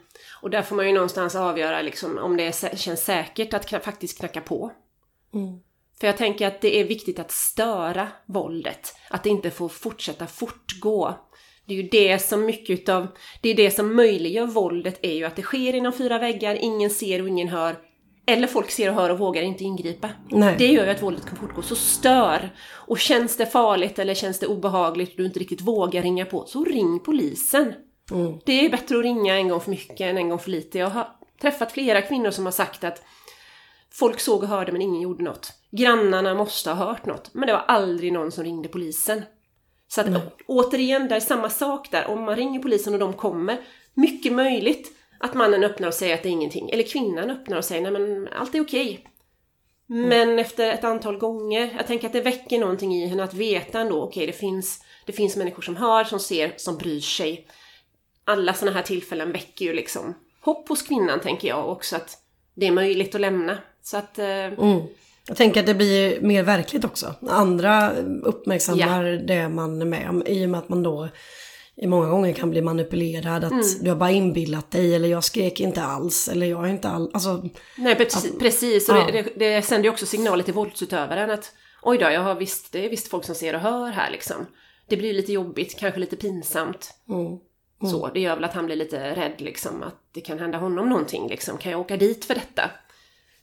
och 0.42 0.50
där 0.50 0.62
får 0.62 0.76
man 0.76 0.88
ju 0.88 0.94
någonstans 0.94 1.36
avgöra 1.36 1.82
liksom, 1.82 2.18
om 2.18 2.38
det 2.38 2.44
är, 2.44 2.76
känns 2.76 3.04
säkert 3.04 3.54
att 3.54 3.70
faktiskt 3.70 4.20
knacka 4.20 4.42
på. 4.42 4.72
Mm. 5.34 5.60
För 6.00 6.08
jag 6.08 6.18
tänker 6.18 6.48
att 6.48 6.62
det 6.62 6.80
är 6.80 6.86
viktigt 6.86 7.20
att 7.20 7.32
störa 7.32 8.08
våldet. 8.26 8.96
Att 9.10 9.24
det 9.24 9.30
inte 9.30 9.52
får 9.52 9.70
fortsätta 9.70 10.28
fortgå. 10.28 11.16
Det 11.66 11.74
är 11.74 11.78
ju 11.78 11.90
det 11.90 12.20
som 12.20 12.46
mycket 12.46 12.80
utav, 12.80 13.08
det 13.42 13.50
är 13.50 13.56
det 13.56 13.72
som 13.72 13.96
möjliggör 13.96 14.46
våldet 14.46 15.00
är 15.02 15.14
ju 15.14 15.24
att 15.24 15.36
det 15.36 15.42
sker 15.42 15.76
inom 15.76 15.94
fyra 15.94 16.20
väggar, 16.20 16.56
ingen 16.56 16.90
ser 16.90 17.22
och 17.22 17.28
ingen 17.28 17.48
hör. 17.48 17.78
Eller 18.28 18.48
folk 18.48 18.72
ser 18.72 18.90
och 18.90 18.96
hör 18.96 19.10
och 19.10 19.20
vågar 19.20 19.42
inte 19.42 19.64
ingripa. 19.64 20.10
Nej. 20.30 20.56
Det 20.58 20.68
gör 20.68 20.86
ju 20.86 20.92
att 20.92 21.04
våldet 21.04 21.26
kan 21.26 21.38
fortgå. 21.38 21.62
Så 21.62 21.76
stör! 21.76 22.56
Och 22.72 23.00
känns 23.00 23.38
det 23.38 23.46
farligt 23.46 24.00
eller 24.00 24.14
känns 24.14 24.40
det 24.40 24.48
obehagligt 24.48 25.10
och 25.10 25.18
du 25.18 25.26
inte 25.26 25.40
riktigt 25.40 25.62
vågar 25.62 26.02
ringa 26.02 26.26
på, 26.26 26.46
så 26.46 26.64
ring 26.64 27.00
polisen. 27.00 27.74
Mm. 28.12 28.34
Det 28.46 28.66
är 28.66 28.70
bättre 28.70 28.98
att 28.98 29.04
ringa 29.04 29.36
en 29.36 29.50
gång 29.50 29.62
för 29.62 29.72
mycket 29.72 30.02
än 30.02 30.18
en 30.18 30.30
gång 30.30 30.40
för 30.40 30.52
lite. 30.52 30.78
Jag 30.78 30.90
har 30.90 31.08
träffat 31.42 31.72
flera 31.72 32.02
kvinnor 32.02 32.32
som 32.32 32.46
har 32.46 32.52
sagt 32.52 32.84
att 32.84 33.04
Folk 33.98 34.20
såg 34.20 34.44
och 34.44 34.50
hörde 34.50 34.72
men 34.72 34.82
ingen 34.82 35.02
gjorde 35.02 35.24
något. 35.24 35.54
Grannarna 35.72 36.34
måste 36.34 36.72
ha 36.72 36.86
hört 36.88 37.06
något, 37.06 37.34
men 37.34 37.48
det 37.48 37.54
var 37.54 37.64
aldrig 37.68 38.14
någon 38.14 38.32
som 38.32 38.44
ringde 38.44 38.70
polisen. 38.70 39.22
Så 39.96 40.02
att, 40.02 40.08
återigen, 40.48 41.08
det 41.08 41.16
är 41.16 41.20
samma 41.20 41.50
sak 41.50 41.92
där. 41.92 42.08
Om 42.08 42.24
man 42.24 42.36
ringer 42.36 42.60
polisen 42.60 42.94
och 42.94 43.00
de 43.00 43.14
kommer, 43.14 43.58
mycket 43.94 44.34
möjligt 44.34 44.92
att 45.20 45.34
mannen 45.34 45.64
öppnar 45.64 45.88
och 45.88 45.94
säger 45.94 46.14
att 46.14 46.24
det 46.24 46.30
är 46.30 46.32
ingenting. 46.32 46.70
Eller 46.70 46.84
kvinnan 46.84 47.30
öppnar 47.30 47.58
och 47.58 47.66
säger 47.66 47.82
nej 47.82 47.92
men 47.92 48.28
allt 48.28 48.56
är 48.56 48.62
okej. 48.62 49.08
Mm. 49.90 50.10
Men 50.10 50.40
efter 50.40 50.70
ett 50.74 50.84
antal 50.84 51.18
gånger, 51.18 51.74
jag 51.78 51.88
tänker 51.88 52.08
att 52.08 52.14
det 52.14 52.22
väcker 52.22 52.60
någonting 52.60 52.96
i 52.96 53.08
henne 53.08 53.24
att 53.24 53.34
veta 53.34 53.80
ändå, 53.80 54.04
okej 54.04 54.08
okay, 54.08 54.26
det, 54.26 54.34
finns, 54.34 54.84
det 55.06 55.14
finns 55.14 55.36
människor 55.36 55.62
som 55.62 55.76
hör, 55.76 56.04
som 56.04 56.20
ser, 56.20 56.54
som 56.58 56.78
bryr 56.78 57.02
sig. 57.02 57.48
Alla 58.24 58.54
sådana 58.54 58.78
här 58.78 58.84
tillfällen 58.84 59.32
väcker 59.32 59.66
ju 59.66 59.74
liksom 59.74 60.14
hopp 60.42 60.70
hos 60.70 60.82
kvinnan 60.82 61.20
tänker 61.20 61.48
jag 61.48 61.70
också 61.70 61.96
att 61.96 62.18
det 62.54 62.68
är 62.68 62.72
möjligt 62.72 63.16
att 63.16 63.22
lämna. 63.22 63.58
Så 63.82 63.98
att... 63.98 64.20
Eh, 64.20 64.46
mm. 64.46 64.82
Jag 65.28 65.38
tänker 65.38 65.60
att 65.60 65.66
det 65.66 65.74
blir 65.74 66.22
mer 66.22 66.44
verkligt 66.44 66.86
också. 66.86 67.16
Andra 67.30 67.92
uppmärksammar 68.24 69.04
ja. 69.04 69.20
det 69.20 69.50
man 69.50 69.82
är 69.82 69.86
med 69.86 70.10
om 70.10 70.24
i 70.28 70.46
och 70.46 70.50
med 70.50 70.60
att 70.60 70.70
man 70.70 70.84
då 70.84 71.10
i 71.78 71.88
många 71.88 72.10
gånger 72.10 72.34
kan 72.34 72.50
bli 72.50 72.62
manipulerad. 72.62 73.44
Att 73.44 73.52
mm. 73.52 73.66
du 73.82 73.90
har 73.90 73.98
bara 73.98 74.12
inbillat 74.12 74.72
dig 74.72 74.96
eller 74.96 75.10
jag 75.10 75.24
skrek 75.24 75.60
inte 75.60 75.84
alls 75.84 76.28
eller 76.28 76.46
jag 76.46 76.66
är 76.66 76.70
inte 76.70 76.90
alls... 76.90 77.10
Alltså, 77.14 77.44
Nej 77.78 77.96
precis, 77.96 78.32
att, 78.32 78.40
precis. 78.40 78.90
och 78.90 78.96
ja. 78.96 79.10
det, 79.12 79.22
det, 79.36 79.62
sänder 79.62 79.84
ju 79.84 79.90
också 79.90 80.06
signaler 80.06 80.44
till 80.44 80.54
våldsutövaren 80.54 81.30
att 81.30 81.52
oj 81.82 81.98
då, 81.98 82.06
jag 82.06 82.22
har 82.22 82.36
visst, 82.36 82.72
det 82.72 82.86
är 82.86 82.90
visst 82.90 83.08
folk 83.08 83.26
som 83.26 83.36
ser 83.36 83.54
och 83.54 83.62
hör 83.62 83.92
här 83.92 84.12
liksom. 84.12 84.46
Det 84.88 84.98
blir 84.98 85.14
lite 85.14 85.34
jobbigt, 85.34 85.80
kanske 85.80 86.00
lite 86.00 86.16
pinsamt. 86.16 86.94
Mm. 87.10 87.26
Mm. 87.82 87.92
Så, 87.92 88.10
det 88.14 88.20
gör 88.20 88.36
väl 88.36 88.44
att 88.44 88.54
han 88.54 88.66
blir 88.66 88.76
lite 88.76 89.16
rädd 89.16 89.36
liksom, 89.38 89.84
att 89.84 89.96
det 90.14 90.22
kan 90.22 90.40
hända 90.40 90.58
honom 90.58 90.90
någonting 90.90 91.28
liksom. 91.28 91.58
Kan 91.58 91.72
jag 91.72 91.82
åka 91.82 91.98
dit 91.98 92.26
för 92.26 92.36
detta? 92.36 92.72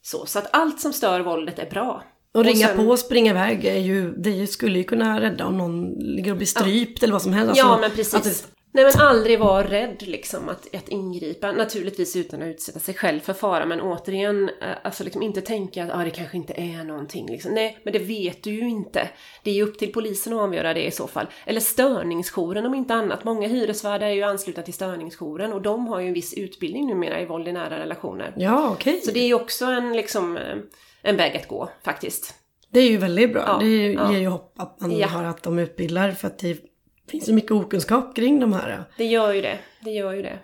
Så, 0.02 0.26
så 0.26 0.38
att 0.38 0.48
allt 0.52 0.80
som 0.80 0.92
stör 0.92 1.20
våldet 1.20 1.58
är 1.58 1.70
bra. 1.70 2.02
Och 2.34 2.44
ringa 2.44 2.66
sen, 2.66 2.76
på 2.76 2.82
och 2.82 2.98
springa 2.98 3.30
iväg 3.30 3.64
är 3.64 3.78
ju, 3.78 4.14
det 4.16 4.46
skulle 4.46 4.78
ju 4.78 4.84
kunna 4.84 5.20
rädda 5.20 5.46
om 5.46 5.58
någon 5.58 5.90
ligger 5.90 6.30
och 6.30 6.36
blir 6.36 6.46
strypt 6.46 7.02
ja. 7.02 7.04
eller 7.04 7.12
vad 7.12 7.22
som 7.22 7.32
helst. 7.32 7.56
Ja, 7.56 7.64
alltså, 7.64 7.80
men 7.80 7.90
precis. 7.90 8.46
Nej 8.74 8.84
men 8.84 9.06
aldrig 9.06 9.38
vara 9.38 9.70
rädd 9.70 10.02
liksom 10.02 10.48
att, 10.48 10.74
att 10.74 10.88
ingripa. 10.88 11.52
Naturligtvis 11.52 12.16
utan 12.16 12.42
att 12.42 12.48
utsätta 12.48 12.78
sig 12.78 12.94
själv 12.94 13.20
för 13.20 13.32
fara. 13.32 13.66
Men 13.66 13.80
återigen, 13.80 14.48
eh, 14.48 14.76
alltså 14.84 15.04
liksom 15.04 15.22
inte 15.22 15.40
tänka 15.40 15.84
att 15.84 15.90
ah, 15.94 16.04
det 16.04 16.10
kanske 16.10 16.36
inte 16.36 16.52
är 16.52 16.84
någonting. 16.84 17.26
Liksom. 17.26 17.54
Nej, 17.54 17.78
men 17.84 17.92
det 17.92 17.98
vet 17.98 18.42
du 18.42 18.50
ju 18.50 18.68
inte. 18.68 19.08
Det 19.42 19.50
är 19.50 19.54
ju 19.54 19.62
upp 19.62 19.78
till 19.78 19.92
polisen 19.92 20.32
att 20.32 20.40
avgöra 20.40 20.74
det 20.74 20.86
i 20.86 20.90
så 20.90 21.06
fall. 21.06 21.26
Eller 21.46 21.60
störningsjouren 21.60 22.66
om 22.66 22.74
inte 22.74 22.94
annat. 22.94 23.24
Många 23.24 23.48
hyresvärdar 23.48 24.06
är 24.06 24.14
ju 24.14 24.22
anslutna 24.22 24.62
till 24.62 24.74
störningsjouren 24.74 25.52
och 25.52 25.62
de 25.62 25.86
har 25.86 26.00
ju 26.00 26.08
en 26.08 26.14
viss 26.14 26.34
utbildning 26.34 26.86
numera 26.86 27.20
i 27.20 27.26
våld 27.26 27.48
i 27.48 27.52
nära 27.52 27.78
relationer. 27.78 28.34
Ja, 28.36 28.70
okej. 28.72 28.92
Okay. 28.92 29.02
Så 29.04 29.10
det 29.10 29.20
är 29.20 29.26
ju 29.26 29.34
också 29.34 29.64
en, 29.64 29.92
liksom, 29.92 30.36
eh, 30.36 30.56
en 31.02 31.16
väg 31.16 31.36
att 31.36 31.48
gå 31.48 31.70
faktiskt. 31.84 32.34
Det 32.70 32.80
är 32.80 32.90
ju 32.90 32.96
väldigt 32.96 33.32
bra. 33.32 33.44
Ja, 33.46 33.58
det 33.60 33.66
ger 33.66 33.92
ja. 33.92 34.12
ju 34.12 34.26
hopp 34.26 34.54
att 34.58 34.80
man 34.80 34.98
ja. 34.98 35.06
har 35.06 35.24
att 35.24 35.42
de 35.42 35.58
utbildar 35.58 36.10
för 36.10 36.26
att 36.26 36.38
det 36.38 36.71
finns 37.08 37.26
så 37.26 37.32
mycket 37.32 37.50
okunskap 37.50 38.16
kring 38.16 38.40
de 38.40 38.52
här. 38.52 38.84
Det 38.96 39.04
gör 39.04 39.32
ju 39.32 39.42
det. 39.42 39.58
Det 39.80 39.90
gör 39.90 40.12
ju 40.12 40.22
det. 40.22 40.38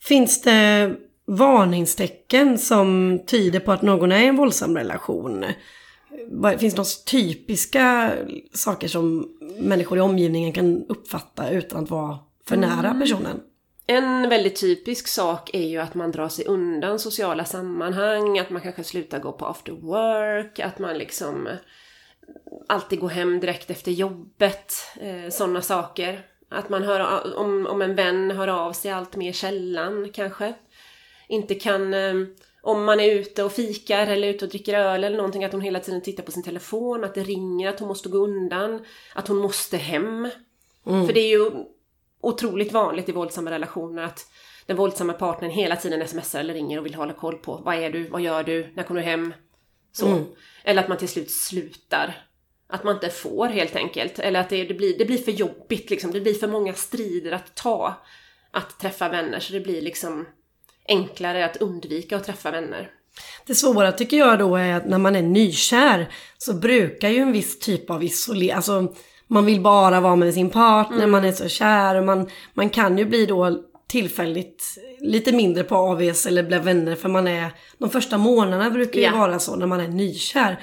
Finns 0.00 0.42
det 0.42 0.94
varningstecken 1.26 2.58
som 2.58 3.20
tyder 3.26 3.60
på 3.60 3.72
att 3.72 3.82
någon 3.82 4.12
är 4.12 4.22
i 4.22 4.26
en 4.26 4.36
våldsam 4.36 4.76
relation? 4.76 5.44
Finns 6.58 6.74
det 6.74 6.78
några 6.78 6.88
typiska 7.10 8.12
saker 8.52 8.88
som 8.88 9.28
människor 9.58 9.98
i 9.98 10.00
omgivningen 10.00 10.52
kan 10.52 10.86
uppfatta 10.88 11.50
utan 11.50 11.84
att 11.84 11.90
vara 11.90 12.18
för 12.46 12.56
nära 12.56 12.88
mm. 12.88 13.00
personen? 13.00 13.40
En 13.86 14.28
väldigt 14.28 14.60
typisk 14.60 15.08
sak 15.08 15.50
är 15.52 15.68
ju 15.68 15.78
att 15.78 15.94
man 15.94 16.10
drar 16.10 16.28
sig 16.28 16.44
undan 16.44 16.98
sociala 16.98 17.44
sammanhang, 17.44 18.38
att 18.38 18.50
man 18.50 18.62
kanske 18.62 18.84
slutar 18.84 19.18
gå 19.20 19.32
på 19.32 19.46
after 19.46 19.72
work, 19.72 20.58
att 20.58 20.78
man 20.78 20.98
liksom 20.98 21.48
alltid 22.68 23.00
gå 23.00 23.08
hem 23.08 23.40
direkt 23.40 23.70
efter 23.70 23.92
jobbet, 23.92 24.72
eh, 25.00 25.30
sådana 25.30 25.62
saker. 25.62 26.26
Att 26.48 26.68
man 26.68 26.82
hör, 26.82 27.36
om, 27.38 27.66
om 27.66 27.82
en 27.82 27.94
vän 27.94 28.30
hör 28.30 28.48
av 28.48 28.72
sig 28.72 28.90
allt 28.90 29.16
mer 29.16 29.32
sällan 29.32 30.10
kanske. 30.12 30.54
Inte 31.28 31.54
kan, 31.54 31.94
eh, 31.94 32.14
om 32.62 32.84
man 32.84 33.00
är 33.00 33.14
ute 33.14 33.44
och 33.44 33.52
fikar 33.52 34.06
eller 34.06 34.28
ute 34.28 34.44
och 34.44 34.50
dricker 34.50 34.74
öl 34.74 35.04
eller 35.04 35.16
någonting, 35.16 35.44
att 35.44 35.52
hon 35.52 35.60
hela 35.60 35.80
tiden 35.80 36.02
tittar 36.02 36.22
på 36.22 36.32
sin 36.32 36.42
telefon, 36.42 37.04
att 37.04 37.14
det 37.14 37.22
ringer, 37.22 37.68
att 37.68 37.78
hon 37.78 37.88
måste 37.88 38.08
gå 38.08 38.18
undan, 38.18 38.84
att 39.14 39.28
hon 39.28 39.38
måste 39.38 39.76
hem. 39.76 40.28
Mm. 40.86 41.06
För 41.06 41.12
det 41.12 41.20
är 41.20 41.28
ju 41.28 41.50
otroligt 42.20 42.72
vanligt 42.72 43.08
i 43.08 43.12
våldsamma 43.12 43.50
relationer 43.50 44.02
att 44.02 44.26
den 44.66 44.76
våldsamma 44.76 45.12
partnern 45.12 45.50
hela 45.50 45.76
tiden 45.76 46.08
smsar 46.08 46.40
eller 46.40 46.54
ringer 46.54 46.78
och 46.78 46.86
vill 46.86 46.94
hålla 46.94 47.12
koll 47.12 47.38
på 47.38 47.60
vad 47.64 47.74
är 47.74 47.90
du, 47.90 48.08
vad 48.08 48.20
gör 48.20 48.42
du, 48.42 48.72
när 48.74 48.82
kommer 48.82 49.00
du 49.00 49.06
hem? 49.06 49.34
Så. 49.92 50.06
Mm. 50.06 50.24
Eller 50.64 50.82
att 50.82 50.88
man 50.88 50.98
till 50.98 51.08
slut 51.08 51.30
slutar. 51.30 52.26
Att 52.68 52.84
man 52.84 52.94
inte 52.94 53.10
får 53.10 53.46
helt 53.46 53.76
enkelt. 53.76 54.18
Eller 54.18 54.40
att 54.40 54.48
det, 54.48 54.64
det, 54.64 54.74
blir, 54.74 54.98
det 54.98 55.04
blir 55.04 55.18
för 55.18 55.32
jobbigt 55.32 55.90
liksom. 55.90 56.10
Det 56.10 56.20
blir 56.20 56.34
för 56.34 56.48
många 56.48 56.74
strider 56.74 57.32
att 57.32 57.54
ta. 57.54 58.02
Att 58.50 58.80
träffa 58.80 59.08
vänner. 59.08 59.40
Så 59.40 59.52
det 59.52 59.60
blir 59.60 59.82
liksom 59.82 60.26
enklare 60.88 61.44
att 61.44 61.56
undvika 61.56 62.16
att 62.16 62.24
träffa 62.24 62.50
vänner. 62.50 62.90
Det 63.46 63.54
svåra 63.54 63.92
tycker 63.92 64.16
jag 64.16 64.38
då 64.38 64.56
är 64.56 64.74
att 64.74 64.86
när 64.86 64.98
man 64.98 65.16
är 65.16 65.22
nykär 65.22 66.12
så 66.38 66.54
brukar 66.54 67.08
ju 67.08 67.18
en 67.18 67.32
viss 67.32 67.58
typ 67.58 67.90
av 67.90 68.04
isolering, 68.04 68.52
alltså 68.52 68.94
man 69.26 69.46
vill 69.46 69.60
bara 69.60 70.00
vara 70.00 70.16
med 70.16 70.34
sin 70.34 70.50
partner, 70.50 70.98
mm. 70.98 71.10
man 71.10 71.24
är 71.24 71.32
så 71.32 71.48
kär 71.48 71.94
och 71.94 72.04
man, 72.04 72.30
man 72.54 72.70
kan 72.70 72.98
ju 72.98 73.04
bli 73.04 73.26
då 73.26 73.64
tillfälligt 73.92 74.64
lite 75.00 75.32
mindre 75.32 75.64
på 75.64 75.76
AVS 75.76 76.26
eller 76.26 76.42
bli 76.42 76.58
vänner 76.58 76.94
för 76.94 77.08
man 77.08 77.28
är, 77.28 77.50
de 77.78 77.90
första 77.90 78.18
månaderna 78.18 78.70
brukar 78.70 79.00
ju 79.00 79.06
ja. 79.06 79.16
vara 79.16 79.38
så 79.38 79.56
när 79.56 79.66
man 79.66 79.80
är 79.80 79.88
nykär. 79.88 80.62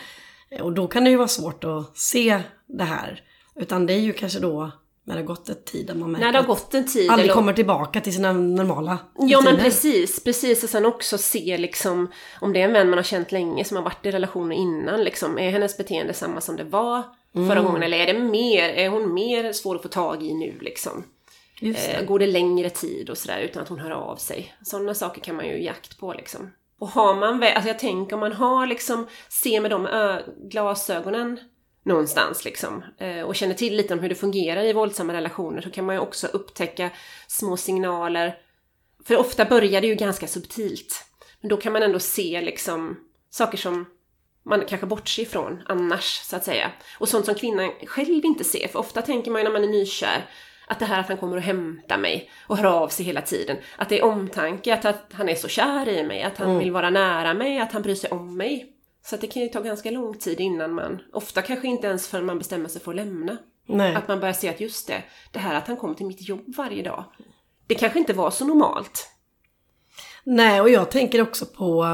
Och 0.62 0.74
då 0.74 0.88
kan 0.88 1.04
det 1.04 1.10
ju 1.10 1.16
vara 1.16 1.28
svårt 1.28 1.64
att 1.64 1.98
se 1.98 2.42
det 2.68 2.84
här. 2.84 3.22
Utan 3.56 3.86
det 3.86 3.94
är 3.94 4.00
ju 4.00 4.14
kanske 4.14 4.40
då 4.40 4.72
när 5.04 5.16
det 5.16 5.22
har 5.22 5.28
gått 5.28 5.50
en 5.50 5.64
tid. 5.66 5.96
Man 5.96 6.12
när 6.12 6.32
det 6.32 6.38
har 6.38 6.46
gått 6.46 6.74
en 6.74 6.88
tid. 6.88 7.10
Aldrig 7.10 7.26
eller... 7.26 7.34
kommer 7.34 7.54
tillbaka 7.54 8.02
till 8.02 8.14
sina 8.14 8.34
normala 8.34 8.98
Ja 9.20 9.42
men 9.42 9.58
precis, 9.58 10.24
precis. 10.24 10.64
Och 10.64 10.70
sen 10.70 10.86
också 10.86 11.18
se 11.18 11.58
liksom 11.58 12.12
om 12.42 12.54
det 12.54 12.62
är 12.62 12.66
en 12.66 12.74
vän 12.74 12.90
man 12.90 13.00
har 13.00 13.04
känt 13.04 13.32
länge 13.32 13.64
som 13.64 13.78
har 13.78 13.84
varit 13.84 14.06
i 14.06 14.12
relationer 14.12 14.56
innan. 14.56 15.04
Liksom, 15.04 15.40
är 15.40 15.50
hennes 15.50 15.78
beteende 15.78 16.14
samma 16.14 16.42
som 16.42 16.56
det 16.56 16.64
var 16.64 17.04
förra 17.34 17.52
mm. 17.52 17.66
gången? 17.66 17.84
Eller 17.84 17.98
är 17.98 18.14
det 18.14 18.20
mer, 18.20 18.70
är 18.70 18.90
hon 18.90 19.14
mer 19.14 19.54
svår 19.54 19.76
att 19.76 19.82
få 19.82 19.88
tag 19.88 20.24
i 20.24 20.34
nu 20.34 20.58
liksom? 20.62 21.04
Eh, 21.62 22.06
går 22.06 22.20
det 22.20 22.28
längre 22.28 22.70
tid 22.70 23.10
och 23.10 23.18
sådär 23.18 23.40
utan 23.40 23.64
att 23.64 23.70
hon 23.70 23.80
hör 23.80 23.92
av 23.92 24.16
sig? 24.16 24.56
Sådana 24.64 24.94
saker 24.94 25.22
kan 25.22 25.36
man 25.36 25.48
ju 25.48 25.64
jakt 25.64 26.00
på 26.00 26.14
liksom. 26.14 26.52
Och 26.80 26.88
har 26.88 27.16
man, 27.16 27.44
alltså 27.44 27.68
jag 27.68 27.80
tänker 27.80 28.14
om 28.14 28.20
man 28.20 28.34
har 28.34 28.68
liksom, 28.68 29.08
ser 29.30 29.62
med 29.62 29.72
de 29.72 29.88
glasögonen 30.50 31.40
någonstans 31.84 32.46
liksom 32.46 32.84
eh, 32.98 33.22
och 33.22 33.36
känner 33.36 33.54
till 33.54 33.76
lite 33.76 33.94
om 33.94 34.00
hur 34.00 34.10
det 34.10 34.16
fungerar 34.16 34.64
i 34.64 34.74
våldsamma 34.74 35.14
relationer 35.14 35.62
så 35.62 35.70
kan 35.70 35.86
man 35.86 35.96
ju 35.96 36.02
också 36.02 36.28
upptäcka 36.28 36.90
små 37.28 37.58
signaler. 37.58 38.38
För 39.06 39.18
ofta 39.18 39.46
börjar 39.46 39.82
det 39.82 39.88
ju 39.88 39.96
ganska 39.96 40.28
subtilt. 40.28 41.06
Men 41.42 41.50
då 41.50 41.58
kan 41.58 41.74
man 41.74 41.84
ändå 41.84 42.00
se 42.00 42.42
liksom 42.42 43.00
saker 43.30 43.58
som 43.58 43.86
man 44.44 44.66
kanske 44.66 44.88
bortser 44.88 45.24
ifrån 45.24 45.62
annars, 45.66 46.22
så 46.24 46.36
att 46.36 46.44
säga. 46.44 46.72
Och 47.00 47.10
sånt 47.10 47.26
som 47.26 47.36
kvinnan 47.36 47.72
själv 47.86 48.26
inte 48.26 48.44
ser. 48.44 48.68
För 48.68 48.80
ofta 48.80 49.02
tänker 49.02 49.32
man 49.32 49.42
ju 49.42 49.44
när 49.44 49.52
man 49.52 49.64
är 49.64 49.68
nykär 49.68 50.30
att 50.70 50.80
det 50.80 50.86
här 50.86 51.00
att 51.00 51.08
han 51.08 51.18
kommer 51.18 51.36
och 51.36 51.42
hämtar 51.42 51.98
mig 51.98 52.30
och 52.48 52.58
hör 52.58 52.66
av 52.66 52.88
sig 52.88 53.06
hela 53.06 53.22
tiden. 53.22 53.58
Att 53.78 53.90
det 53.90 54.00
är 54.00 54.04
omtanke, 54.04 54.74
att, 54.74 54.86
att 54.86 55.14
han 55.14 55.30
är 55.30 55.36
så 55.36 55.48
kär 55.48 55.90
i 55.90 56.04
mig, 56.04 56.24
att 56.24 56.38
han 56.38 56.48
mm. 56.48 56.60
vill 56.60 56.72
vara 56.72 56.90
nära 56.90 57.34
mig, 57.34 57.60
att 57.60 57.72
han 57.72 57.82
bryr 57.82 57.96
sig 57.96 58.10
om 58.10 58.38
mig. 58.38 58.74
Så 59.06 59.18
det 59.18 59.28
kan 59.28 59.42
ju 59.42 59.50
ta 59.50 59.62
ganska 59.62 59.92
lång 59.92 60.18
tid 60.18 60.40
innan 60.40 60.74
man, 60.74 61.02
ofta 61.14 61.42
kanske 61.42 61.68
inte 61.68 61.88
ens 61.88 62.08
förrän 62.08 62.26
man 62.26 62.38
bestämmer 62.38 62.70
sig 62.70 62.82
för 62.82 62.92
att 62.92 62.96
lämna. 62.96 63.38
Nej. 63.66 63.96
Att 63.96 64.08
man 64.08 64.20
börjar 64.20 64.34
se 64.34 64.50
att 64.50 64.60
just 64.60 64.88
det, 64.88 65.04
det 65.32 65.40
här 65.40 65.56
att 65.56 65.68
han 65.68 65.78
kommer 65.78 65.94
till 65.94 66.06
mitt 66.06 66.30
jobb 66.30 66.56
varje 66.58 66.84
dag, 66.84 67.04
det 67.68 67.76
kanske 67.76 68.00
inte 68.00 68.14
var 68.14 68.32
så 68.32 68.46
normalt. 68.46 69.10
Nej, 70.24 70.62
och 70.62 70.70
jag 70.70 70.92
tänker 70.92 71.22
också 71.22 71.46
på 71.46 71.86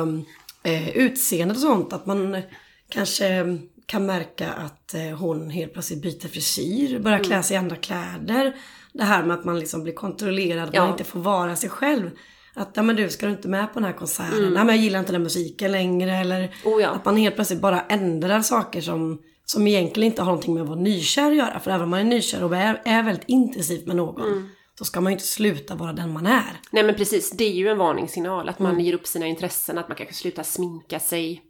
eh, 0.64 0.90
utseendet 0.90 1.58
och 1.58 1.62
sånt, 1.62 1.94
att 1.94 2.06
man 2.06 2.42
kanske 2.90 3.58
kan 3.86 4.06
märka 4.06 4.54
att 4.54 4.94
eh, 4.94 5.02
hon 5.02 5.50
helt 5.50 5.74
plötsligt 5.74 6.02
byter 6.02 6.28
frisyr, 6.28 7.00
börjar 7.00 7.20
klä 7.20 7.36
mm. 7.36 7.44
sig 7.44 7.56
i 7.56 7.58
andra 7.58 7.76
kläder. 7.76 8.56
Det 8.94 9.04
här 9.04 9.24
med 9.24 9.38
att 9.38 9.46
man 9.46 9.60
liksom 9.60 9.84
blir 9.84 9.94
kontrollerad, 9.94 10.70
ja. 10.74 10.82
man 10.82 10.92
inte 10.92 11.04
får 11.04 11.20
vara 11.20 11.56
sig 11.56 11.70
själv. 11.70 12.12
Att, 12.54 12.72
ja 12.74 12.84
men 12.84 12.96
du, 12.96 13.10
ska 13.10 13.26
du 13.26 13.32
inte 13.32 13.48
med 13.48 13.74
på 13.74 13.80
den 13.80 13.84
här 13.84 13.98
konserten? 13.98 14.38
Mm. 14.38 14.54
Nej 14.54 14.66
men 14.66 14.76
jag 14.76 14.84
gillar 14.84 15.00
inte 15.00 15.12
den 15.12 15.24
musiken 15.24 15.72
längre. 15.72 16.18
Eller 16.18 16.56
oh, 16.66 16.82
ja. 16.82 16.90
att 16.90 17.06
man 17.06 17.18
helt 17.18 17.36
plötsligt 17.36 17.62
bara 17.62 17.82
ändrar 17.82 18.42
saker 18.42 18.82
som, 18.82 19.22
som 19.46 19.68
egentligen 19.68 20.12
inte 20.12 20.22
har 20.22 20.26
någonting 20.26 20.54
med 20.54 20.64
att 20.64 20.70
vara 20.70 20.80
nykär 20.80 21.32
att 21.32 21.38
göra. 21.38 21.60
För 21.60 21.72
även 21.72 21.84
om 21.84 21.90
man 21.90 22.00
är 22.00 22.04
nykär 22.04 22.44
och 22.44 22.56
är, 22.56 22.82
är 22.86 23.04
väldigt 23.04 23.28
intensivt 23.28 23.88
med 23.88 23.96
någon. 23.96 24.28
Mm. 24.28 24.50
Så 24.78 24.86
ska 24.86 25.02
man 25.02 25.12
ju 25.12 25.14
inte 25.14 25.28
sluta 25.28 25.76
vara 25.76 25.94
den 25.94 26.14
man 26.14 26.26
är. 26.26 26.60
Nej 26.72 26.84
men 26.84 26.96
precis, 26.96 27.32
det 27.32 27.44
är 27.44 27.54
ju 27.54 27.68
en 27.68 27.78
varningssignal. 27.78 28.50
Att 28.50 28.60
man 28.60 28.72
mm. 28.72 28.86
ger 28.86 28.94
upp 28.94 29.08
sina 29.08 29.28
intressen, 29.28 29.78
att 29.78 29.88
man 29.88 29.98
kanske 29.98 30.16
slutar 30.16 30.44
sminka 30.44 31.00
sig 31.00 31.42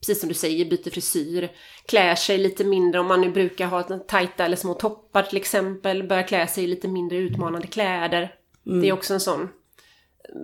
precis 0.00 0.20
som 0.20 0.28
du 0.28 0.34
säger, 0.34 0.64
byter 0.64 0.90
frisyr, 0.90 1.50
klär 1.86 2.14
sig 2.14 2.38
lite 2.38 2.64
mindre 2.64 3.00
om 3.00 3.06
man 3.06 3.20
nu 3.20 3.30
brukar 3.30 3.66
ha 3.66 3.82
tajta 3.82 4.44
eller 4.44 4.56
små 4.56 4.74
toppar 4.74 5.22
till 5.22 5.36
exempel, 5.36 6.08
börjar 6.08 6.22
klä 6.22 6.46
sig 6.46 6.64
i 6.64 6.66
lite 6.66 6.88
mindre 6.88 7.18
utmanande 7.18 7.66
kläder. 7.66 8.34
Mm. 8.66 8.80
Det 8.80 8.88
är 8.88 8.92
också 8.92 9.14
en 9.14 9.20
sån 9.20 9.48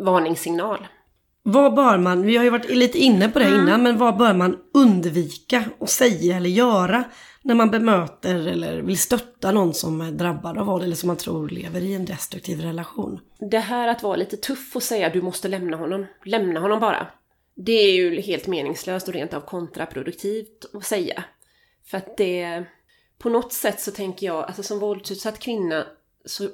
varningssignal. 0.05 0.87
Vad 1.43 1.75
bör 1.75 1.99
man, 1.99 2.23
vi 2.23 2.37
har 2.37 2.45
ju 2.45 2.51
varit 2.51 2.71
lite 2.71 2.99
inne 2.99 3.29
på 3.29 3.39
det 3.39 3.45
mm. 3.45 3.61
innan, 3.61 3.83
men 3.83 3.99
vad 3.99 4.17
bör 4.17 4.35
man 4.35 4.59
undvika 4.75 5.65
att 5.81 5.91
säga 5.91 6.37
eller 6.37 6.51
göra 6.51 7.05
när 7.43 7.55
man 7.55 7.71
bemöter 7.71 8.35
eller 8.35 8.83
vill 8.83 8.99
stötta 8.99 9.53
någon 9.53 9.75
som 9.75 10.01
är 10.01 10.11
drabbad 10.11 10.59
av 10.59 10.67
våld 10.67 10.85
eller 10.85 10.97
som 10.97 11.07
man 11.07 11.17
tror 11.17 11.49
lever 11.49 11.81
i 11.81 11.95
en 11.95 12.05
destruktiv 12.05 12.61
relation? 12.61 13.21
Det 13.51 13.59
här 13.59 13.89
att 13.89 14.03
vara 14.03 14.17
lite 14.17 14.37
tuff 14.37 14.77
och 14.77 14.83
säga 14.83 15.11
du 15.11 15.23
måste 15.23 15.49
lämna 15.49 15.77
honom, 15.77 16.07
lämna 16.25 16.61
honom 16.61 16.81
bara. 16.81 17.07
Det 17.55 17.73
är 17.73 17.93
ju 17.93 18.21
helt 18.21 18.47
meningslöst 18.47 19.09
och 19.09 19.15
rent 19.15 19.35
av 19.35 19.41
kontraproduktivt 19.41 20.65
att 20.73 20.85
säga. 20.85 21.25
För 21.85 21.99
att 21.99 22.17
det... 22.17 22.65
På 23.19 23.29
något 23.29 23.53
sätt 23.53 23.81
så 23.81 23.91
tänker 23.91 24.27
jag, 24.27 24.45
alltså 24.45 24.63
som 24.63 24.79
våldsutsatt 24.79 25.39
kvinna 25.39 25.87
så 26.25 26.49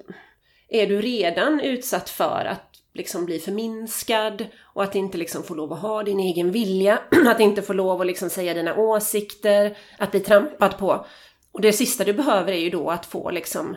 är 0.68 0.86
du 0.86 1.00
redan 1.00 1.60
utsatt 1.60 2.10
för 2.10 2.44
att 2.44 2.70
liksom 2.92 3.24
bli 3.24 3.38
förminskad 3.38 4.46
och 4.62 4.82
att 4.82 4.94
inte 4.94 5.18
liksom 5.18 5.42
få 5.42 5.54
lov 5.54 5.72
att 5.72 5.80
ha 5.80 6.02
din 6.02 6.20
egen 6.20 6.52
vilja, 6.52 7.02
att 7.26 7.40
inte 7.40 7.62
få 7.62 7.72
lov 7.72 8.00
att 8.00 8.06
liksom 8.06 8.30
säga 8.30 8.54
dina 8.54 8.76
åsikter, 8.76 9.78
att 9.98 10.10
bli 10.10 10.20
trampad 10.20 10.78
på. 10.78 11.06
Och 11.52 11.60
det 11.60 11.72
sista 11.72 12.04
du 12.04 12.12
behöver 12.12 12.52
är 12.52 12.60
ju 12.60 12.70
då 12.70 12.90
att 12.90 13.06
få 13.06 13.30
liksom 13.30 13.76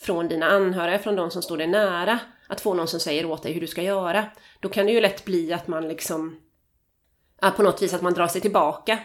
från 0.00 0.28
dina 0.28 0.46
anhöriga, 0.46 0.98
från 0.98 1.16
de 1.16 1.30
som 1.30 1.42
står 1.42 1.56
dig 1.56 1.66
nära, 1.66 2.18
att 2.48 2.60
få 2.60 2.74
någon 2.74 2.88
som 2.88 3.00
säger 3.00 3.26
åt 3.26 3.42
dig 3.42 3.52
hur 3.52 3.60
du 3.60 3.66
ska 3.66 3.82
göra. 3.82 4.24
Då 4.60 4.68
kan 4.68 4.86
det 4.86 4.92
ju 4.92 5.00
lätt 5.00 5.24
bli 5.24 5.52
att 5.52 5.68
man 5.68 5.88
liksom 5.88 6.40
på 7.56 7.62
något 7.62 7.82
vis 7.82 7.94
att 7.94 8.02
man 8.02 8.14
drar 8.14 8.26
sig 8.26 8.40
tillbaka. 8.40 8.98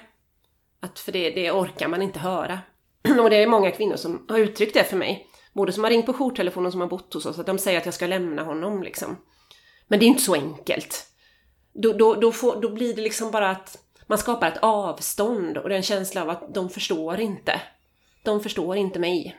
Att 0.80 1.00
för 1.00 1.12
det, 1.12 1.30
det 1.30 1.52
orkar 1.52 1.88
man 1.88 2.02
inte 2.02 2.20
höra. 2.20 2.60
Och 3.22 3.30
det 3.30 3.44
är 3.44 3.48
många 3.48 3.72
kvinnor 3.72 3.96
som 3.96 4.26
har 4.30 4.40
uttryckt 4.40 4.74
det 4.74 4.84
för 4.84 4.98
mig. 4.98 5.28
Både 5.54 5.72
som 5.72 5.84
har 5.84 5.92
ringt 5.92 6.06
på 6.06 6.14
jourtelefon 6.14 6.66
och 6.66 6.72
som 6.72 6.82
har 6.82 6.88
bott 6.88 7.14
hos 7.14 7.26
oss. 7.26 7.40
Att 7.40 7.46
de 7.46 7.58
säger 7.58 7.78
att 7.78 7.86
jag 7.86 7.94
ska 7.94 8.08
lämna 8.08 8.44
honom 8.44 8.84
liksom. 8.84 9.18
Men 9.88 10.00
det 10.00 10.06
är 10.06 10.08
inte 10.08 10.22
så 10.22 10.34
enkelt. 10.34 11.08
Då, 11.74 11.94
då, 11.94 12.14
då, 12.14 12.32
får, 12.32 12.62
då 12.62 12.70
blir 12.70 12.96
det 12.96 13.02
liksom 13.02 13.32
bara 13.32 13.50
att 13.50 13.78
man 14.08 14.18
skapar 14.18 14.48
ett 14.48 14.58
avstånd 14.62 15.58
och 15.58 15.70
det 15.70 15.76
är 15.76 15.78
en 15.78 15.84
känsla 15.84 16.22
av 16.22 16.30
att 16.30 16.54
de 16.54 16.70
förstår 16.70 17.20
inte. 17.20 17.62
De 18.24 18.40
förstår 18.40 18.78
inte 18.78 19.00
mig. 19.00 19.38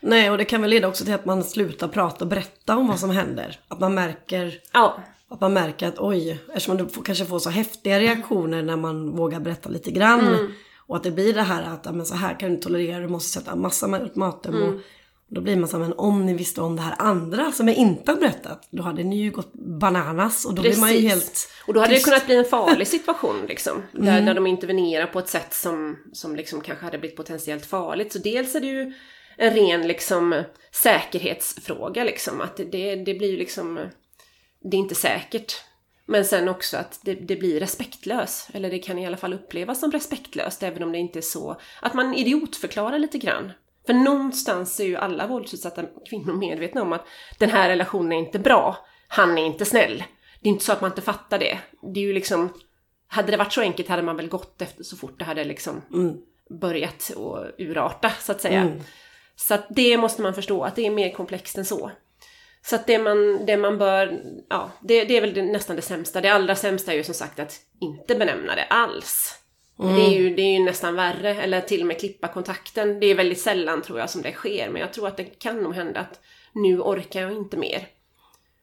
Nej, 0.00 0.30
och 0.30 0.38
det 0.38 0.44
kan 0.44 0.60
väl 0.60 0.70
leda 0.70 0.88
också 0.88 1.04
till 1.04 1.14
att 1.14 1.24
man 1.24 1.44
slutar 1.44 1.88
prata 1.88 2.24
och 2.24 2.28
berätta 2.28 2.76
om 2.76 2.88
vad 2.88 3.00
som 3.00 3.10
händer. 3.10 3.60
Att 3.68 3.80
man 3.80 3.94
märker, 3.94 4.60
Ja, 4.72 5.02
att, 5.30 5.40
man 5.40 5.52
märker 5.52 5.88
att 5.88 5.98
oj, 5.98 6.38
eftersom 6.48 6.76
du 6.76 7.02
kanske 7.04 7.24
får 7.24 7.38
så 7.38 7.50
häftiga 7.50 8.00
reaktioner 8.00 8.62
när 8.62 8.76
man 8.76 9.16
vågar 9.16 9.40
berätta 9.40 9.68
lite 9.68 9.90
grann. 9.90 10.26
Mm. 10.26 10.52
Och 10.86 10.96
att 10.96 11.02
det 11.02 11.10
blir 11.10 11.34
det 11.34 11.42
här 11.42 11.62
att 11.62 11.94
men 11.94 12.06
så 12.06 12.14
här 12.14 12.40
kan 12.40 12.50
du 12.50 12.56
tolerera, 12.56 13.00
du 13.00 13.08
måste 13.08 13.40
sätta 13.40 13.56
massa 13.56 14.02
ultimatum. 14.02 14.54
Mm. 14.54 14.68
Och 14.68 14.80
då 15.28 15.40
blir 15.40 15.56
man 15.56 15.68
så 15.68 15.76
här, 15.76 15.84
men 15.84 15.98
om 15.98 16.26
ni 16.26 16.34
visste 16.34 16.60
om 16.60 16.76
det 16.76 16.82
här 16.82 16.94
andra 16.98 17.52
som 17.52 17.68
jag 17.68 17.76
inte 17.76 18.12
har 18.12 18.18
berättat, 18.18 18.68
då 18.70 18.82
hade 18.82 19.04
ni 19.04 19.22
ju 19.22 19.30
gått 19.30 19.52
bananas. 19.54 20.44
Och 20.44 20.54
då 20.54 20.62
blir 20.62 20.76
man 20.76 20.92
ju 20.92 21.08
Precis. 21.08 21.10
helt 21.10 21.48
Och 21.66 21.74
då 21.74 21.80
hade 21.80 21.92
tyst. 21.92 22.04
det 22.06 22.10
kunnat 22.10 22.26
bli 22.26 22.36
en 22.36 22.44
farlig 22.44 22.88
situation 22.88 23.46
liksom. 23.48 23.82
Där, 23.92 24.20
där 24.20 24.34
de 24.34 24.46
intervenerar 24.46 25.06
på 25.06 25.18
ett 25.18 25.28
sätt 25.28 25.54
som, 25.54 25.96
som 26.12 26.36
liksom 26.36 26.60
kanske 26.60 26.84
hade 26.84 26.98
blivit 26.98 27.16
potentiellt 27.16 27.66
farligt. 27.66 28.12
Så 28.12 28.18
dels 28.18 28.54
är 28.54 28.60
det 28.60 28.66
ju 28.66 28.92
en 29.36 29.54
ren 29.54 29.88
liksom 29.88 30.42
säkerhetsfråga 30.72 32.04
liksom. 32.04 32.40
Att 32.40 32.56
det, 32.56 32.64
det, 32.64 32.96
det 32.96 33.14
blir 33.14 33.30
ju 33.30 33.36
liksom, 33.36 33.78
det 34.70 34.76
är 34.76 34.78
inte 34.78 34.94
säkert. 34.94 35.54
Men 36.06 36.24
sen 36.24 36.48
också 36.48 36.76
att 36.76 37.00
det, 37.02 37.14
det 37.14 37.36
blir 37.36 37.60
respektlöst. 37.60 38.50
Eller 38.52 38.70
det 38.70 38.78
kan 38.78 38.98
i 38.98 39.06
alla 39.06 39.16
fall 39.16 39.32
upplevas 39.32 39.80
som 39.80 39.92
respektlöst 39.92 40.62
även 40.62 40.82
om 40.82 40.92
det 40.92 40.98
inte 40.98 41.18
är 41.18 41.22
så. 41.22 41.60
Att 41.82 41.94
man 41.94 42.14
idiotförklarar 42.14 42.98
lite 42.98 43.18
grann. 43.18 43.52
För 43.86 43.92
någonstans 43.92 44.80
är 44.80 44.84
ju 44.84 44.96
alla 44.96 45.26
våldsutsatta 45.26 45.82
kvinnor 46.08 46.32
medvetna 46.32 46.82
om 46.82 46.92
att 46.92 47.06
den 47.38 47.50
här 47.50 47.68
relationen 47.68 48.12
är 48.12 48.16
inte 48.16 48.38
bra. 48.38 48.86
Han 49.08 49.38
är 49.38 49.44
inte 49.44 49.64
snäll. 49.64 50.04
Det 50.40 50.48
är 50.48 50.52
inte 50.52 50.64
så 50.64 50.72
att 50.72 50.80
man 50.80 50.90
inte 50.90 51.02
fattar 51.02 51.38
det. 51.38 51.58
Det 51.94 52.00
är 52.00 52.04
ju 52.04 52.12
liksom... 52.12 52.52
Hade 53.08 53.30
det 53.30 53.36
varit 53.36 53.52
så 53.52 53.60
enkelt 53.60 53.88
hade 53.88 54.02
man 54.02 54.16
väl 54.16 54.28
gått 54.28 54.62
efter 54.62 54.84
så 54.84 54.96
fort 54.96 55.18
det 55.18 55.24
hade 55.24 55.44
liksom 55.44 55.82
börjat 56.60 57.10
att 57.16 57.54
urarta, 57.58 58.10
så 58.20 58.32
att 58.32 58.40
säga. 58.40 58.62
Så 59.36 59.54
att 59.54 59.66
det 59.70 59.98
måste 59.98 60.22
man 60.22 60.34
förstå, 60.34 60.64
att 60.64 60.76
det 60.76 60.86
är 60.86 60.90
mer 60.90 61.12
komplext 61.12 61.58
än 61.58 61.64
så. 61.64 61.90
Så 62.68 62.76
att 62.76 62.86
det 62.86 62.98
man, 62.98 63.46
det 63.46 63.56
man 63.56 63.78
bör, 63.78 64.20
ja, 64.48 64.70
det, 64.80 65.04
det 65.04 65.16
är 65.16 65.20
väl 65.20 65.34
det, 65.34 65.42
nästan 65.42 65.76
det 65.76 65.82
sämsta. 65.82 66.20
Det 66.20 66.28
allra 66.28 66.54
sämsta 66.54 66.92
är 66.92 66.96
ju 66.96 67.04
som 67.04 67.14
sagt 67.14 67.38
att 67.38 67.60
inte 67.80 68.14
benämna 68.14 68.54
det 68.54 68.64
alls. 68.64 69.38
Det, 69.78 70.06
är 70.06 70.18
ju, 70.18 70.34
det 70.34 70.42
är 70.42 70.58
ju 70.58 70.64
nästan 70.64 70.94
värre, 70.94 71.34
eller 71.34 71.60
till 71.60 71.80
och 71.80 71.86
med 71.86 72.00
klippa 72.00 72.28
kontakten. 72.28 73.00
Det 73.00 73.06
är 73.06 73.14
väldigt 73.14 73.40
sällan 73.40 73.82
tror 73.82 73.98
jag 73.98 74.10
som 74.10 74.22
det 74.22 74.32
sker, 74.32 74.70
men 74.70 74.80
jag 74.80 74.92
tror 74.92 75.08
att 75.08 75.16
det 75.16 75.24
kan 75.24 75.62
nog 75.62 75.74
hända 75.74 76.00
att 76.00 76.20
nu 76.52 76.80
orkar 76.80 77.20
jag 77.20 77.32
inte 77.32 77.56
mer. 77.56 77.88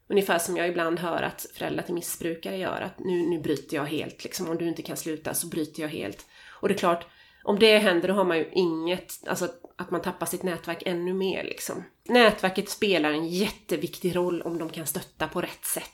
Ungefär 0.09 0.39
som 0.39 0.57
jag 0.57 0.67
ibland 0.67 0.99
hör 0.99 1.21
att 1.21 1.45
föräldrar 1.55 1.83
till 1.83 1.93
missbrukare 1.93 2.57
gör, 2.57 2.81
att 2.81 2.99
nu, 2.99 3.29
nu 3.29 3.39
bryter 3.39 3.77
jag 3.77 3.85
helt, 3.85 4.23
liksom, 4.23 4.49
om 4.49 4.57
du 4.57 4.67
inte 4.67 4.81
kan 4.81 4.97
sluta 4.97 5.33
så 5.33 5.47
bryter 5.47 5.81
jag 5.81 5.89
helt. 5.89 6.25
Och 6.49 6.67
det 6.67 6.73
är 6.73 6.77
klart, 6.77 7.05
om 7.43 7.60
det 7.60 7.77
händer 7.77 8.08
då 8.08 8.13
har 8.13 8.23
man 8.23 8.38
ju 8.38 8.49
inget, 8.51 9.27
alltså 9.27 9.47
att 9.77 9.91
man 9.91 10.01
tappar 10.01 10.25
sitt 10.25 10.43
nätverk 10.43 10.84
ännu 10.86 11.13
mer 11.13 11.43
liksom. 11.43 11.84
Nätverket 12.10 12.69
spelar 12.69 13.12
en 13.12 13.27
jätteviktig 13.27 14.15
roll 14.15 14.41
om 14.41 14.58
de 14.58 14.69
kan 14.69 14.86
stötta 14.86 15.27
på 15.27 15.41
rätt 15.41 15.65
sätt. 15.65 15.91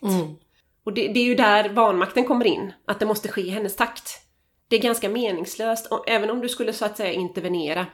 Och 0.84 0.94
det, 0.94 1.08
det 1.08 1.20
är 1.20 1.24
ju 1.24 1.36
där 1.36 1.70
vanmakten 1.70 2.26
kommer 2.26 2.48
in, 2.48 2.74
att 2.86 3.00
det 3.00 3.06
måste 3.06 3.28
ske 3.28 3.42
i 3.42 3.50
hennes 3.50 3.76
takt. 3.76 4.22
Det 4.68 4.76
är 4.76 4.82
ganska 4.82 5.10
meningslöst, 5.10 5.92
och 5.92 6.10
även 6.10 6.30
om 6.30 6.42
du 6.42 6.50
skulle 6.50 6.74
så 6.74 6.86
att 6.86 6.98
säga 6.98 7.12
intervenera, 7.12 7.86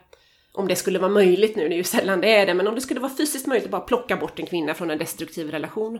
om 0.53 0.67
det 0.67 0.75
skulle 0.75 0.99
vara 0.99 1.11
möjligt 1.11 1.55
nu, 1.55 1.69
det 1.69 1.75
är 1.75 1.77
ju 1.77 1.83
sällan 1.83 2.21
det 2.21 2.35
är 2.35 2.45
det, 2.45 2.53
men 2.53 2.67
om 2.67 2.75
det 2.75 2.81
skulle 2.81 2.99
vara 2.99 3.15
fysiskt 3.17 3.47
möjligt 3.47 3.65
att 3.65 3.71
bara 3.71 3.81
plocka 3.81 4.17
bort 4.17 4.39
en 4.39 4.45
kvinna 4.45 4.73
från 4.73 4.91
en 4.91 4.97
destruktiv 4.97 5.51
relation, 5.51 5.99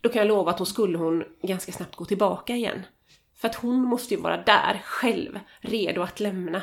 då 0.00 0.08
kan 0.08 0.20
jag 0.20 0.28
lova 0.28 0.50
att 0.50 0.58
då 0.58 0.64
skulle 0.64 0.98
hon 0.98 1.24
ganska 1.42 1.72
snabbt 1.72 1.96
gå 1.96 2.04
tillbaka 2.04 2.54
igen. 2.54 2.82
För 3.36 3.48
att 3.48 3.54
hon 3.54 3.76
måste 3.76 4.14
ju 4.14 4.20
vara 4.20 4.36
där 4.36 4.82
själv, 4.84 5.40
redo 5.60 6.02
att 6.02 6.20
lämna. 6.20 6.62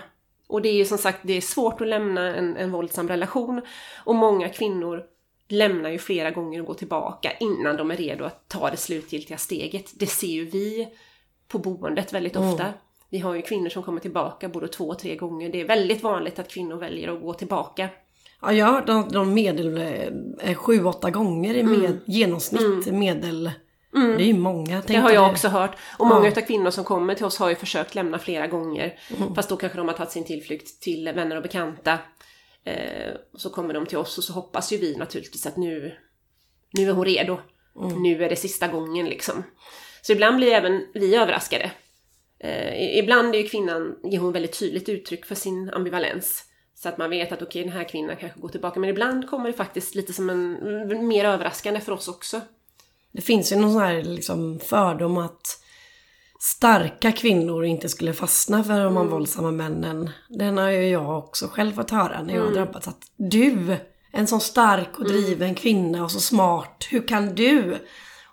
Och 0.52 0.62
det 0.62 0.70
är 0.70 0.74
ju 0.74 0.86
som 0.86 0.98
sagt, 0.98 1.20
det 1.24 1.34
är 1.34 1.42
svårt 1.42 1.82
att 1.82 1.88
lämna 1.88 2.36
en, 2.36 2.58
en 2.58 2.72
våldsam 2.72 3.08
relation. 3.08 3.62
Och 4.04 4.16
många 4.16 4.50
kvinnor 4.50 5.04
lämnar 5.50 5.90
ju 5.90 5.98
flera 5.98 6.32
gånger 6.32 6.60
och 6.60 6.66
går 6.66 6.74
tillbaka 6.74 7.32
innan 7.40 7.78
de 7.78 7.92
är 7.92 7.98
redo 7.98 8.24
att 8.24 8.50
ta 8.50 8.70
det 8.70 8.78
slutgiltiga 8.78 9.38
steget. 9.38 9.92
Det 10.00 10.08
ser 10.08 10.28
ju 10.28 10.46
vi 10.46 10.88
på 11.48 11.60
boendet 11.60 12.14
väldigt 12.14 12.36
ofta. 12.36 12.66
Vi 13.10 13.20
har 13.20 13.36
ju 13.36 13.42
kvinnor 13.42 13.70
som 13.70 13.84
kommer 13.84 14.02
tillbaka 14.02 14.50
både 14.50 14.68
två 14.68 14.86
och 14.86 15.00
tre 15.00 15.16
gånger. 15.16 15.50
Det 15.50 15.62
är 15.62 15.68
väldigt 15.68 16.04
vanligt 16.04 16.40
att 16.40 16.52
kvinnor 16.52 16.76
väljer 16.76 17.14
att 17.14 17.22
gå 17.22 17.34
tillbaka. 17.34 17.90
Ja, 18.42 18.54
jag 18.54 18.66
har 18.66 18.74
hört 18.74 18.88
de, 18.88 19.08
de 19.10 19.34
medel 19.34 19.78
eh, 20.42 20.56
sju, 20.56 20.84
åtta 20.84 21.10
gånger 21.10 21.54
i 21.54 21.64
med, 21.64 22.00
genomsnitt 22.06 22.94
medel. 22.94 23.52
Det 23.91 24.23
är 24.23 24.27
ju 24.27 24.34
många. 24.34 24.82
Det 24.88 24.95
har 24.95 25.12
jag 25.12 25.23
det. 25.23 25.32
också 25.32 25.47
hört. 25.47 25.77
Och 25.97 26.08
många 26.08 26.27
utav 26.27 26.41
kvinnor 26.41 26.69
som 26.69 26.84
kommer 26.84 27.15
till 27.15 27.25
oss 27.25 27.38
har 27.38 27.49
ju 27.49 27.56
försökt 27.56 27.95
lämna 27.95 28.19
flera 28.19 28.47
gånger. 28.47 28.99
Fast 29.36 29.49
då 29.49 29.58
kanske 29.58 29.77
de 29.77 29.88
har 29.88 29.95
tagit 29.95 30.12
sin 30.12 30.25
tillflykt 30.25 30.82
till 30.82 31.12
vänner 31.15 31.36
och 31.36 31.43
bekanta. 31.43 31.99
Eh, 32.63 33.13
och 33.34 33.41
så 33.41 33.49
kommer 33.49 33.73
de 33.73 33.86
till 33.86 33.97
oss 33.97 34.17
och 34.17 34.23
så 34.23 34.34
hoppas 34.34 34.73
ju 34.73 34.77
vi 34.77 34.95
naturligtvis 34.95 35.45
att 35.45 35.58
nu, 35.58 35.95
nu 36.73 36.89
är 36.89 36.93
hon 36.93 37.06
redo. 37.06 37.39
Nu 37.97 38.23
är 38.23 38.30
det 38.30 38.36
sista 38.36 38.67
gången 38.67 39.06
liksom. 39.06 39.43
Så 40.01 40.12
ibland 40.12 40.38
blir 40.38 40.51
även 40.51 40.86
vi 40.93 41.15
överraskade. 41.15 41.71
Eh, 42.39 42.97
ibland 42.99 43.36
är 43.36 43.39
ju 43.39 43.49
kvinnan, 43.49 43.95
ger 44.04 44.19
hon 44.19 44.34
väldigt 44.34 44.60
tydligt 44.60 44.89
uttryck 44.89 45.25
för 45.25 45.36
sin 45.36 45.69
ambivalens. 45.69 46.43
Så 46.75 46.89
att 46.89 46.97
man 46.97 47.10
vet 47.10 47.32
att 47.32 47.41
okej, 47.41 47.63
den 47.63 47.71
här 47.71 47.84
kvinnan 47.84 48.15
kanske 48.15 48.39
går 48.39 48.49
tillbaka. 48.49 48.80
Men 48.80 48.89
ibland 48.89 49.30
kommer 49.30 49.47
det 49.47 49.54
faktiskt 49.54 49.95
lite 49.95 50.13
som 50.13 50.30
en, 50.30 51.08
mer 51.08 51.25
överraskande 51.25 51.80
för 51.80 51.91
oss 51.91 52.08
också. 52.08 52.41
Det 53.12 53.21
finns 53.21 53.52
ju 53.52 53.56
någon 53.56 53.74
sån 53.74 53.82
här 53.82 54.04
liksom 54.04 54.60
fördom 54.60 55.17
att 55.17 55.62
starka 56.39 57.12
kvinnor 57.12 57.65
inte 57.65 57.89
skulle 57.89 58.13
fastna 58.13 58.63
för 58.63 58.84
de 58.84 58.97
här 58.97 59.04
våldsamma 59.04 59.52
männen. 59.52 60.10
Den 60.30 60.58
har 60.58 60.69
ju 60.69 60.88
jag 60.88 61.17
också 61.17 61.47
själv 61.47 61.74
fått 61.74 61.91
höra 61.91 62.24
när 62.24 62.36
jag 62.36 62.45
har 62.45 62.52
drabbats. 62.52 62.88
Att 62.88 63.12
du, 63.17 63.78
en 64.12 64.28
sån 64.28 64.41
stark 64.41 65.00
och 65.00 65.06
driven 65.06 65.56
kvinna 65.56 66.04
och 66.04 66.12
så 66.12 66.19
smart, 66.19 66.88
hur 66.89 67.08
kan 67.08 67.36
du? 67.36 67.78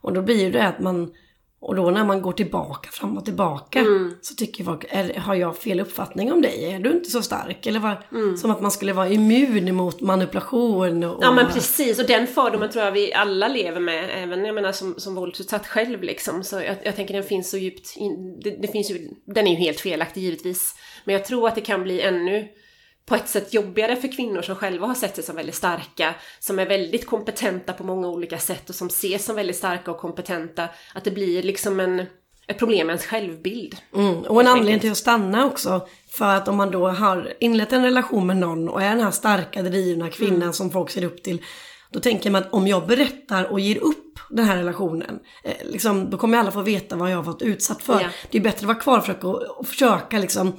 Och 0.00 0.12
då 0.12 0.22
blir 0.22 0.42
ju 0.42 0.50
det 0.50 0.68
att 0.68 0.80
man, 0.80 1.12
och 1.60 1.74
då 1.74 1.90
när 1.90 2.04
man 2.04 2.22
går 2.22 2.32
tillbaka, 2.32 2.90
fram 2.90 3.16
och 3.16 3.24
tillbaka, 3.24 3.84
så 4.20 4.34
tycker 4.34 4.64
folk, 4.64 4.84
är, 4.88 5.14
har 5.14 5.34
jag 5.34 5.56
fel 5.56 5.80
uppfattning 5.80 6.32
om 6.32 6.42
dig? 6.42 6.64
Är 6.72 6.78
du 6.78 6.90
inte 6.90 7.10
så 7.10 7.22
stark? 7.22 7.66
Eller 7.66 7.80
vad, 7.80 7.96
som 8.38 8.50
att 8.50 8.60
man 8.60 8.70
skulle 8.70 8.92
vara 8.92 9.08
immun 9.08 9.74
mot 9.74 10.00
manipulation. 10.00 11.04
Och, 11.04 11.18
Ja 11.22 11.32
men 11.32 11.46
precis, 11.46 11.98
och 11.98 12.06
den 12.06 12.26
fördomen 12.26 12.70
tror 12.70 12.84
jag 12.84 12.92
vi 12.92 13.12
alla 13.12 13.48
lever 13.48 13.80
med, 13.80 14.10
även 14.22 14.44
jag 14.44 14.54
menar 14.54 14.72
som, 14.72 14.94
som 14.98 15.14
våldsutsatt 15.14 15.66
själv 15.66 16.02
liksom. 16.02 16.44
Så 16.44 16.56
jag, 16.56 16.76
jag 16.82 16.96
tänker 16.96 17.14
den 17.14 17.22
finns 17.22 17.50
så 17.50 17.56
djupt, 17.56 17.96
in, 17.96 18.40
det, 18.40 18.50
det 18.50 18.68
finns 18.68 18.90
ju, 18.90 19.10
den 19.24 19.46
är 19.46 19.50
ju 19.50 19.56
helt 19.56 19.80
felaktig 19.80 20.22
givetvis. 20.22 20.74
Men 21.04 21.12
jag 21.12 21.24
tror 21.24 21.48
att 21.48 21.54
det 21.54 21.60
kan 21.60 21.82
bli 21.82 22.00
ännu 22.00 22.48
på 23.08 23.14
ett 23.14 23.28
sätt 23.28 23.54
jobbigare 23.54 23.96
för 23.96 24.12
kvinnor 24.12 24.42
som 24.42 24.54
själva 24.54 24.86
har 24.86 24.94
sett 24.94 25.14
sig 25.14 25.24
som 25.24 25.36
väldigt 25.36 25.54
starka, 25.54 26.14
som 26.38 26.58
är 26.58 26.66
väldigt 26.66 27.06
kompetenta 27.06 27.72
på 27.72 27.84
många 27.84 28.08
olika 28.08 28.38
sätt 28.38 28.68
och 28.68 28.74
som 28.74 28.86
ses 28.86 29.24
som 29.24 29.36
väldigt 29.36 29.56
starka 29.56 29.90
och 29.90 29.98
kompetenta, 29.98 30.68
att 30.94 31.04
det 31.04 31.10
blir 31.10 31.42
liksom 31.42 31.80
en, 31.80 32.06
ett 32.46 32.58
problem 32.58 32.86
med 32.86 32.94
ens 32.94 33.06
självbild. 33.06 33.76
Mm, 33.94 34.16
och 34.16 34.40
en 34.40 34.46
anledning 34.46 34.80
till 34.80 34.90
att 34.90 34.96
stanna 34.98 35.46
också. 35.46 35.88
För 36.10 36.34
att 36.34 36.48
om 36.48 36.56
man 36.56 36.70
då 36.70 36.88
har 36.88 37.32
inlett 37.40 37.72
en 37.72 37.84
relation 37.84 38.26
med 38.26 38.36
någon 38.36 38.68
och 38.68 38.82
är 38.82 38.88
den 38.88 39.00
här 39.04 39.10
starka 39.10 39.62
drivna 39.62 40.10
kvinnan 40.10 40.42
Mm. 40.42 40.52
som 40.52 40.70
folk 40.70 40.90
ser 40.90 41.04
upp 41.04 41.22
till. 41.22 41.42
Då 41.90 42.00
tänker 42.00 42.30
man 42.30 42.42
att 42.42 42.52
om 42.52 42.66
jag 42.68 42.86
berättar 42.86 43.44
och 43.52 43.60
ger 43.60 43.78
upp 43.78 44.18
den 44.30 44.44
här 44.44 44.56
relationen. 44.56 45.18
Eh, 45.44 45.52
liksom, 45.64 46.10
då 46.10 46.16
kommer 46.16 46.38
alla 46.38 46.50
få 46.50 46.62
veta 46.62 46.96
vad 46.96 47.10
jag 47.10 47.16
har 47.16 47.22
varit 47.22 47.42
utsatt 47.42 47.82
för. 47.82 48.00
Ja. 48.00 48.08
Det 48.30 48.38
är 48.38 48.42
bättre 48.42 48.58
att 48.58 48.62
vara 48.62 48.78
kvar 48.78 48.98
och 48.98 49.04
försöka, 49.04 49.28
och 49.28 49.66
försöka 49.66 50.18
liksom 50.18 50.52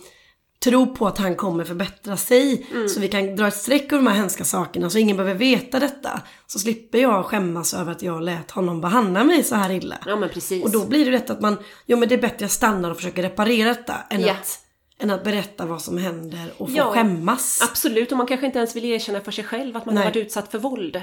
tro 0.64 0.96
på 0.96 1.08
att 1.08 1.18
han 1.18 1.36
kommer 1.36 1.64
förbättra 1.64 2.18
sig. 2.18 2.68
Mm. 2.72 2.90
Så 2.90 3.00
vi 3.00 3.08
kan 3.08 3.36
dra 3.36 3.48
ett 3.48 3.56
streck 3.56 3.84
över 3.94 4.04
de 4.04 4.08
här 4.08 4.16
hemska 4.18 4.44
sakerna 4.46 4.90
så 4.90 4.98
ingen 4.98 5.18
behöver 5.18 5.36
veta 5.40 5.80
detta. 5.80 6.22
Så 6.48 6.60
slipper 6.60 6.98
jag 7.00 7.26
skämmas 7.26 7.74
över 7.74 7.92
att 7.92 8.02
jag 8.02 8.22
lät 8.24 8.52
honom 8.52 8.82
behandla 8.82 9.24
mig 9.24 9.44
så 9.44 9.56
här 9.56 9.72
illa. 9.72 9.98
Ja 10.06 10.16
men 10.16 10.30
precis. 10.30 10.64
Och 10.64 10.72
då 10.72 10.86
blir 10.86 11.06
det 11.06 11.12
rätt 11.12 11.30
att 11.30 11.42
man, 11.42 11.58
jo 11.86 11.98
men 11.98 12.10
det 12.10 12.16
är 12.16 12.22
bättre 12.22 12.36
att 12.36 12.42
jag 12.42 12.52
stannar 12.52 12.92
och 12.92 12.98
försöker 12.98 13.22
reparera 13.22 13.70
detta 13.70 13.96
än, 14.10 14.22
Ja. 14.22 14.32
att, 14.34 14.60
än 15.00 15.10
att 15.10 15.24
berätta 15.24 15.66
vad 15.66 15.82
som 15.82 15.98
händer 15.98 16.54
och 16.58 16.70
få 16.70 16.76
Ja. 16.78 16.92
skämmas. 16.94 17.60
Absolut, 17.70 18.12
och 18.12 18.18
man 18.18 18.28
kanske 18.28 18.46
inte 18.46 18.58
ens 18.60 18.76
vill 18.76 18.86
erkänna 18.86 19.22
för 19.22 19.32
sig 19.32 19.44
själv 19.44 19.78
att 19.78 19.86
man 19.86 19.96
Nej. 19.96 20.04
har 20.04 20.10
varit 20.12 20.26
utsatt 20.26 20.52
för 20.52 20.60
våld. 20.60 21.02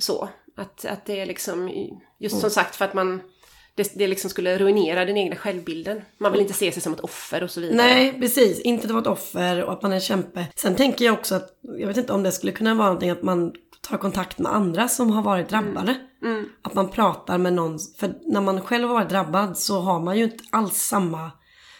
Så, 0.00 0.28
att, 0.56 0.84
att 0.84 1.06
det 1.06 1.20
är 1.20 1.26
liksom, 1.26 1.70
just 2.18 2.40
som 2.40 2.50
sagt 2.50 2.76
för 2.76 2.84
att 2.84 2.94
man, 2.94 3.20
det, 3.82 3.92
det 3.94 4.06
liksom 4.06 4.30
skulle 4.30 4.58
ruinera 4.58 5.04
den 5.04 5.16
egna 5.16 5.36
självbilden. 5.36 6.02
Man 6.18 6.32
vill 6.32 6.40
inte 6.40 6.52
se 6.52 6.72
sig 6.72 6.82
som 6.82 6.92
ett 6.92 7.00
offer 7.00 7.42
och 7.42 7.50
så 7.50 7.60
vidare. 7.60 7.76
Nej, 7.76 8.20
precis. 8.20 8.60
Inte 8.60 8.84
att 8.86 8.90
vara 8.90 9.00
ett 9.02 9.06
offer 9.08 9.64
och 9.64 9.72
att 9.72 9.82
man 9.82 9.90
är 9.90 9.94
en 9.96 10.00
kämpe. 10.00 10.46
Sen 10.56 10.76
tänker 10.76 11.04
jag 11.04 11.14
också 11.14 11.34
att, 11.34 11.48
jag 11.78 11.86
vet 11.86 11.96
inte 11.96 12.12
om 12.12 12.22
det 12.22 12.32
skulle 12.32 12.52
kunna 12.52 12.74
vara 12.74 12.86
någonting 12.86 13.10
att 13.10 13.22
man 13.22 13.52
tar 13.80 13.96
kontakt 13.96 14.38
med 14.38 14.52
andra 14.54 14.88
som 14.88 15.10
har 15.10 15.22
varit 15.22 15.48
drabbade. 15.48 15.94
Att 16.62 16.74
man 16.74 16.90
pratar 16.90 17.38
med 17.38 17.52
någon, 17.52 17.78
för 17.98 18.14
när 18.26 18.40
man 18.40 18.60
själv 18.60 18.88
har 18.88 18.94
varit 18.94 19.08
drabbad 19.08 19.58
så 19.58 19.80
har 19.80 20.00
man 20.00 20.18
ju 20.18 20.24
inte 20.24 20.44
alls 20.50 20.76
samma 20.76 21.30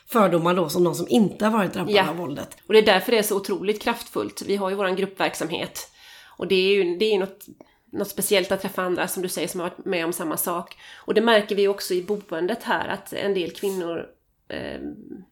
fördomar 0.08 0.54
då 0.54 0.68
som 0.68 0.84
någon 0.84 0.94
som 0.94 1.06
inte 1.08 1.44
har 1.44 1.52
varit 1.52 1.72
drabbad 1.72 1.94
Ja. 1.94 2.10
av 2.10 2.16
våldet. 2.16 2.56
Och 2.66 2.72
det 2.72 2.78
är 2.78 2.86
därför 2.86 3.12
det 3.12 3.18
är 3.18 3.22
så 3.22 3.36
otroligt 3.36 3.82
kraftfullt. 3.82 4.42
Vi 4.46 4.56
har 4.56 4.70
ju 4.70 4.76
våran 4.76 4.96
gruppverksamhet. 4.96 5.90
Och 6.38 6.46
det 6.48 6.54
är 6.54 6.74
ju, 6.74 6.96
det 6.98 7.04
är 7.14 7.18
något, 7.18 7.46
något 7.90 8.09
speciellt 8.09 8.53
att 8.53 8.61
träffa 8.61 8.83
andra 8.83 9.09
som 9.09 9.22
du 9.22 9.29
säger 9.29 9.48
som 9.48 9.61
har 9.61 9.68
varit 9.68 9.85
med 9.85 10.05
om 10.05 10.12
samma 10.12 10.37
sak. 10.37 10.76
Och 10.96 11.14
det 11.14 11.20
märker 11.20 11.57
vi 11.57 11.68
också 11.68 11.94
i 11.94 12.03
boendet 12.03 12.62
här 12.62 12.88
att 12.88 13.12
en 13.12 13.35
del 13.35 13.50
kvinnor 13.50 14.07
eh, 14.48 14.81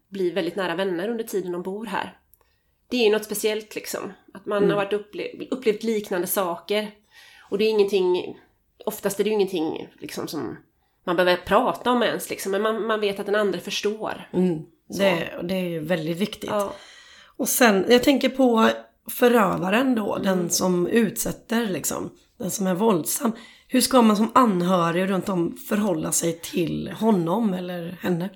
blir 0.09 0.35
väldigt 0.35 0.57
nära 0.57 0.75
vänner 0.75 1.09
under 1.09 1.25
tiden 1.25 1.53
de 1.53 1.63
bor 1.63 1.87
här. 1.87 2.19
Det 2.91 2.97
är 2.97 3.05
ju 3.05 3.13
något 3.13 3.25
speciellt 3.25 3.75
liksom. 3.75 4.13
Att 4.35 4.47
man 4.47 4.71
har 4.71 4.77
varit 4.77 4.93
upple- 4.93 5.49
upplevt 5.51 5.83
liknande 5.83 6.27
saker. 6.27 6.91
Och 7.51 7.59
det 7.59 7.65
är 7.65 7.71
ingenting, 7.71 8.41
oftast 8.85 9.21
är 9.21 9.25
det 9.25 9.31
ju 9.31 9.35
ingenting 9.35 9.89
liksom 9.99 10.29
som 10.29 10.57
man 11.05 11.17
behöver 11.17 11.37
prata 11.37 11.91
om 11.91 12.03
ens 12.03 12.31
liksom. 12.31 12.53
Men 12.53 12.63
man, 12.63 12.87
man 12.87 13.01
vet 13.01 13.21
att 13.21 13.27
den 13.27 13.35
andra 13.35 13.61
förstår. 13.61 14.29
Mm. 14.33 14.59
Det, 14.89 15.31
det 15.43 15.55
är 15.55 15.69
ju 15.69 15.81
väldigt 15.81 16.17
viktigt. 16.17 16.51
Ja. 16.51 16.73
Och 17.37 17.49
sen, 17.49 17.85
jag 17.89 18.03
tänker 18.03 18.29
på 18.29 18.69
förövaren 19.11 19.95
då, 19.95 20.19
den 20.19 20.51
som 20.51 20.87
utsätter 20.87 21.67
liksom, 21.67 22.11
den 22.39 22.51
som 22.51 22.67
är 22.67 22.75
våldsam. 22.75 23.33
Hur 23.69 23.81
ska 23.81 24.03
man 24.03 24.17
som 24.17 24.31
anhörig 24.35 25.11
runt 25.11 25.29
om 25.29 25.57
förhålla 25.69 26.13
sig 26.13 26.33
till 26.33 26.89
honom 26.89 27.55
eller 27.55 27.99
henne? 28.01 28.29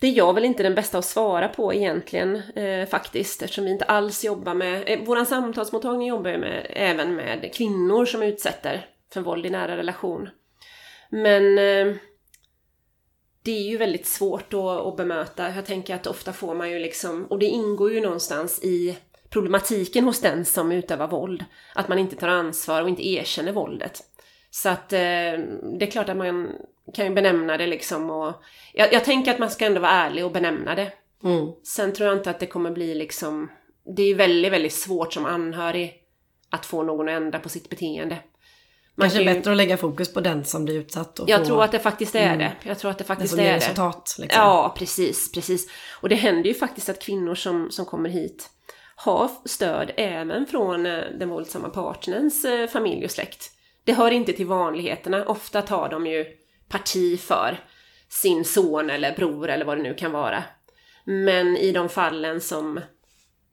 Det 0.00 0.06
är 0.06 0.12
jag 0.12 0.34
väl 0.34 0.44
inte 0.44 0.62
den 0.62 0.74
bästa 0.74 0.98
att 0.98 1.04
svara 1.04 1.48
på 1.48 1.74
egentligen 1.74 2.36
eh, 2.36 2.88
faktiskt 2.88 3.42
eftersom 3.42 3.64
vi 3.64 3.70
inte 3.70 3.84
alls 3.84 4.24
jobbar 4.24 4.54
med... 4.54 4.82
Eh, 4.86 5.04
våran 5.04 5.26
samtalsmottagning 5.26 6.08
jobbar 6.08 6.30
ju 6.30 6.38
med, 6.38 6.66
även 6.70 7.14
med 7.14 7.54
kvinnor 7.54 8.04
som 8.04 8.22
utsätter 8.22 8.86
för 9.12 9.20
våld 9.20 9.46
i 9.46 9.50
nära 9.50 9.76
relation. 9.76 10.28
Men 11.10 11.58
eh, 11.58 11.96
det 13.42 13.52
är 13.52 13.70
ju 13.70 13.76
väldigt 13.76 14.06
svårt 14.06 14.54
att, 14.54 14.86
att 14.86 14.96
bemöta. 14.96 15.54
Jag 15.54 15.66
tänker 15.66 15.94
att 15.94 16.06
ofta 16.06 16.32
får 16.32 16.54
man 16.54 16.70
ju 16.70 16.78
liksom... 16.78 17.24
Och 17.24 17.38
det 17.38 17.46
ingår 17.46 17.92
ju 17.92 18.00
någonstans 18.00 18.64
i 18.64 18.98
problematiken 19.30 20.04
hos 20.04 20.20
den 20.20 20.44
som 20.44 20.72
utövar 20.72 21.08
våld. 21.08 21.44
Att 21.74 21.88
man 21.88 21.98
inte 21.98 22.16
tar 22.16 22.28
ansvar 22.28 22.82
och 22.82 22.88
inte 22.88 23.08
erkänner 23.08 23.52
våldet. 23.52 24.00
Så 24.50 24.68
att 24.68 24.92
eh, 24.92 24.98
det 24.98 25.80
är 25.80 25.90
klart 25.90 26.08
att 26.08 26.16
man 26.16 26.48
kan 26.94 27.06
ju 27.06 27.14
benämna 27.14 27.56
det 27.56 27.66
liksom 27.66 28.10
och... 28.10 28.32
Jag, 28.74 28.92
jag 28.92 29.04
tänker 29.04 29.30
att 29.32 29.38
man 29.38 29.50
ska 29.50 29.66
ändå 29.66 29.80
vara 29.80 29.92
ärlig 29.92 30.24
och 30.24 30.32
benämna 30.32 30.74
det. 30.74 30.92
Mm. 31.24 31.46
Sen 31.64 31.92
tror 31.92 32.08
jag 32.08 32.18
inte 32.18 32.30
att 32.30 32.40
det 32.40 32.46
kommer 32.46 32.70
bli 32.70 32.94
liksom... 32.94 33.50
Det 33.96 34.02
är 34.02 34.06
ju 34.06 34.14
väldigt, 34.14 34.52
väldigt 34.52 34.72
svårt 34.74 35.12
som 35.12 35.24
anhörig 35.24 35.94
att 36.50 36.66
få 36.66 36.82
någon 36.82 37.08
att 37.08 37.14
ändra 37.14 37.38
på 37.38 37.48
sitt 37.48 37.68
beteende. 37.70 38.18
Man 38.94 39.04
Kanske 39.04 39.24
kan 39.24 39.32
ju- 39.32 39.38
bättre 39.38 39.50
att 39.50 39.56
lägga 39.56 39.76
fokus 39.76 40.14
på 40.14 40.20
den 40.20 40.44
som 40.44 40.64
blir 40.64 40.74
utsatt 40.74 41.18
och 41.18 41.28
Jag 41.28 41.40
få 41.40 41.46
tror 41.46 41.62
att 41.64 41.72
det 41.72 41.78
faktiskt 41.78 42.14
är 42.14 42.26
Mm. 42.26 42.38
det. 42.38 42.52
Jag 42.62 42.78
tror 42.78 42.90
att 42.90 42.98
det 42.98 43.04
det 43.04 43.08
faktiskt 43.08 43.34
som 43.34 43.42
ger 43.42 43.48
är 43.48 43.52
det. 43.52 43.56
resultat. 43.58 44.16
Liksom. 44.18 44.42
Ja, 44.42 44.74
precis, 44.78 45.32
precis. 45.32 45.70
Och 46.00 46.08
det 46.08 46.14
händer 46.14 46.48
ju 46.48 46.54
faktiskt 46.54 46.88
att 46.88 47.02
kvinnor 47.02 47.34
som, 47.34 47.70
som 47.70 47.84
kommer 47.84 48.08
hit 48.08 48.50
har 49.00 49.30
stöd 49.44 49.90
även 49.96 50.46
från 50.46 50.86
eh, 50.86 51.04
den 51.18 51.28
våldsamma 51.28 51.68
partnerns 51.68 52.44
eh, 52.44 52.68
familj 52.68 53.04
och 53.04 53.10
släkt. 53.10 53.50
Det 53.84 53.92
hör 53.92 54.10
inte 54.10 54.32
till 54.32 54.46
vanligheterna. 54.46 55.24
Ofta 55.24 55.62
tar 55.62 55.88
de 55.88 56.06
ju 56.06 56.26
parti 56.68 57.20
för 57.20 57.60
sin 58.08 58.44
son 58.44 58.90
eller 58.90 59.16
bror 59.16 59.48
eller 59.48 59.64
vad 59.64 59.78
det 59.78 59.82
nu 59.82 59.94
kan 59.94 60.12
vara. 60.12 60.44
Men 61.04 61.56
i 61.56 61.72
de 61.72 61.88
fallen 61.88 62.40
som, 62.40 62.80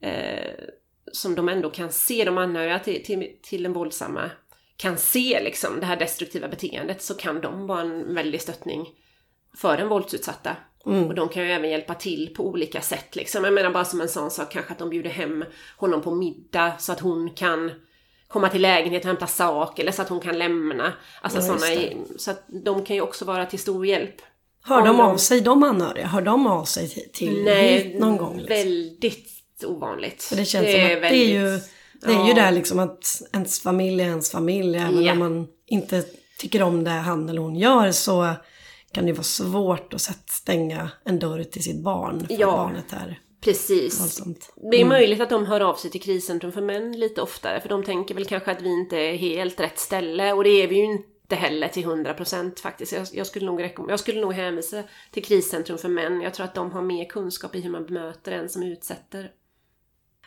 eh, 0.00 0.52
som 1.12 1.34
de 1.34 1.48
ändå 1.48 1.70
kan 1.70 1.92
se, 1.92 2.24
de 2.24 2.38
anhöriga 2.38 2.78
till, 2.78 3.04
till, 3.04 3.38
till 3.42 3.62
den 3.62 3.72
våldsamma 3.72 4.30
kan 4.76 4.96
se 4.98 5.40
liksom 5.44 5.80
det 5.80 5.86
här 5.86 5.96
destruktiva 5.96 6.48
beteendet 6.48 7.02
så 7.02 7.14
kan 7.14 7.40
de 7.40 7.66
vara 7.66 7.80
en 7.80 8.14
väldig 8.14 8.42
stöttning 8.42 8.88
för 9.56 9.76
den 9.76 9.88
våldsutsatta. 9.88 10.56
Och 10.86 11.14
de 11.14 11.28
kan 11.28 11.42
ju 11.42 11.52
även 11.52 11.70
hjälpa 11.70 11.94
till 11.94 12.32
på 12.36 12.46
olika 12.46 12.80
sätt 12.80 13.16
liksom. 13.16 13.44
Jag 13.44 13.54
menar 13.54 13.70
bara 13.70 13.84
som 13.84 14.00
en 14.00 14.08
sån 14.08 14.30
sak 14.30 14.52
kanske 14.52 14.72
att 14.72 14.78
de 14.78 14.90
bjuder 14.90 15.10
hem 15.10 15.44
honom 15.76 16.02
på 16.02 16.14
middag 16.14 16.72
så 16.78 16.92
att 16.92 17.00
hon 17.00 17.30
kan 17.30 17.70
komma 18.28 18.48
till 18.48 18.62
lägenheten 18.62 19.10
och 19.10 19.16
hämta 19.16 19.26
sak 19.26 19.78
eller 19.78 19.92
så 19.92 20.02
att 20.02 20.08
hon 20.08 20.20
kan 20.20 20.38
lämna. 20.38 20.92
Alltså 21.22 21.40
Ja, 21.40 21.56
det. 21.60 21.74
i- 21.74 21.96
så 22.18 22.30
att 22.30 22.44
de 22.64 22.84
kan 22.84 22.96
ju 22.96 23.02
också 23.02 23.24
vara 23.24 23.46
till 23.46 23.58
stor 23.58 23.86
hjälp. 23.86 24.14
Hör 24.62 24.78
de 24.82 24.86
de- 24.96 25.00
av 25.00 25.16
sig, 25.16 25.40
de 25.40 25.62
anhöriga, 25.62 26.06
hör 26.06 26.20
de 26.22 26.46
av 26.46 26.64
sig 26.64 26.88
till, 26.88 27.10
till 27.12 27.48
hit 27.48 27.98
någon 28.00 28.16
gång? 28.16 28.36
Liksom? 28.36 28.48
väldigt 28.56 29.64
ovanligt. 29.66 30.22
För 30.22 30.36
det 30.36 30.44
känns 30.44 30.66
som 30.72 30.74
att 30.84 31.00
det 31.02 31.06
är 31.06 31.24
ju, 31.28 31.60
det 32.00 32.06
är 32.12 32.24
ju 32.24 32.28
Ja. 32.28 32.34
där 32.34 32.50
liksom 32.52 32.78
att 32.78 33.22
ens 33.32 33.60
familj 33.60 34.02
är 34.02 34.06
ens 34.06 34.30
familj. 34.30 34.76
Även 34.78 35.02
Ja. 35.04 35.12
om 35.12 35.18
man 35.18 35.46
inte 35.66 36.04
tycker 36.38 36.62
om 36.62 36.84
det 36.84 36.90
han 36.90 37.28
eller 37.28 37.40
hon 37.40 37.56
gör 37.56 37.90
så 37.92 38.30
kan 38.96 39.06
det 39.06 39.12
vara 39.12 39.22
svårt 39.22 39.94
att 39.94 40.00
stänga 40.30 40.90
en 41.04 41.18
dörr 41.18 41.42
till 41.44 41.62
sitt 41.62 41.82
barn. 41.82 42.26
För 42.26 42.34
Ja. 42.40 42.46
barnet 42.46 42.92
är 42.92 43.20
Precis. 43.40 44.00
våldsamt. 44.00 44.52
Det 44.72 44.80
är 44.80 44.84
möjligt 44.84 45.20
att 45.20 45.30
de 45.30 45.46
hör 45.46 45.60
av 45.60 45.74
sig 45.74 45.90
till 45.90 46.00
kriscentrum 46.02 46.52
för 46.52 46.60
män 46.60 46.92
lite 46.92 47.22
oftare, 47.22 47.60
för 47.60 47.68
de 47.68 47.84
tänker 47.84 48.14
väl 48.14 48.24
kanske 48.24 48.50
att 48.50 48.62
vi 48.62 48.68
inte 48.68 48.96
är 48.96 49.16
helt 49.16 49.60
rätt 49.60 49.78
ställe, 49.78 50.32
och 50.32 50.44
det 50.44 50.50
är 50.62 50.68
vi 50.68 50.76
ju 50.76 50.84
inte 50.84 51.36
heller 51.36 51.68
till 51.68 51.84
100% 51.84 52.60
faktiskt. 52.60 52.92
Jag, 52.92 53.06
jag, 53.12 53.26
skulle 53.26 53.46
nog 53.46 53.60
rekomm- 53.60 53.90
jag 53.90 54.00
skulle 54.00 54.20
nog 54.20 54.32
hänvisa 54.32 54.82
till 55.10 55.24
kriscentrum 55.24 55.78
för 55.78 55.88
män. 55.88 56.20
Jag 56.20 56.34
tror 56.34 56.44
att 56.44 56.54
de 56.54 56.70
har 56.72 56.82
mer 56.82 57.04
kunskap 57.04 57.54
i 57.54 57.60
hur 57.60 57.70
man 57.70 57.86
bemöter 57.86 58.32
en 58.32 58.48
som 58.48 58.62
utsätter. 58.62 59.30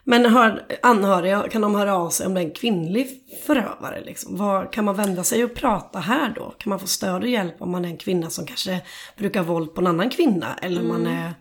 Men 0.03 0.25
hör, 0.25 0.65
anhöriga, 0.81 1.47
kan 1.49 1.62
de 1.62 1.75
höra 1.75 1.95
av 1.95 2.09
sig 2.09 2.27
om 2.27 2.33
det 2.33 2.41
är 2.41 2.45
en 2.45 2.51
kvinnlig 2.51 3.07
förövare? 3.45 4.01
Liksom? 4.05 4.38
Var, 4.38 4.73
kan 4.73 4.85
man 4.85 4.95
vända 4.95 5.23
sig 5.23 5.43
och 5.43 5.55
prata 5.55 5.99
här 5.99 6.33
då? 6.35 6.53
Kan 6.57 6.69
man 6.69 6.79
få 6.79 6.88
stöd 6.88 7.23
och 7.23 7.29
hjälp 7.29 7.62
om 7.62 7.71
man 7.71 7.85
är 7.85 7.89
en 7.89 7.97
kvinna 7.97 8.29
som 8.29 8.45
kanske 8.45 8.81
brukar 9.17 9.43
våld 9.43 9.75
på 9.75 9.81
en 9.81 9.88
annan 9.88 10.09
kvinna? 10.09 10.55
Eller 10.62 10.81
om 10.81 10.88
man 10.88 11.01
Mm. 11.01 11.17
är... 11.17 11.33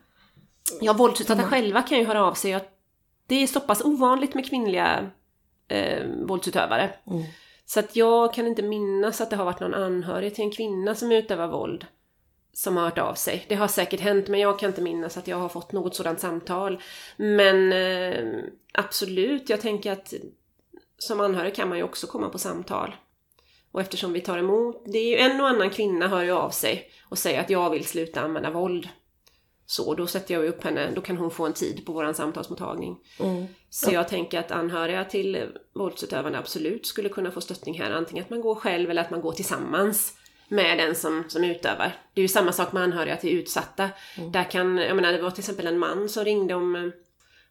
Ja, 0.80 0.92
våldsutsatta 0.92 1.42
själva 1.42 1.82
kan 1.82 1.98
ju 1.98 2.04
höra 2.04 2.24
av 2.24 2.34
sig. 2.34 2.60
Det 3.26 3.42
är 3.42 3.46
så 3.46 3.60
pass 3.60 3.84
ovanligt 3.84 4.34
med 4.34 4.48
kvinnliga 4.48 5.10
eh, 5.68 6.06
våldsutövare. 6.26 6.90
Mm. 7.06 7.22
Så 7.66 7.80
att 7.80 7.96
jag 7.96 8.34
kan 8.34 8.46
inte 8.46 8.62
minnas 8.62 9.20
att 9.20 9.30
det 9.30 9.36
har 9.36 9.44
varit 9.44 9.60
någon 9.60 9.74
anhörig 9.74 10.34
till 10.34 10.44
en 10.44 10.50
kvinna 10.50 10.94
som 10.94 11.12
utövar 11.12 11.46
våld 11.48 11.86
som 12.58 12.76
har 12.76 12.84
hört 12.84 12.98
av 12.98 13.14
sig. 13.14 13.44
Det 13.48 13.54
har 13.54 13.68
säkert 13.68 14.00
hänt, 14.00 14.28
men 14.28 14.40
jag 14.40 14.58
kan 14.58 14.68
inte 14.68 14.82
minnas 14.82 15.16
att 15.16 15.28
jag 15.28 15.36
har 15.36 15.48
fått 15.48 15.72
något 15.72 15.94
sådant 15.94 16.20
samtal. 16.20 16.82
Men 17.16 17.72
eh, 17.72 18.44
absolut, 18.72 19.48
jag 19.48 19.60
tänker 19.60 19.92
att 19.92 20.14
som 20.98 21.20
anhörig 21.20 21.54
kan 21.54 21.68
man 21.68 21.78
ju 21.78 21.84
också 21.84 22.06
komma 22.06 22.28
på 22.28 22.38
samtal. 22.38 22.96
Och 23.72 23.80
eftersom 23.80 24.12
vi 24.12 24.20
tar 24.20 24.38
emot, 24.38 24.82
det 24.86 24.98
är 24.98 25.08
ju 25.08 25.16
en 25.16 25.40
och 25.40 25.48
annan 25.48 25.70
kvinna 25.70 26.08
hör 26.08 26.22
ju 26.22 26.30
av 26.30 26.50
sig 26.50 26.90
och 27.08 27.18
säger 27.18 27.40
att 27.40 27.50
jag 27.50 27.70
vill 27.70 27.84
sluta 27.84 28.20
använda 28.20 28.50
våld. 28.50 28.88
Så 29.66 29.94
då 29.94 30.06
sätter 30.06 30.34
jag 30.34 30.46
upp 30.46 30.64
henne, 30.64 30.90
då 30.94 31.00
kan 31.00 31.16
hon 31.16 31.30
få 31.30 31.46
en 31.46 31.52
tid 31.52 31.86
på 31.86 31.92
våran 31.92 32.14
samtalsmottagning. 32.14 32.98
Mm. 33.20 33.46
Så 33.70 33.90
jag 33.90 34.08
tänker 34.08 34.38
att 34.38 34.50
anhöriga 34.50 35.04
till 35.04 35.46
våldsutövarna 35.74 36.38
absolut 36.38 36.86
skulle 36.86 37.08
kunna 37.08 37.30
få 37.30 37.40
stöttning 37.40 37.80
här. 37.80 37.90
Antingen 37.90 38.24
att 38.24 38.30
man 38.30 38.40
går 38.40 38.54
själv 38.54 38.90
eller 38.90 39.02
att 39.02 39.10
man 39.10 39.20
går 39.20 39.32
tillsammans 39.32 40.14
med 40.48 40.78
den 40.78 40.94
som, 40.94 41.24
som 41.28 41.44
utövar. 41.44 41.92
Det 42.14 42.20
är 42.20 42.22
ju 42.22 42.28
samma 42.28 42.52
sak 42.52 42.72
med 42.72 42.82
anhöriga 42.82 43.16
till 43.16 43.38
utsatta. 43.38 43.90
Där 44.32 44.50
kan, 44.50 44.76
jag 44.76 44.96
menar 44.96 45.12
det 45.12 45.22
var 45.22 45.30
till 45.30 45.40
exempel 45.40 45.66
en 45.66 45.78
man 45.78 46.08
som 46.08 46.24
ringde 46.24 46.54
om 46.54 46.76
eh, 46.76 46.82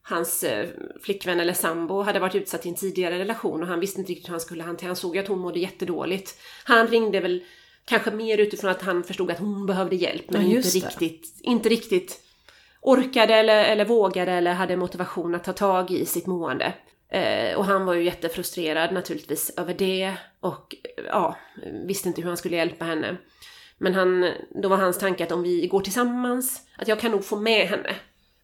hans 0.02 0.44
eh, 0.44 0.68
flickvän 1.02 1.40
eller 1.40 1.54
sambo 1.54 2.02
hade 2.02 2.20
varit 2.20 2.36
utsatt 2.36 2.66
i 2.66 2.70
en 2.70 2.76
tidigare 2.76 3.20
relation 3.20 3.62
och 3.62 3.68
han 3.68 3.80
visste 3.80 4.00
inte 4.00 4.12
riktigt 4.12 4.28
hur 4.28 4.32
han 4.32 4.40
skulle 4.40 4.64
hantera. 4.64 4.88
Han 4.88 4.96
såg 4.96 5.18
att 5.18 5.28
hon 5.28 5.40
mådde 5.40 5.60
jättedåligt. 5.60 6.38
Han 6.64 6.88
ringde 6.88 7.20
väl 7.20 7.44
kanske 7.86 8.12
mer 8.12 8.38
utifrån 8.38 8.72
att 8.72 8.82
han 8.82 9.04
förstod 9.04 9.32
att 9.32 9.40
hon 9.40 9.66
behövde 9.66 9.96
hjälp 9.96 10.30
men 10.30 10.50
Ja, 10.50 10.58
inte 10.58 10.70
riktigt, 10.70 11.40
inte 11.42 11.70
riktigt 11.70 12.22
orkade 12.82 13.36
eller, 13.36 13.66
eller 13.66 13.86
vågade 13.86 14.32
eller 14.32 14.54
hade 14.54 14.78
motivation 14.78 15.36
att 15.36 15.44
ta 15.44 15.54
tag 15.54 15.92
i 15.92 16.06
sitt 16.06 16.26
mående. 16.26 16.74
Eh, 17.10 17.58
och 17.58 17.66
han 17.66 17.86
var 17.86 17.94
ju 17.94 18.04
jättefrustrerad 18.04 18.94
naturligtvis 18.94 19.54
över 19.58 19.74
det 19.74 20.14
och 20.40 20.76
eh, 20.98 21.04
ja, 21.06 21.38
visste 21.88 22.08
inte 22.08 22.22
hur 22.22 22.28
han 22.28 22.38
skulle 22.38 22.56
hjälpa 22.56 22.86
henne. 22.86 23.18
Men 23.78 23.94
han, 23.94 24.32
då 24.50 24.70
var 24.70 24.78
hans 24.78 24.98
tanke 24.98 25.24
att 25.24 25.32
om 25.32 25.44
vi 25.44 25.68
går 25.68 25.82
tillsammans, 25.82 26.62
att 26.78 26.88
jag 26.88 27.00
kan 27.00 27.12
nog 27.12 27.26
få 27.26 27.36
med 27.36 27.68
henne 27.68 27.96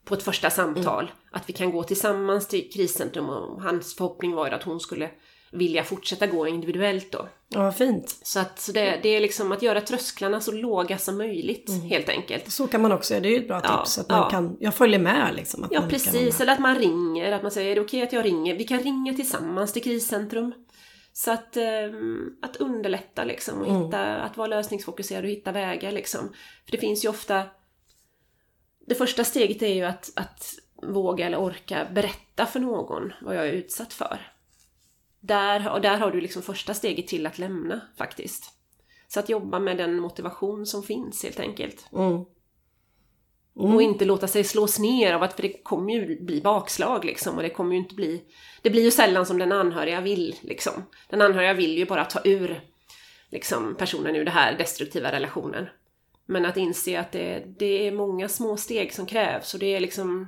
på 0.06 0.14
ett 0.14 0.24
första 0.24 0.50
samtal. 0.50 1.12
Att 1.32 1.50
vi 1.50 1.54
kan 1.54 1.72
gå 1.72 1.84
tillsammans 1.84 2.48
till 2.48 2.72
kriscentrum 2.74 3.30
och 3.30 3.62
hans 3.62 3.96
förhoppning 3.96 4.32
var 4.32 4.48
ju 4.48 4.54
att 4.54 4.64
hon 4.64 4.80
skulle 4.80 5.10
vilja 5.54 5.84
fortsätta 5.84 6.28
gå 6.28 6.48
individuellt 6.48 7.12
då. 7.12 7.28
Ja, 7.50 7.72
fint. 7.72 8.20
Så 8.24 8.40
att 8.40 8.60
så 8.60 8.72
det, 8.72 9.00
det 9.04 9.10
är 9.10 9.22
liksom 9.22 9.52
att 9.52 9.62
göra 9.62 9.82
trösklarna 9.82 10.42
så 10.42 10.52
låga 10.52 10.98
som 10.98 11.18
möjligt 11.18 11.70
Mm. 11.70 11.82
helt 11.82 12.10
enkelt. 12.10 12.52
Så 12.52 12.68
kan 12.68 12.82
man 12.82 12.92
också 12.92 13.14
göra, 13.14 13.22
det 13.22 13.28
är 13.28 13.32
ju 13.32 13.38
ett 13.38 13.48
bra 13.48 13.62
Ja, 13.64 13.78
tips. 13.78 13.98
Att 13.98 14.10
man 14.10 14.18
ja. 14.20 14.30
kan, 14.30 14.58
jag 14.60 14.76
följer 14.76 15.00
med 15.00 15.36
liksom. 15.36 15.64
Att 15.64 15.72
Ja 15.72 15.82
precis, 15.90 16.42
eller 16.42 16.54
att 16.54 16.60
man 16.60 16.76
ringer, 16.78 17.32
att 17.32 17.42
man 17.42 17.52
säger 17.52 17.72
är 17.72 17.76
det 17.76 17.82
okej 17.82 18.02
att 18.02 18.14
jag 18.14 18.26
ringer? 18.26 18.56
Vi 18.56 18.64
kan 18.64 18.80
ringa 18.80 19.14
tillsammans 19.14 19.74
till 19.74 19.84
kriscentrum. 19.84 20.54
Så 21.14 21.32
att, 21.32 21.58
ehm, 21.58 22.30
att 22.42 22.56
underlätta 22.56 23.24
liksom 23.24 23.62
och 23.62 23.68
Mm. 23.68 23.84
hitta, 23.86 24.16
att 24.16 24.38
vara 24.38 24.48
lösningsfokuserad 24.48 25.24
och 25.24 25.30
hitta 25.30 25.52
vägar 25.52 25.92
liksom. 25.92 26.20
För 26.66 26.72
det 26.72 26.78
finns 26.78 27.06
ju 27.06 27.10
ofta 27.10 27.44
Det 28.88 28.96
första 28.96 29.24
steget 29.24 29.62
är 29.62 29.74
ju 29.74 29.84
att, 29.84 30.12
att 30.16 30.54
våga 30.84 31.26
eller 31.26 31.40
orka 31.40 31.88
berätta 31.94 32.46
för 32.46 32.60
någon 32.60 33.14
vad 33.22 33.36
jag 33.36 33.48
är 33.48 33.52
utsatt 33.52 33.94
för. 33.94 34.33
Där, 35.26 35.72
och 35.72 35.82
där 35.82 35.98
har 35.98 36.12
du 36.12 36.22
liksom 36.22 36.42
första 36.42 36.74
steget 36.74 37.08
till 37.08 37.28
att 37.28 37.38
lämna 37.38 37.82
faktiskt. 37.98 38.54
Så 39.08 39.20
att 39.20 39.30
jobba 39.30 39.60
med 39.60 39.78
den 39.78 40.00
motivation 40.00 40.66
som 40.66 40.84
finns 40.84 41.24
helt 41.24 41.40
enkelt. 41.40 41.88
Mm. 41.94 42.26
Mm. 43.60 43.76
Och 43.76 43.82
inte 43.82 44.06
låta 44.06 44.28
sig 44.28 44.44
slås 44.44 44.80
ner 44.80 45.14
av 45.14 45.24
att, 45.24 45.34
för 45.34 45.42
det 45.42 45.64
kommer 45.64 45.94
ju 45.94 46.24
bli 46.24 46.42
bakslag 46.42 47.06
liksom 47.06 47.36
och 47.36 47.44
det 47.44 47.50
kommer 47.50 47.72
ju 47.72 47.78
inte 47.78 47.96
bli, 47.96 48.24
det 48.62 48.70
blir 48.70 48.84
ju 48.84 48.92
sällan 48.92 49.26
som 49.26 49.38
den 49.38 49.52
anhöriga 49.52 50.02
vill 50.02 50.36
liksom. 50.42 50.74
Den 51.10 51.22
anhöriga 51.22 51.54
vill 51.54 51.78
ju 51.78 51.86
bara 51.86 52.06
ta 52.06 52.22
ur 52.24 52.62
liksom 53.30 53.76
personen 53.76 54.16
ur 54.16 54.26
den 54.26 54.34
här 54.34 54.58
destruktiva 54.58 55.12
relationen. 55.12 55.68
Men 56.26 56.46
att 56.46 56.58
inse 56.58 57.00
att 57.00 57.12
det, 57.12 57.44
det 57.60 57.88
är 57.88 57.92
många 57.92 58.30
små 58.30 58.58
steg 58.58 58.94
som 58.94 59.06
krävs 59.06 59.54
och 59.54 59.60
det 59.60 59.76
är 59.76 59.80
liksom 59.80 60.28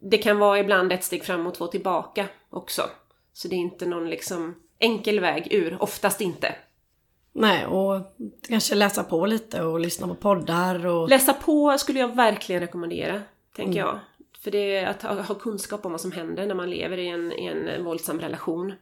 det 0.00 0.18
kan 0.18 0.38
vara 0.38 0.58
ibland 0.58 0.92
ett 0.92 1.04
steg 1.04 1.24
fram 1.24 1.46
och 1.46 1.54
två 1.54 1.66
tillbaka 1.66 2.26
också. 2.50 2.82
Så 3.38 3.48
det 3.48 3.56
är 3.56 3.58
inte 3.58 3.86
någon 3.86 4.10
liksom 4.10 4.54
enkel 4.78 5.20
väg 5.20 5.48
ur, 5.50 5.82
oftast 5.82 6.20
inte. 6.20 6.54
Nej, 7.32 7.66
och 7.66 8.00
kanske 8.48 8.74
läsa 8.74 9.04
på 9.04 9.26
lite 9.26 9.62
och 9.62 9.80
lyssna 9.80 10.08
på 10.08 10.14
poddar 10.14 10.86
och... 10.86 11.08
Läsa 11.08 11.32
på 11.32 11.78
skulle 11.78 11.98
jag 11.98 12.16
verkligen 12.16 12.60
rekommendera, 12.60 13.22
tänker 13.56 13.80
mm. 13.80 13.86
jag. 13.86 13.98
För 14.40 14.50
det 14.50 14.76
är 14.76 14.86
att 14.86 15.02
ha, 15.02 15.22
ha, 15.22 15.34
kunskap 15.34 15.86
om 15.86 15.92
vad 15.92 16.00
som 16.00 16.12
händer 16.12 16.46
när 16.46 16.54
man 16.54 16.70
lever 16.70 16.98
i 16.98 17.08
en, 17.08 17.32
i 17.32 17.46
en 17.46 17.84
våldsam 17.84 18.20
relation. 18.20 18.72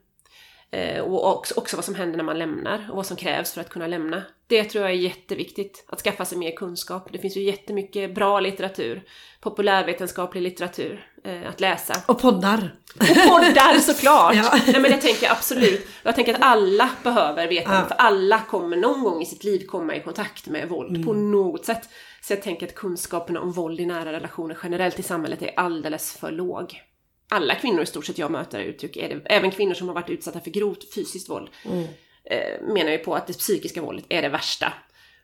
Eh, 0.71 1.01
och 1.01 1.31
också, 1.57 1.77
vad 1.77 1.85
som 1.85 1.95
händer 1.95 2.17
när 2.17 2.25
man 2.25 2.39
lämnar 2.39 2.87
och 2.91 2.97
vad 2.97 3.07
som 3.07 3.17
krävs 3.17 3.53
för 3.53 3.61
att 3.61 3.69
kunna 3.69 3.87
lämna. 3.87 4.23
Det 4.47 4.65
tror 4.65 4.85
jag 4.85 4.93
är 4.93 4.97
jätteviktigt, 4.97 5.85
att 5.89 6.01
skaffa 6.01 6.25
sig 6.25 6.39
mer 6.39 6.51
kunskap. 6.51 7.09
Det 7.13 7.19
finns 7.19 7.37
ju 7.37 7.43
jättemycket 7.43 8.15
bra 8.15 8.41
litteratur, 8.41 9.03
populärvetenskaplig 9.41 10.43
litteratur 10.43 11.07
eh, 11.25 11.49
att 11.49 11.61
läsa. 11.61 11.95
Och 12.07 12.21
poddar! 12.21 12.75
Och 13.01 13.29
poddar 13.29 13.79
såklart! 13.81 14.35
ja. 14.35 14.61
Nej 14.67 14.81
men 14.81 14.91
det 14.91 14.97
tänker 14.97 15.27
jag 15.27 15.33
absolut. 15.33 15.87
Jag 16.03 16.15
tänker 16.15 16.35
att 16.35 16.43
alla 16.43 16.91
behöver 17.03 17.49
veta 17.49 17.75
ja. 17.75 17.85
för 17.89 17.95
alla 17.95 18.41
kommer 18.41 18.77
någon 18.77 19.03
gång 19.03 19.23
i 19.23 19.27
sitt 19.27 19.45
liv 19.45 19.67
komma 19.67 19.97
i 19.97 20.01
kontakt 20.01 20.47
med 20.47 20.69
våld 20.69 20.91
mm. 20.91 21.07
på 21.07 21.13
något 21.13 21.65
sätt. 21.65 21.89
Så 22.21 22.33
jag 22.33 22.43
tänker 22.43 22.67
att 22.67 22.75
kunskaperna 22.75 23.41
om 23.41 23.53
våld 23.53 23.81
i 23.81 23.87
nära 23.87 24.13
relationer 24.13 24.59
generellt 24.63 24.99
i 24.99 25.03
samhället 25.03 25.43
är 25.43 25.53
alldeles 25.57 26.17
för 26.17 26.31
låg 26.31 26.83
alla 27.29 27.55
kvinnor 27.55 27.83
i 27.83 27.87
stort 27.87 28.07
sett 28.07 28.19
jag 28.19 28.31
möter 28.31 28.61
uttrycker 28.61 29.09
det, 29.09 29.35
även 29.35 29.51
kvinnor 29.51 29.75
som 29.75 29.89
har 29.89 29.95
varit 29.95 30.11
utsatta 30.11 30.41
för 30.41 30.51
grovt 30.51 30.95
fysiskt 30.95 31.31
våld, 31.31 31.49
mm. 31.65 31.85
eh, 32.25 32.63
menar 32.75 32.91
ju 32.91 32.99
på 32.99 33.15
att 33.15 33.27
det 33.27 33.39
psykiska 33.39 33.83
våldet 33.83 34.05
är 34.09 34.23
det 34.23 34.29
värsta. 34.29 34.73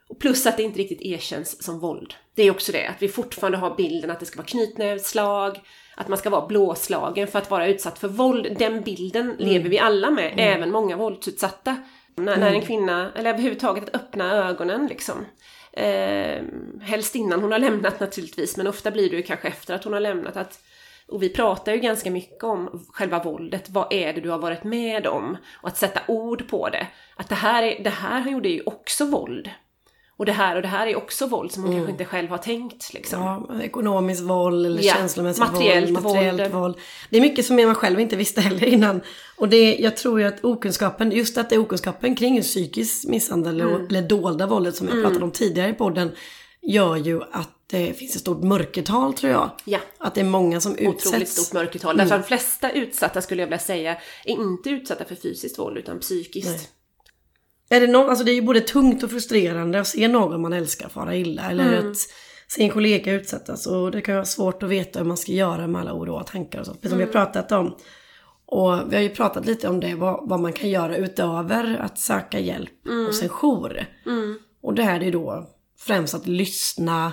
Och 0.09 0.19
plus 0.19 0.47
att 0.47 0.57
det 0.57 0.63
inte 0.63 0.79
riktigt 0.79 1.03
erkänns 1.03 1.63
som 1.65 1.81
våld. 1.81 2.15
Det 2.35 2.43
är 2.43 2.51
också 2.51 2.73
det, 2.73 2.87
att 2.87 3.03
vi 3.03 3.09
fortfarande 3.09 3.59
har 3.59 3.77
bilden 3.77 4.11
att 4.11 4.21
det 4.21 4.27
ska 4.27 4.37
vara 4.37 4.47
knytnävsslag, 4.47 5.61
att 5.95 6.09
man 6.09 6.19
ska 6.19 6.31
vara 6.31 6.47
blåslagen 6.47 7.29
för 7.29 7.39
att 7.39 7.51
vara 7.51 7.67
utsatt 7.67 7.99
för 7.99 8.09
våld. 8.09 8.57
Den 8.59 8.83
bilden 8.83 9.31
mm. 9.31 9.37
lever 9.39 9.69
vi 9.69 9.79
alla 9.79 10.11
med, 10.11 10.33
mm. 10.33 10.39
även 10.39 10.71
många 10.71 10.97
våldsutsatta. 10.97 11.77
När, 12.15 12.37
när 12.37 12.47
en 12.47 12.55
mm. 12.55 12.67
kvinna, 12.67 13.13
eller 13.17 13.31
överhuvudtaget 13.31 13.85
att 13.85 13.95
öppna 13.95 14.49
ögonen 14.49 14.87
liksom. 14.87 15.27
Eh, 15.73 16.43
helst 16.81 17.15
innan 17.15 17.41
hon 17.41 17.53
har 17.53 17.59
lämnat 17.59 18.01
naturligtvis, 18.01 18.57
men 18.57 18.67
ofta 18.67 18.91
blir 18.91 19.11
det 19.11 19.17
ju 19.17 19.23
kanske 19.23 19.49
efter 19.49 19.75
att 19.75 19.85
hon 19.85 19.93
har 19.93 20.01
lämnat. 20.01 20.37
att 20.37 20.65
och 21.09 21.23
vi 21.23 21.29
pratar 21.29 21.73
ju 21.73 21.79
ganska 21.79 22.11
mycket 22.11 22.45
om 22.45 22.87
själva 22.89 23.23
våldet. 23.23 23.71
Vad 23.71 23.93
är 23.93 24.13
det 24.13 24.21
du 24.21 24.31
har 24.31 24.39
varit 24.39 24.65
med 24.65 25.07
om? 25.07 25.37
Och 25.63 25.69
att 25.69 25.77
sätta 25.77 26.01
ord 26.09 26.49
på 26.49 26.69
det. 26.69 26.87
Att 27.17 27.29
det 27.29 27.35
här, 27.35 27.63
är, 27.63 27.85
det 27.85 27.91
här 27.91 28.21
han 28.21 28.33
gjorde 28.33 28.49
ju 28.49 28.63
också 28.67 29.05
våld. 29.05 29.51
Och 30.17 30.27
det 30.27 30.33
här 30.33 30.57
och 30.57 30.63
det 30.63 30.69
här 30.69 30.87
är 30.87 30.97
också 30.97 31.27
våld 31.27 31.53
som 31.53 31.63
hon 31.63 31.73
mm. 31.73 31.81
kanske 31.81 31.93
inte 31.93 32.05
själv 32.05 32.31
har 32.31 32.39
tänkt. 32.39 32.95
Liksom. 32.95 33.21
Ja, 33.21 33.63
ekonomiskt 33.63 34.23
våld 34.23 34.67
eller 34.67 34.83
ja, 34.83 34.95
känslomässigt 34.95 35.53
materiellt 35.53 35.91
våld, 35.91 36.05
materiellt 36.05 36.55
våld. 36.55 36.77
Det 37.11 37.17
är 37.17 37.21
mycket 37.21 37.47
som 37.47 37.57
man 37.57 37.75
själv 37.75 38.01
inte 38.01 38.17
visste 38.17 38.41
heller 38.41 38.65
innan. 38.65 39.01
Och 39.37 39.49
det, 39.49 39.77
jag 39.77 39.97
tror 39.97 40.21
ju 40.21 40.27
att 40.27 40.45
okunskapen, 40.45 41.13
just 41.13 41.39
att 41.39 41.51
det 41.51 41.55
är 41.55 41.59
okunskapen 41.59 42.17
kring 42.17 42.37
just 42.37 42.49
psykisk 42.49 43.09
misshandel 43.09 43.61
mm. 43.61 43.87
eller 43.87 44.03
dolda 44.03 44.47
våldet 44.47 44.77
som 44.77 44.87
jag 44.87 44.97
mm. 44.97 45.05
pratade 45.05 45.25
om 45.25 45.31
tidigare 45.31 45.71
i 45.71 45.75
podden 45.75 46.13
gör 46.63 46.97
ju 46.97 47.23
att 47.23 47.62
det 47.73 47.95
finns 47.95 48.15
ett 48.15 48.21
stort 48.21 48.43
mörkertal 48.43 49.15
tror 49.15 49.33
jag. 49.33 49.51
Ja. 49.65 49.79
Att 49.99 50.15
det 50.15 50.21
är 50.21 50.25
många 50.25 50.61
som 50.61 50.77
utsätts. 50.77 51.07
Otroligt 51.07 51.29
stort 51.29 51.53
mörkertal. 51.53 51.95
Mm. 51.95 52.09
Därför 52.09 52.23
de 52.23 52.25
flesta 52.29 52.71
utsatta 52.71 53.23
skulle 53.23 53.43
jag 53.43 53.47
vilja 53.47 53.59
säga 53.59 53.97
är 54.25 54.33
inte 54.33 54.71
utsatta 54.71 55.05
för 55.05 55.15
fysiskt 55.15 55.59
våld 55.59 55.79
utan 55.79 56.01
psykiskt. 56.01 56.49
Nej. 56.49 57.79
Är 57.79 57.87
det, 57.87 57.93
någon, 57.93 58.09
alltså 58.09 58.25
det 58.25 58.31
är 58.31 58.35
ju 58.35 58.43
både 58.43 58.61
tungt 58.61 59.03
och 59.03 59.11
frustrerande 59.11 59.81
att 59.81 59.87
se 59.87 60.09
någon 60.09 60.41
man 60.41 60.53
älskar 60.53 60.89
fara 60.89 61.17
illa. 61.17 61.51
Eller 61.51 61.79
mm. 61.79 61.91
att 61.91 61.97
se 62.49 62.63
en 62.63 62.71
kollega 62.71 63.13
utsättas. 63.13 63.67
Och 63.67 63.91
det 63.91 64.01
kan 64.01 64.15
vara 64.15 64.25
svårt 64.25 64.63
att 64.63 64.69
veta 64.69 64.99
hur 64.99 65.07
man 65.07 65.17
ska 65.17 65.33
göra 65.33 65.67
med 65.67 65.81
alla 65.81 65.95
oro 65.95 66.15
och 66.15 66.27
tankar 66.27 66.61
och 66.61 66.67
sånt. 66.67 66.81
Precis 66.81 66.91
som 66.91 67.01
mm. 67.01 67.11
vi 67.11 67.19
har 67.19 67.25
mm. 67.25 67.33
pratat 67.33 67.53
om. 67.53 67.77
Och 68.47 68.93
vi 68.93 68.97
har 68.97 69.03
ju 69.03 69.09
pratat 69.09 69.47
lite 69.47 69.69
om 69.69 69.81
det, 69.81 69.95
vad, 69.95 70.29
vad 70.29 70.41
man 70.41 70.53
kan 70.53 70.71
göra 70.71 70.97
utöver 70.97 71.77
att 71.77 71.99
söka 71.99 72.39
hjälp 72.39 72.87
mm. 72.87 73.07
hos 73.07 73.23
en 73.23 73.29
jour. 73.29 73.87
Mm. 74.07 74.39
Och 74.63 74.75
det 74.75 74.83
här 74.83 75.01
är 75.01 75.05
ju 75.05 75.11
då 75.11 75.51
främst 75.79 76.15
att 76.15 76.27
lyssna, 76.27 77.13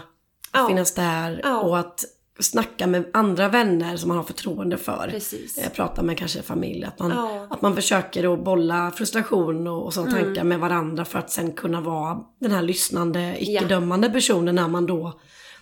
ja. 0.54 0.68
finnas 0.68 0.94
där 0.94 1.42
ja. 1.44 1.60
och 1.60 1.80
att 1.80 2.06
snacka 2.40 2.88
med 2.88 3.06
andra 3.14 3.50
vänner 3.50 3.98
som 3.98 4.08
man 4.08 4.18
har 4.18 4.24
förtroende 4.24 4.78
för. 4.78 5.08
Precis. 5.12 5.58
Eh, 5.58 5.70
prata 5.70 6.04
med 6.04 6.18
kanske 6.18 6.42
familj. 6.42 6.84
Att 6.84 7.00
man, 7.00 7.12
ja. 7.12 7.48
att 7.50 7.62
man 7.62 7.76
försöker 7.76 8.34
att 8.34 8.44
bolla 8.44 8.92
frustration 8.92 9.68
och, 9.68 9.86
och 9.86 9.94
sådana 9.94 10.12
mm. 10.12 10.24
tankar 10.24 10.44
med 10.44 10.60
varandra 10.60 11.06
för 11.06 11.20
att 11.20 11.32
sen 11.32 11.52
kunna 11.52 11.82
vara 11.82 12.20
den 12.40 12.52
här 12.52 12.62
lyssnande, 12.62 13.36
icke-dömande 13.40 14.10
personen 14.10 14.56
när 14.56 14.68
man 14.68 14.86
då 14.86 15.20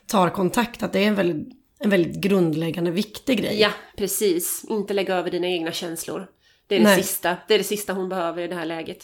tar 0.07 0.29
kontakt. 0.29 0.83
Att 0.83 0.93
det 0.93 0.99
är 0.99 1.07
en 1.07 1.15
väldigt, 1.15 1.53
en 1.79 1.89
väldigt 1.89 2.15
grundläggande 2.15 2.91
viktig 2.91 3.39
grej. 3.41 3.59
Ja, 3.59 3.69
precis. 3.97 4.65
Inte 4.69 4.93
lägga 4.93 5.15
över 5.15 5.31
dina 5.31 5.47
egna 5.47 5.71
känslor. 5.71 6.27
Det 6.67 6.75
är 6.75 6.79
det 6.79 6.95
sista. 6.95 7.37
Det 7.47 7.53
är 7.53 7.57
det 7.57 7.63
sista 7.63 7.93
hon 7.93 8.09
behöver 8.09 8.41
i 8.41 8.47
det 8.47 8.55
här 8.55 8.65
läget. 8.65 9.03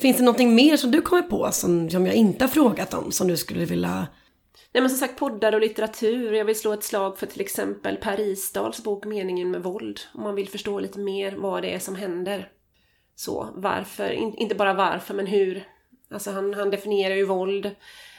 Finns 0.00 0.16
det 0.16 0.22
någonting 0.22 0.54
mer 0.54 0.76
som 0.76 0.90
du 0.90 1.00
kommer 1.00 1.22
på 1.22 1.48
som, 1.52 1.90
som 1.90 2.06
jag 2.06 2.14
inte 2.14 2.44
har 2.44 2.48
frågat 2.48 2.94
om 2.94 3.12
som 3.12 3.28
du 3.28 3.36
skulle 3.36 3.64
vilja 3.64 4.06
Nej 4.78 4.82
men 4.82 4.90
som 4.90 4.98
sagt 4.98 5.18
poddar 5.18 5.52
och 5.52 5.60
litteratur. 5.60 6.32
Jag 6.32 6.44
vill 6.44 6.58
slå 6.58 6.72
ett 6.72 6.84
slag 6.84 7.18
för 7.18 7.26
till 7.26 7.40
exempel 7.40 7.96
Per 7.96 8.20
Isdals 8.20 8.84
bok 8.84 9.04
Meningen 9.04 9.50
med 9.50 9.62
våld. 9.62 10.00
Om 10.14 10.22
man 10.22 10.34
vill 10.34 10.48
förstå 10.48 10.80
lite 10.80 10.98
mer 10.98 11.32
vad 11.32 11.62
det 11.62 11.74
är 11.74 11.78
som 11.78 11.94
händer. 11.94 12.50
Så 13.14 13.48
varför, 13.54 14.10
In, 14.10 14.34
inte 14.34 14.54
bara 14.54 14.74
varför 14.74 15.14
men 15.14 15.26
hur. 15.26 15.64
Alltså 16.10 16.30
han, 16.30 16.54
han 16.54 16.70
definierar 16.70 17.14
ju 17.14 17.24
våld, 17.24 17.70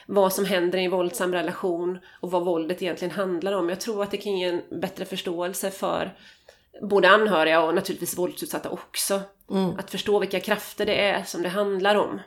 vad 0.06 0.32
som 0.32 0.44
händer 0.44 0.78
i 0.78 0.84
en 0.84 0.90
våldsam 0.90 1.32
relation 1.32 1.98
och 2.20 2.30
vad 2.30 2.44
våldet 2.44 2.82
egentligen 2.82 3.14
handlar 3.14 3.52
om. 3.52 3.68
Jag 3.68 3.80
tror 3.80 4.02
att 4.02 4.10
det 4.10 4.16
kan 4.16 4.38
ge 4.38 4.46
en 4.48 4.80
bättre 4.80 5.04
förståelse 5.04 5.70
för 5.70 6.16
både 6.82 7.10
anhöriga 7.10 7.62
och 7.62 7.74
naturligtvis 7.74 8.18
våldsutsatta 8.18 8.70
också. 8.70 9.20
Mm. 9.50 9.78
Att 9.78 9.90
förstå 9.90 10.18
vilka 10.18 10.40
krafter 10.40 10.86
det 10.86 11.00
är 11.00 11.22
som 11.22 11.42
det 11.42 11.48
handlar 11.48 11.94
om. 11.94 12.20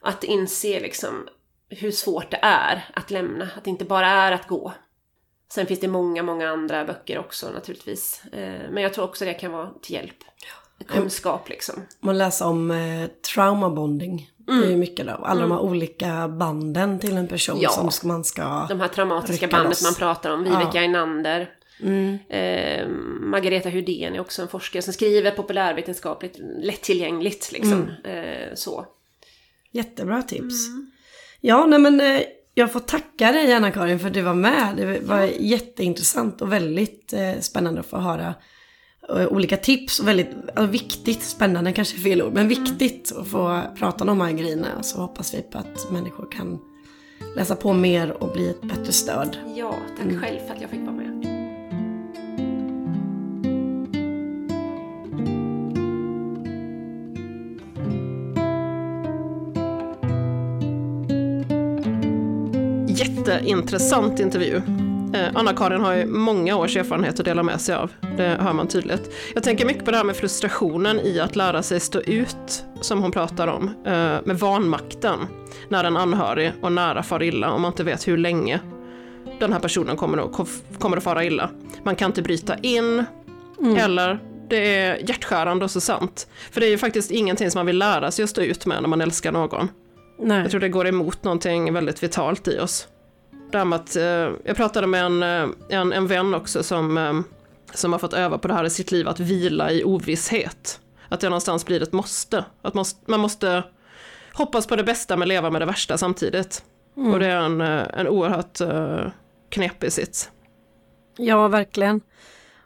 Att 0.00 0.24
inse 0.24 0.80
liksom 0.80 1.28
hur 1.68 1.90
svårt 1.90 2.30
det 2.30 2.38
är 2.42 2.84
att 2.94 3.10
lämna, 3.10 3.48
att 3.56 3.64
det 3.64 3.70
inte 3.70 3.84
bara 3.84 4.08
är 4.08 4.32
att 4.32 4.48
gå. 4.48 4.72
Sen 5.52 5.66
finns 5.66 5.80
det 5.80 5.88
många, 5.88 6.22
många 6.22 6.48
andra 6.50 6.84
böcker 6.84 7.18
också 7.18 7.50
naturligtvis. 7.50 8.22
Eh, 8.32 8.70
men 8.70 8.82
jag 8.82 8.94
tror 8.94 9.04
också 9.04 9.24
det 9.24 9.34
kan 9.34 9.52
vara 9.52 9.70
till 9.82 9.94
hjälp. 9.94 10.24
Kunskap 10.86 11.48
liksom. 11.48 11.74
Man 12.00 12.18
läser 12.18 12.46
om 12.46 12.70
eh, 12.70 13.06
trauma 13.34 13.70
bonding. 13.70 14.30
Mm. 14.48 14.60
Det 14.60 14.66
är 14.66 14.70
ju 14.70 14.76
mycket 14.76 15.06
då. 15.06 15.12
Alla 15.12 15.30
mm. 15.30 15.48
de 15.48 15.50
här 15.50 15.60
mm. 15.60 15.70
olika 15.70 16.28
banden 16.28 16.98
till 16.98 17.16
en 17.16 17.28
person 17.28 17.58
ja. 17.60 17.70
som 17.70 18.08
man 18.08 18.24
ska 18.24 18.66
De 18.68 18.80
här 18.80 18.88
traumatiska 18.88 19.48
bandet 19.48 19.82
man 19.82 19.94
pratar 19.94 20.30
om. 20.30 20.44
Viveka 20.44 20.70
ja. 20.72 20.80
Einander. 20.80 21.50
Mm. 21.80 22.18
Eh, 22.28 22.88
Margareta 23.20 23.70
Hudén 23.70 24.14
är 24.14 24.20
också 24.20 24.42
en 24.42 24.48
forskare 24.48 24.82
som 24.82 24.92
skriver 24.92 25.30
populärvetenskapligt 25.30 26.36
lättillgängligt. 26.62 27.52
Liksom. 27.52 27.90
Mm. 28.04 28.48
Eh, 28.48 28.54
så. 28.54 28.86
Jättebra 29.70 30.22
tips. 30.22 30.68
Mm. 30.68 30.90
Ja, 31.40 31.66
nej 31.66 31.78
men 31.78 32.00
eh, 32.00 32.22
jag 32.54 32.72
får 32.72 32.80
tacka 32.80 33.32
dig 33.32 33.52
Anna-Karin 33.52 33.98
för 33.98 34.08
att 34.08 34.14
du 34.14 34.22
var 34.22 34.34
med. 34.34 34.76
Det 34.76 35.00
var 35.00 35.20
ja. 35.20 35.26
jätteintressant 35.38 36.42
och 36.42 36.52
väldigt 36.52 37.12
eh, 37.12 37.40
spännande 37.40 37.80
att 37.80 37.86
få 37.86 37.96
höra 37.96 38.34
eh, 39.08 39.26
olika 39.26 39.56
tips. 39.56 40.00
Och 40.00 40.08
väldigt 40.08 40.28
viktigt, 40.68 41.22
spännande 41.22 41.72
kanske 41.72 41.96
är 41.96 42.00
fel 42.00 42.22
ord, 42.22 42.32
men 42.32 42.46
mm. 42.46 42.48
viktigt 42.48 43.12
att 43.16 43.28
få 43.28 43.62
prata 43.78 44.04
om 44.04 44.08
de 44.08 44.20
här 44.20 44.32
grejerna. 44.32 44.82
Så 44.82 45.00
hoppas 45.00 45.34
vi 45.34 45.42
på 45.42 45.58
att 45.58 45.92
människor 45.92 46.30
kan 46.32 46.58
läsa 47.36 47.56
på 47.56 47.72
mer 47.72 48.22
och 48.22 48.32
bli 48.32 48.48
ett 48.48 48.62
bättre 48.62 48.92
stöd. 48.92 49.36
Ja, 49.56 49.74
tack 49.96 50.06
mm. 50.06 50.20
själv 50.20 50.38
för 50.46 50.54
att 50.54 50.60
jag 50.60 50.70
fick 50.70 50.80
vara 50.80 50.92
med. 50.92 51.27
Jätteintressant 63.28 64.20
intervju. 64.20 64.62
Eh, 65.14 65.28
Anna-Karin 65.34 65.80
har 65.80 65.94
ju 65.94 66.06
många 66.06 66.56
års 66.56 66.76
erfarenhet 66.76 67.18
att 67.20 67.24
dela 67.24 67.42
med 67.42 67.60
sig 67.60 67.74
av, 67.74 67.90
det 68.16 68.36
hör 68.40 68.52
man 68.52 68.68
tydligt. 68.68 69.10
Jag 69.34 69.42
tänker 69.42 69.66
mycket 69.66 69.84
på 69.84 69.90
det 69.90 69.96
här 69.96 70.04
med 70.04 70.16
frustrationen 70.16 71.00
i 71.00 71.20
att 71.20 71.36
lära 71.36 71.62
sig 71.62 71.80
stå 71.80 72.00
ut, 72.00 72.64
som 72.80 73.02
hon 73.02 73.12
pratar 73.12 73.48
om, 73.48 73.68
eh, 73.86 73.92
med 74.24 74.38
vanmakten 74.38 75.18
när 75.68 75.84
en 75.84 75.96
anhörig 75.96 76.52
och 76.62 76.72
nära 76.72 77.02
far 77.02 77.22
illa 77.22 77.50
och 77.50 77.60
man 77.60 77.72
inte 77.72 77.84
vet 77.84 78.08
hur 78.08 78.16
länge 78.16 78.60
den 79.40 79.52
här 79.52 79.60
personen 79.60 79.96
kommer 79.96 80.18
att, 80.18 80.48
kommer 80.78 80.96
att 80.96 81.04
fara 81.04 81.24
illa. 81.24 81.50
Man 81.82 81.96
kan 81.96 82.10
inte 82.10 82.22
bryta 82.22 82.56
in, 82.56 83.04
mm. 83.60 83.76
eller 83.76 84.18
det 84.48 84.76
är 84.76 85.08
hjärtskärande 85.08 85.64
och 85.64 85.70
så 85.70 85.80
sant. 85.80 86.26
För 86.50 86.60
det 86.60 86.66
är 86.66 86.70
ju 86.70 86.78
faktiskt 86.78 87.10
ingenting 87.10 87.50
som 87.50 87.58
man 87.58 87.66
vill 87.66 87.78
lära 87.78 88.10
sig 88.10 88.22
att 88.22 88.30
stå 88.30 88.40
ut 88.40 88.66
med 88.66 88.82
när 88.82 88.88
man 88.88 89.00
älskar 89.00 89.32
någon. 89.32 89.68
Nej. 90.18 90.40
Jag 90.40 90.50
tror 90.50 90.60
det 90.60 90.68
går 90.68 90.86
emot 90.86 91.24
någonting 91.24 91.72
väldigt 91.72 92.02
vitalt 92.02 92.48
i 92.48 92.58
oss. 92.58 92.88
Det 93.50 93.58
här 93.58 93.64
med 93.64 93.76
att, 93.76 93.96
eh, 93.96 94.30
jag 94.44 94.56
pratade 94.56 94.86
med 94.86 95.04
en, 95.04 95.22
eh, 95.22 95.48
en, 95.68 95.92
en 95.92 96.06
vän 96.06 96.34
också 96.34 96.62
som, 96.62 96.98
eh, 96.98 97.20
som 97.74 97.92
har 97.92 97.98
fått 97.98 98.12
öva 98.12 98.38
på 98.38 98.48
det 98.48 98.54
här 98.54 98.64
i 98.64 98.70
sitt 98.70 98.92
liv, 98.92 99.08
att 99.08 99.20
vila 99.20 99.72
i 99.72 99.84
ovisshet. 99.84 100.80
Att 101.08 101.20
det 101.20 101.28
någonstans 101.28 101.66
blir 101.66 101.82
ett 101.82 101.92
måste. 101.92 102.44
Att 102.62 102.74
man, 102.74 102.84
man 103.06 103.20
måste 103.20 103.62
hoppas 104.32 104.66
på 104.66 104.76
det 104.76 104.84
bästa 104.84 105.16
men 105.16 105.28
leva 105.28 105.50
med 105.50 105.62
det 105.62 105.66
värsta 105.66 105.98
samtidigt. 105.98 106.64
Mm. 106.96 107.12
Och 107.12 107.20
det 107.20 107.26
är 107.26 107.36
en, 107.36 107.60
en 107.60 108.08
oerhört 108.08 108.60
knepig 109.50 109.92
sits. 109.92 110.30
Ja, 111.16 111.48
verkligen. 111.48 112.00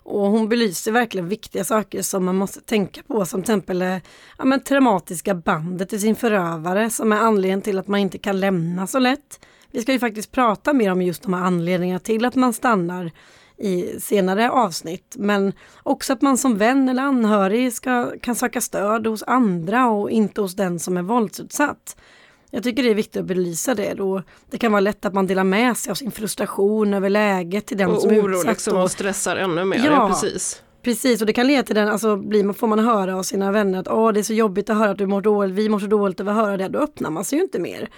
Och 0.04 0.20
hon 0.20 0.48
belyser 0.48 0.92
verkligen 0.92 1.28
viktiga 1.28 1.64
saker 1.64 2.02
som 2.02 2.24
man 2.24 2.36
måste 2.36 2.60
tänka 2.60 3.02
på 3.02 3.26
som 3.26 3.42
till 3.42 3.54
exempel 3.54 4.00
ja, 4.38 4.44
men 4.44 4.60
traumatiska 4.60 5.34
bandet 5.34 5.88
till 5.88 6.00
sin 6.00 6.16
förövare 6.16 6.90
som 6.90 7.12
är 7.12 7.16
anledningen 7.16 7.62
till 7.62 7.78
att 7.78 7.88
man 7.88 8.00
inte 8.00 8.18
kan 8.18 8.40
lämna 8.40 8.86
så 8.86 8.98
lätt. 8.98 9.38
Vi 9.72 9.82
ska 9.82 9.92
ju 9.92 9.98
faktiskt 9.98 10.32
prata 10.32 10.72
mer 10.72 10.92
om 10.92 11.02
just 11.02 11.22
de 11.22 11.34
här 11.34 11.42
anledningarna 11.42 11.98
till 11.98 12.24
att 12.24 12.34
man 12.34 12.52
stannar 12.52 13.12
i 13.56 14.00
senare 14.00 14.50
avsnitt. 14.50 15.14
Men 15.18 15.52
också 15.82 16.12
att 16.12 16.22
man 16.22 16.38
som 16.38 16.58
vän 16.58 16.88
eller 16.88 17.02
anhörig 17.02 17.72
ska, 17.72 18.12
kan 18.20 18.34
söka 18.34 18.60
stöd 18.60 19.06
hos 19.06 19.22
andra 19.26 19.88
och 19.88 20.10
inte 20.10 20.40
hos 20.40 20.56
den 20.56 20.78
som 20.78 20.96
är 20.96 21.02
våldsutsatt. 21.02 21.96
Jag 22.50 22.62
tycker 22.62 22.82
det 22.82 22.90
är 22.90 22.94
viktigt 22.94 23.20
att 23.20 23.26
belysa 23.26 23.74
det 23.74 23.94
då. 23.94 24.22
Det 24.50 24.58
kan 24.58 24.72
vara 24.72 24.80
lätt 24.80 25.04
att 25.04 25.14
man 25.14 25.26
delar 25.26 25.44
med 25.44 25.76
sig 25.76 25.90
av 25.90 25.94
sin 25.94 26.10
frustration 26.10 26.94
över 26.94 27.10
läget 27.10 27.66
till 27.66 27.76
den 27.76 27.90
och 27.90 28.02
som 28.02 28.10
är 28.10 28.30
utsatt. 28.30 28.46
Liksom 28.46 28.76
och 28.76 28.90
stressar 28.90 29.36
ännu 29.36 29.64
mer, 29.64 29.76
ja, 29.76 29.84
ja, 29.84 30.08
precis. 30.08 30.62
Precis, 30.82 31.20
och 31.20 31.26
det 31.26 31.32
kan 31.32 31.46
leda 31.46 31.62
till 31.62 31.74
den, 31.74 31.88
alltså 31.88 32.16
blir, 32.16 32.52
får 32.52 32.66
man 32.66 32.78
höra 32.78 33.16
av 33.16 33.22
sina 33.22 33.52
vänner 33.52 33.78
att 33.78 33.88
Åh, 33.88 34.12
det 34.12 34.20
är 34.20 34.24
så 34.24 34.34
jobbigt 34.34 34.70
att 34.70 34.76
höra 34.76 34.90
att 34.90 34.98
du 34.98 35.06
mår 35.06 35.20
dåligt, 35.20 35.56
vi 35.56 35.68
mår 35.68 35.78
så 35.78 35.86
dåligt 35.86 36.20
över 36.20 36.32
att 36.32 36.38
höra 36.38 36.56
det, 36.56 36.68
då 36.68 36.78
öppnar 36.78 37.10
man 37.10 37.24
sig 37.24 37.38
ju 37.38 37.44
inte 37.44 37.58
mer 37.58 37.88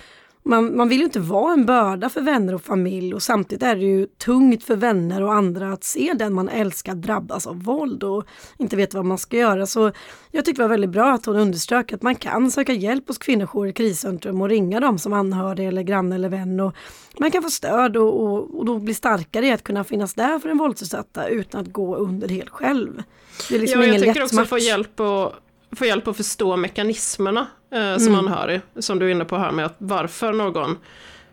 man, 0.44 0.76
man 0.76 0.88
vill 0.88 0.98
ju 0.98 1.04
inte 1.04 1.20
vara 1.20 1.52
en 1.52 1.66
börda 1.66 2.08
för 2.08 2.20
vänner 2.20 2.54
och 2.54 2.62
familj 2.62 3.14
och 3.14 3.22
samtidigt 3.22 3.62
är 3.62 3.76
det 3.76 3.82
ju 3.82 4.06
tungt 4.06 4.64
för 4.64 4.76
vänner 4.76 5.22
och 5.22 5.34
andra 5.34 5.72
att 5.72 5.84
se 5.84 6.12
den 6.18 6.34
man 6.34 6.48
älskar 6.48 6.94
drabbas 6.94 7.46
av 7.46 7.62
våld 7.62 8.02
och 8.02 8.24
inte 8.58 8.76
vet 8.76 8.94
vad 8.94 9.04
man 9.04 9.18
ska 9.18 9.36
göra. 9.36 9.66
Så 9.66 9.92
jag 10.30 10.44
tycker 10.44 10.56
det 10.56 10.64
var 10.64 10.68
väldigt 10.68 10.90
bra 10.90 11.12
att 11.12 11.26
hon 11.26 11.36
underströk 11.36 11.92
att 11.92 12.02
man 12.02 12.14
kan 12.14 12.50
söka 12.50 12.72
hjälp 12.72 13.08
hos 13.08 13.18
kvinnojourer, 13.18 13.72
kriscentrum 13.72 14.40
och 14.40 14.48
ringa 14.48 14.80
dem 14.80 14.98
som 14.98 15.12
anhörig 15.12 15.68
eller 15.68 15.82
granne 15.82 16.14
eller 16.14 16.28
vän. 16.28 16.60
Och 16.60 16.74
man 17.18 17.30
kan 17.30 17.42
få 17.42 17.50
stöd 17.50 17.96
och, 17.96 18.22
och, 18.22 18.58
och 18.58 18.64
då 18.64 18.78
bli 18.78 18.94
starkare 18.94 19.46
i 19.46 19.52
att 19.52 19.64
kunna 19.64 19.84
finnas 19.84 20.14
där 20.14 20.38
för 20.38 20.48
den 20.48 20.58
våldsutsatta 20.58 21.28
utan 21.28 21.60
att 21.60 21.72
gå 21.72 21.96
under 21.96 22.28
helt 22.28 22.50
själv. 22.50 23.02
Det 23.48 23.54
är 23.54 23.60
liksom 23.60 23.80
ja, 23.80 23.86
jag 23.86 24.02
tycker 24.02 24.22
också 24.22 24.40
att 24.40 24.48
få 24.48 24.58
hjälp 24.58 25.00
och 25.00 25.32
få 25.76 25.84
hjälp 25.84 26.08
att 26.08 26.16
förstå 26.16 26.56
mekanismerna 26.56 27.46
eh, 27.74 27.98
som 27.98 28.14
mm. 28.14 28.18
anhörig, 28.18 28.60
som 28.78 28.98
du 28.98 29.06
är 29.06 29.10
inne 29.10 29.24
på 29.24 29.36
här 29.36 29.52
med 29.52 29.66
att 29.66 29.74
varför 29.78 30.32
någon 30.32 30.78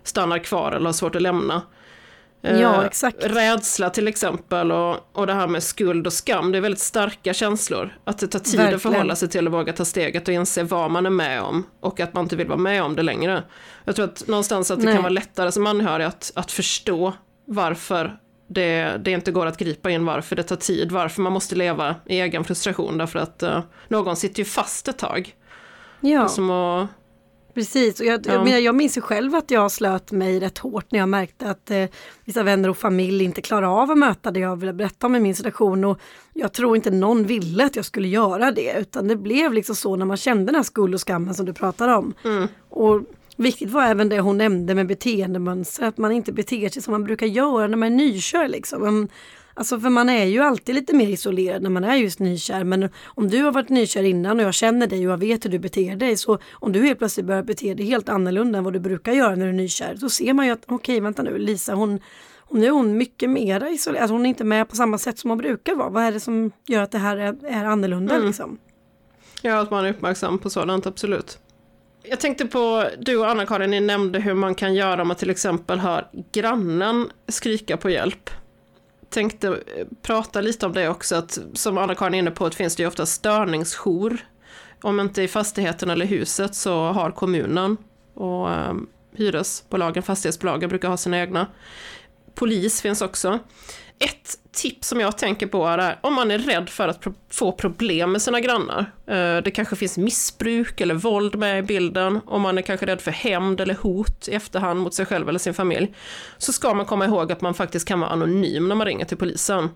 stannar 0.04 0.39
kvar 0.39 0.72
eller 0.72 0.86
har 0.86 0.94
svårt 0.94 1.16
att 1.16 1.22
lämna. 1.22 1.62
Eh, 2.44 2.62
ja, 2.62 2.86
exakt. 2.86 3.18
Rädsla 3.26 3.89
till 3.89 4.08
exempel 4.08 4.72
och, 4.72 4.98
och 5.14 5.28
det 5.28 5.34
här 5.34 5.48
med 5.48 5.64
skuld 5.64 6.08
och 6.08 6.14
skam, 6.14 6.52
det 6.52 6.58
är 6.58 6.62
väldigt 6.62 6.82
starka 6.82 7.34
känslor. 7.34 7.98
Att 8.04 8.18
det 8.18 8.28
tar 8.28 8.39
tid 8.39 8.58
Verkligen. 8.58 8.76
att 8.76 8.82
förhålla 8.82 9.16
sig 9.16 9.30
till 9.30 9.48
att 9.48 9.54
våga 9.54 9.74
ta 9.74 9.86
steget 9.86 10.28
och 10.28 10.34
inse 10.34 10.64
vad 10.64 10.92
man 10.92 11.06
är 11.06 11.10
med 11.10 11.42
om 11.42 11.64
och 11.80 12.00
att 12.00 12.14
man 12.14 12.24
inte 12.24 12.36
vill 12.36 12.48
vara 12.48 12.58
med 12.58 12.84
om 12.84 12.96
det 12.96 13.04
längre. 13.04 13.44
Jag 13.86 13.96
tror 13.96 14.06
att 14.06 14.28
någonstans 14.28 14.72
att 14.72 14.80
det 14.80 14.86
Nej. 14.86 14.94
kan 14.94 15.04
vara 15.04 15.14
lättare 15.14 15.52
som 15.52 15.68
anhörig 15.68 16.06
att, 16.06 16.32
att 16.36 16.52
förstå 16.52 17.14
varför 17.46 18.18
det, 18.48 18.98
det 19.06 19.12
inte 19.12 19.32
går 19.32 19.46
att 19.46 19.58
gripa 19.58 19.89
in 19.89 20.06
varför 20.06 20.36
det 20.36 20.44
tar 20.44 20.56
tid, 20.56 20.92
varför 20.92 21.22
man 21.22 21.34
måste 21.34 21.56
leva 21.56 21.96
i 22.06 22.20
egen 22.20 22.44
frustration 22.44 22.98
därför 22.98 23.20
att 23.20 23.44
uh, 23.44 23.60
någon 23.88 24.16
sitter 24.16 24.39
ju 24.39 24.46
fast 24.46 24.88
ett 24.88 24.98
tag. 24.98 25.36
Ja. 26.02 26.28
Som 26.28 26.49
att, 26.49 26.89
Precis, 27.54 27.99
och 27.99 28.06
jag, 28.06 28.28
ja. 28.28 28.49
jag, 28.49 28.62
jag 28.62 28.76
minns 28.76 28.97
ju 28.97 29.02
själv 29.02 29.36
att 29.36 29.52
jag 29.52 29.72
slöt 29.72 30.12
mig 30.12 30.39
rätt 30.39 30.58
hårt 30.58 30.91
när 30.91 30.99
jag 30.99 31.10
märkte 31.10 31.49
att 31.49 31.72
eh, 31.72 31.86
vissa 32.26 32.43
vänner 32.43 32.70
och 32.70 32.78
familj 32.78 33.24
inte 33.24 33.41
klarar 33.41 33.82
av 33.82 33.91
att 33.91 33.97
möta 33.97 34.32
det 34.32 34.39
jag 34.39 34.56
ville 34.56 34.74
berätta 34.74 35.08
om 35.08 35.16
i 35.16 35.20
min 35.20 35.36
situation. 35.36 35.86
Och 35.86 35.99
jag 36.34 36.54
tror 36.54 36.76
inte 36.76 36.91
någon 36.91 37.24
ville 37.24 37.66
att 37.66 37.76
jag 37.76 37.86
skulle 37.86 38.08
göra 38.08 38.52
det, 38.52 38.74
utan 38.80 39.08
det 39.08 39.16
blev 39.16 39.54
liksom 39.54 39.76
så 39.76 39.95
när 39.95 40.06
man 40.06 40.18
kände 40.18 40.45
den 40.45 40.56
här 40.56 40.64
skuld 40.64 40.93
och 40.93 41.08
skammen 41.08 41.34
som 41.34 41.45
du 41.45 41.54
pratar 41.54 41.88
om. 41.88 42.14
Mm. 42.24 42.47
Och 42.70 43.02
Viktigt 43.36 43.70
var 43.70 43.84
även 43.84 44.10
det 44.10 44.20
hon 44.20 44.38
nämnde 44.38 44.76
med 44.76 44.88
beteendemönster, 44.88 45.86
att 45.86 45.97
man 45.97 46.12
inte 46.12 46.32
beter 46.32 46.70
sig 46.70 46.82
som 46.82 46.91
man 46.91 47.04
brukar 47.04 47.26
göra 47.28 47.68
när 47.68 47.78
man 47.78 47.93
är 47.93 47.95
nykär. 47.95 48.47
Liksom. 48.47 49.08
Alltså 49.54 49.80
för 49.80 49.89
man 49.89 50.10
är 50.10 50.26
ju 50.26 50.39
alltid 50.39 50.76
lite 50.76 50.95
mer 50.95 51.08
isolerad 51.08 51.62
när 51.62 51.70
man 51.70 51.84
är 51.84 51.95
just 51.95 52.20
nykär. 52.20 52.64
Men 52.64 52.89
om 53.06 53.30
du 53.30 53.43
har 53.43 53.52
varit 53.52 53.70
nykär 53.70 54.04
innan 54.04 54.39
och 54.39 54.45
jag 54.45 54.54
känner 54.54 54.88
dig 54.88 55.08
och 55.08 55.14
jag 55.14 55.18
vet 55.18 55.45
hur 55.45 55.49
du 55.49 55.60
beter 55.60 55.95
dig. 55.95 56.18
Så 56.18 56.39
om 56.54 56.72
du 56.72 56.82
helt 56.82 56.99
plötsligt 56.99 57.26
börjar 57.26 57.43
bete 57.43 57.74
dig 57.74 57.86
helt 57.86 58.10
annorlunda 58.10 58.58
än 58.58 58.64
vad 58.64 58.74
du 58.74 58.80
brukar 58.80 59.12
göra 59.12 59.36
när 59.36 59.45
du 59.45 59.49
är 59.49 59.54
nykär. 59.54 59.97
Då 60.02 60.10
ser 60.10 60.34
man 60.34 60.45
ju 60.45 60.52
att 60.52 60.64
okej 60.66 60.76
okay, 60.76 60.99
vänta 60.99 61.24
nu 61.24 61.38
Lisa 61.38 61.74
hon, 61.74 61.99
nu 62.52 62.66
är 62.66 62.72
hon 62.72 62.97
mycket 62.97 63.30
mer 63.30 63.74
isolerad. 63.74 64.02
Alltså 64.02 64.14
hon 64.14 64.26
är 64.26 64.30
inte 64.30 64.43
med 64.43 64.70
på 64.70 64.76
samma 64.76 64.97
sätt 64.97 65.20
som 65.20 65.30
hon 65.30 65.38
brukar 65.38 65.76
vara. 65.76 65.89
Vad 65.89 66.04
är 66.04 66.12
det 66.12 66.20
som 66.20 66.52
gör 66.68 66.82
att 66.82 66.91
det 66.91 66.97
här 66.97 67.18
är, 67.18 67.36
är 67.45 67.66
annorlunda 67.66 68.16
mm. 68.16 68.28
liksom? 68.28 68.60
Ja 69.41 69.60
att 69.60 69.72
man 69.72 69.86
är 69.86 69.89
uppmärksam 69.89 70.39
på 70.39 70.49
sådant 70.49 70.86
absolut. 70.86 71.39
Jag 72.04 72.20
tänkte 72.20 72.45
på, 72.45 72.86
du 72.99 73.18
och 73.18 73.30
Anna-Karin, 73.30 73.72
ni 73.72 73.80
nämnde 73.80 74.20
hur 74.20 74.34
man 74.34 74.56
kan 74.56 74.74
göra 74.74 75.02
om 75.02 75.08
man 75.08 75.18
till 75.18 75.30
exempel 75.30 75.80
hör 75.80 76.08
grannen 76.32 77.10
skrika 77.28 77.78
på 77.78 77.89
hjälp. 77.89 78.30
Tänkte 79.12 79.59
prata 80.01 80.41
lite 80.41 80.66
om 80.66 80.74
det 80.74 80.89
också, 80.89 81.16
att 81.16 81.39
som 81.53 81.78
Anna-Karin 81.78 82.14
är 82.14 82.20
inne 82.20 82.32
på, 82.32 82.45
att 82.45 82.55
finns 82.55 82.76
det 82.76 82.84
ju 82.84 82.88
ofta 82.88 83.05
störningsjour. 83.05 84.18
Om 84.82 84.99
inte 84.99 85.22
i 85.22 85.28
fastigheten 85.28 85.89
eller 85.89 86.05
huset 86.05 86.55
så 86.55 86.84
har 86.84 87.12
kommunen 87.12 87.78
och 88.14 88.51
eh, 88.51 88.74
hyresbolagen, 89.16 90.03
fastighetsbolagen 90.03 90.70
brukar 90.70 90.89
ha 90.89 90.97
sina 90.97 91.20
egna. 91.20 91.47
Polis 92.36 92.82
finns 92.82 93.01
också. 93.01 93.39
Ett 94.04 94.38
tips 94.52 94.88
som 94.88 94.99
jag 94.99 95.18
tänker 95.18 95.47
på 95.47 95.66
är 95.66 95.99
om 96.02 96.14
man 96.14 96.32
är 96.32 96.38
rädd 96.38 96.70
för 96.70 96.88
att 96.88 96.99
pro 96.99 97.14
få 97.30 97.52
problem 97.52 98.12
med 98.12 98.22
sina 98.22 98.39
grannar. 98.39 98.80
Eh, 99.08 99.38
det 99.43 99.52
kanske 99.56 99.76
finns 99.76 99.97
missbruk 99.97 100.82
eller 100.82 100.95
våld 100.95 101.36
med 101.36 101.60
i 101.60 101.62
bilden. 101.62 102.20
Om 102.26 102.41
man 102.41 102.58
är 102.58 102.62
kanske 102.62 102.86
rädd 102.86 103.02
för 103.02 103.12
hämnd 103.12 103.62
eller 103.62 103.76
hot 103.76 104.28
i 104.28 104.34
efterhand 104.34 104.80
mot 104.80 104.93
sig 104.93 105.06
själv 105.06 105.30
eller 105.30 105.39
sin 105.39 105.54
familj. 105.54 105.93
Så 106.38 106.54
ska 106.54 106.74
man 106.74 106.86
komma 106.86 107.06
ihåg 107.06 107.32
att 107.32 107.41
man 107.41 107.54
faktiskt 107.54 107.88
kan 107.88 107.99
vara 107.99 108.10
anonym 108.10 108.68
när 108.68 108.76
man 108.76 108.88
ringer 108.88 109.06
till 109.06 109.18
polisen. 109.18 109.70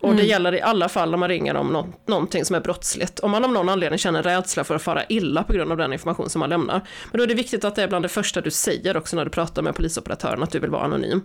Och 0.00 0.08
det 0.08 0.14
mm. 0.14 0.26
gäller 0.26 0.54
i 0.54 0.60
alla 0.60 0.88
fall 0.88 1.10
när 1.10 1.18
man 1.18 1.28
ringer 1.28 1.56
om 1.56 1.72
no 1.72 1.92
någonting 2.06 2.44
som 2.44 2.56
är 2.56 2.60
brottsligt. 2.60 3.20
Om 3.20 3.30
man 3.30 3.44
av 3.44 3.52
någon 3.52 3.68
anledning 3.68 3.98
känner 3.98 4.22
rädsla 4.22 4.64
för 4.64 4.74
att 4.74 4.82
fara 4.82 5.04
illa 5.08 5.42
på 5.42 5.52
grund 5.52 5.72
av 5.72 5.78
den 5.78 5.92
information 5.92 6.30
som 6.30 6.40
man 6.40 6.50
lämnar. 6.50 6.80
Men 7.10 7.18
då 7.18 7.22
är 7.22 7.26
det 7.26 7.34
viktigt 7.34 7.64
att 7.64 7.74
det 7.74 7.82
är 7.82 7.88
bland 7.88 8.04
det 8.04 8.08
första 8.08 8.40
du 8.40 8.50
säger 8.50 8.96
också 8.96 9.16
när 9.16 9.24
du 9.24 9.30
pratar 9.30 9.62
med 9.62 9.74
polisoperatören, 9.74 10.42
att 10.42 10.50
du 10.50 10.58
vill 10.58 10.70
vara 10.70 10.82
anonym. 10.82 11.22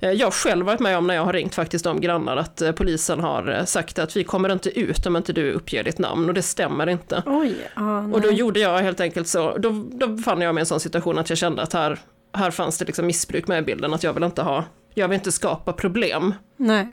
Eh, 0.00 0.10
jag 0.10 0.26
har 0.26 0.30
själv 0.30 0.66
varit 0.66 0.80
med 0.80 0.98
om 0.98 1.06
när 1.06 1.14
jag 1.14 1.24
har 1.24 1.32
ringt 1.32 1.54
faktiskt 1.54 1.86
om 1.86 2.00
grannar 2.00 2.36
att 2.36 2.62
eh, 2.62 2.72
polisen 2.72 3.20
har 3.20 3.58
eh, 3.58 3.64
sagt 3.64 3.98
att 3.98 4.16
vi 4.16 4.24
kommer 4.24 4.52
inte 4.52 4.80
ut 4.80 5.06
om 5.06 5.16
inte 5.16 5.32
du 5.32 5.52
uppger 5.52 5.84
ditt 5.84 5.98
namn 5.98 6.28
och 6.28 6.34
det 6.34 6.42
stämmer 6.42 6.88
inte. 6.88 7.22
Oj, 7.26 7.56
ah, 7.74 7.98
och 7.98 8.20
då 8.20 8.30
gjorde 8.30 8.60
jag 8.60 8.78
helt 8.78 9.00
enkelt 9.00 9.28
så, 9.28 9.58
då, 9.58 9.84
då 9.90 10.18
fann 10.18 10.40
jag 10.40 10.54
mig 10.54 10.60
i 10.60 10.62
en 10.62 10.66
sån 10.66 10.80
situation 10.80 11.18
att 11.18 11.28
jag 11.28 11.38
kände 11.38 11.62
att 11.62 11.72
här, 11.72 11.98
här 12.32 12.50
fanns 12.50 12.78
det 12.78 12.84
liksom 12.84 13.06
missbruk 13.06 13.48
med 13.48 13.58
i 13.58 13.62
bilden, 13.62 13.94
att 13.94 14.02
jag 14.02 14.12
vill 14.12 14.22
inte 14.24 14.42
ha, 14.42 14.64
jag 14.94 15.08
vill 15.08 15.14
inte 15.14 15.32
skapa 15.32 15.72
problem. 15.72 16.34
Nej. 16.56 16.88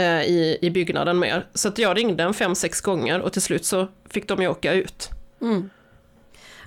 I, 0.00 0.58
i 0.62 0.70
byggnaden 0.70 1.18
mer. 1.18 1.46
Så 1.54 1.68
att 1.68 1.78
jag 1.78 1.96
ringde 1.96 2.22
en 2.22 2.34
fem, 2.34 2.54
sex 2.54 2.80
gånger 2.80 3.20
och 3.20 3.32
till 3.32 3.42
slut 3.42 3.64
så 3.64 3.88
fick 4.08 4.28
de 4.28 4.42
ju 4.42 4.48
åka 4.48 4.72
ut. 4.72 5.10
Mm. 5.40 5.70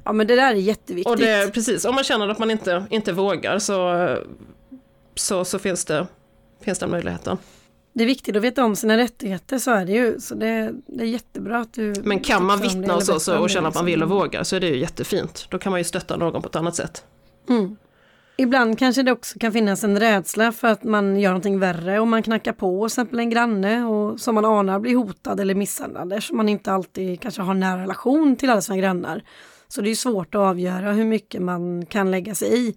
Ja 0.03 0.13
men 0.13 0.27
det 0.27 0.35
där 0.35 0.51
är 0.51 0.55
jätteviktigt. 0.55 1.11
Och 1.11 1.17
det, 1.17 1.53
precis, 1.53 1.85
om 1.85 1.95
man 1.95 2.03
känner 2.03 2.29
att 2.29 2.39
man 2.39 2.51
inte, 2.51 2.85
inte 2.89 3.11
vågar 3.11 3.59
så 3.59 4.07
så, 5.19 5.45
så 5.45 5.59
finns, 5.59 5.85
det, 5.85 6.07
finns 6.61 6.79
den 6.79 6.91
möjligheten. 6.91 7.37
Det 7.93 8.03
är 8.03 8.07
viktigt 8.07 8.35
att 8.35 8.41
veta 8.41 8.65
om 8.65 8.75
sina 8.75 8.97
rättigheter, 8.97 9.59
så 9.59 9.71
är 9.71 9.85
det 9.85 9.91
ju. 9.91 10.19
Så 10.19 10.35
det, 10.35 10.71
det 10.87 11.03
är 11.03 11.07
jättebra 11.07 11.59
att 11.59 11.73
du... 11.73 11.93
Men 12.03 12.19
kan 12.19 12.45
man 12.45 12.61
vittna 12.61 12.95
och, 12.95 13.03
så, 13.03 13.19
så, 13.19 13.37
och 13.37 13.49
känna 13.49 13.67
att 13.67 13.75
man 13.75 13.85
vill 13.85 14.03
och 14.03 14.07
liksom. 14.07 14.17
vågar 14.17 14.43
så 14.43 14.55
är 14.55 14.59
det 14.59 14.67
ju 14.67 14.77
jättefint. 14.77 15.47
Då 15.49 15.59
kan 15.59 15.71
man 15.71 15.79
ju 15.79 15.83
stötta 15.83 16.17
någon 16.17 16.41
på 16.41 16.47
ett 16.47 16.55
annat 16.55 16.75
sätt. 16.75 17.03
Mm. 17.49 17.77
Ibland 18.39 18.79
kanske 18.79 19.03
det 19.03 19.11
också 19.11 19.39
kan 19.39 19.51
finnas 19.51 19.83
en 19.83 19.99
rädsla 19.99 20.51
för 20.51 20.67
att 20.67 20.83
man 20.83 21.19
gör 21.19 21.29
någonting 21.29 21.59
värre 21.59 21.99
om 21.99 22.09
man 22.09 22.23
knackar 22.23 22.53
på 22.53 22.79
till 22.79 22.85
exempel 22.85 23.19
en 23.19 23.29
granne 23.29 23.85
och 23.85 24.19
som 24.19 24.35
man 24.35 24.45
anar 24.45 24.79
blir 24.79 24.95
hotad 24.95 25.39
eller 25.39 25.55
misshandlad 25.55 26.13
eftersom 26.13 26.37
man 26.37 26.49
inte 26.49 26.71
alltid 26.71 27.21
kanske 27.21 27.41
har 27.41 27.53
nära 27.53 27.81
relation 27.81 28.35
till 28.35 28.49
alla 28.49 28.61
sina 28.61 28.77
grannar. 28.77 29.23
Så 29.67 29.81
det 29.81 29.89
är 29.89 29.95
svårt 29.95 30.35
att 30.35 30.41
avgöra 30.41 30.91
hur 30.91 31.05
mycket 31.05 31.41
man 31.41 31.85
kan 31.85 32.11
lägga 32.11 32.35
sig 32.35 32.67
i. 32.67 32.75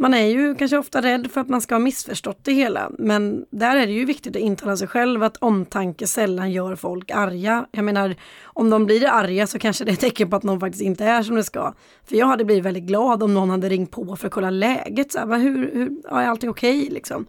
Man 0.00 0.14
är 0.14 0.26
ju 0.26 0.54
kanske 0.54 0.78
ofta 0.78 1.02
rädd 1.02 1.30
för 1.30 1.40
att 1.40 1.48
man 1.48 1.60
ska 1.60 1.74
ha 1.74 1.80
missförstått 1.80 2.38
det 2.42 2.52
hela, 2.52 2.90
men 2.98 3.44
där 3.50 3.76
är 3.76 3.86
det 3.86 3.92
ju 3.92 4.04
viktigt 4.04 4.36
att 4.36 4.42
intala 4.42 4.76
sig 4.76 4.88
själv 4.88 5.22
att 5.22 5.36
omtanke 5.36 6.06
sällan 6.06 6.52
gör 6.52 6.76
folk 6.76 7.10
arga. 7.10 7.66
Jag 7.70 7.84
menar, 7.84 8.14
om 8.42 8.70
de 8.70 8.86
blir 8.86 9.06
arga 9.06 9.46
så 9.46 9.58
kanske 9.58 9.84
det 9.84 9.90
är 9.90 9.92
ett 9.92 10.00
tecken 10.00 10.30
på 10.30 10.36
att 10.36 10.42
någon 10.42 10.60
faktiskt 10.60 10.82
inte 10.82 11.04
är 11.04 11.22
som 11.22 11.36
det 11.36 11.44
ska. 11.44 11.74
För 12.04 12.16
jag 12.16 12.26
hade 12.26 12.44
blivit 12.44 12.64
väldigt 12.64 12.84
glad 12.84 13.22
om 13.22 13.34
någon 13.34 13.50
hade 13.50 13.68
ringt 13.68 13.90
på 13.90 14.16
för 14.16 14.26
att 14.26 14.32
kolla 14.32 14.50
läget. 14.50 15.12
Så 15.12 15.18
här, 15.18 15.38
hur, 15.38 15.70
hur, 15.74 15.90
är 16.10 16.26
allting 16.26 16.50
okej 16.50 16.78
okay, 16.78 16.94
liksom? 16.94 17.26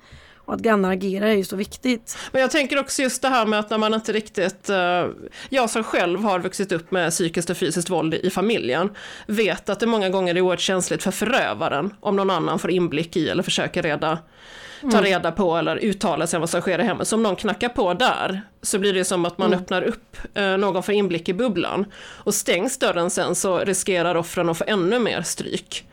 Och 0.52 0.56
att 0.56 0.62
grannar 0.62 0.92
agerar 0.92 1.28
är 1.28 1.34
ju 1.34 1.44
så 1.44 1.56
viktigt. 1.56 2.18
Men 2.32 2.42
jag 2.42 2.52
tänker 2.52 2.80
också 2.80 3.02
just 3.02 3.22
det 3.22 3.28
här 3.28 3.46
med 3.46 3.60
att 3.60 3.70
när 3.70 3.78
man 3.78 3.94
inte 3.94 4.14
riktigt... 4.14 4.70
Uh, 4.70 5.06
jag 5.50 5.70
som 5.70 5.84
själv 5.84 6.24
har 6.24 6.40
vuxit 6.40 6.72
upp 6.72 6.92
med 6.92 7.12
psykiskt 7.12 7.50
och 7.50 7.58
fysiskt 7.58 7.90
våld 7.90 8.14
i 8.14 8.30
familjen 8.30 8.90
vet 9.28 9.70
att 9.70 9.80
det 9.80 9.88
många 9.88 10.10
gånger 10.10 10.36
är 10.36 10.42
oerhört 10.42 10.60
känsligt 10.60 11.04
för 11.04 11.12
förövaren 11.12 11.94
om 12.00 12.16
någon 12.16 12.30
annan 12.30 12.60
får 12.60 12.72
inblick 12.72 13.18
i 13.18 13.30
eller 13.30 13.44
försöker 13.44 13.84
reda, 13.84 14.18
ta 14.82 14.88
mm. 14.88 15.04
reda 15.04 15.32
på 15.32 15.58
eller 15.58 15.76
uttala 15.76 16.28
sig 16.28 16.38
om 16.38 16.42
vad 16.42 16.50
som 16.50 16.62
sker 16.62 16.80
i 16.80 16.84
hemmet. 16.84 17.08
Så 17.08 17.16
om 17.16 17.24
någon 17.24 17.36
knackar 17.36 17.70
på 17.70 17.94
där 17.94 18.42
så 18.62 18.80
blir 18.80 18.94
det 18.94 19.06
som 19.06 19.26
att 19.26 19.38
man 19.38 19.48
mm. 19.48 19.60
öppnar 19.60 19.82
upp, 19.82 20.18
uh, 20.38 20.58
någon 20.58 20.84
får 20.84 20.94
inblick 20.94 21.30
i 21.30 21.34
bubblan. 21.34 21.86
Och 21.96 22.34
stängs 22.34 22.78
dörren 22.80 23.10
sen 23.10 23.36
så 23.36 23.60
riskerar 23.60 24.16
offren 24.16 24.50
att 24.50 24.58
få 24.58 24.64
ännu 24.68 25.00
mer 25.00 25.22
stryk 25.22 25.86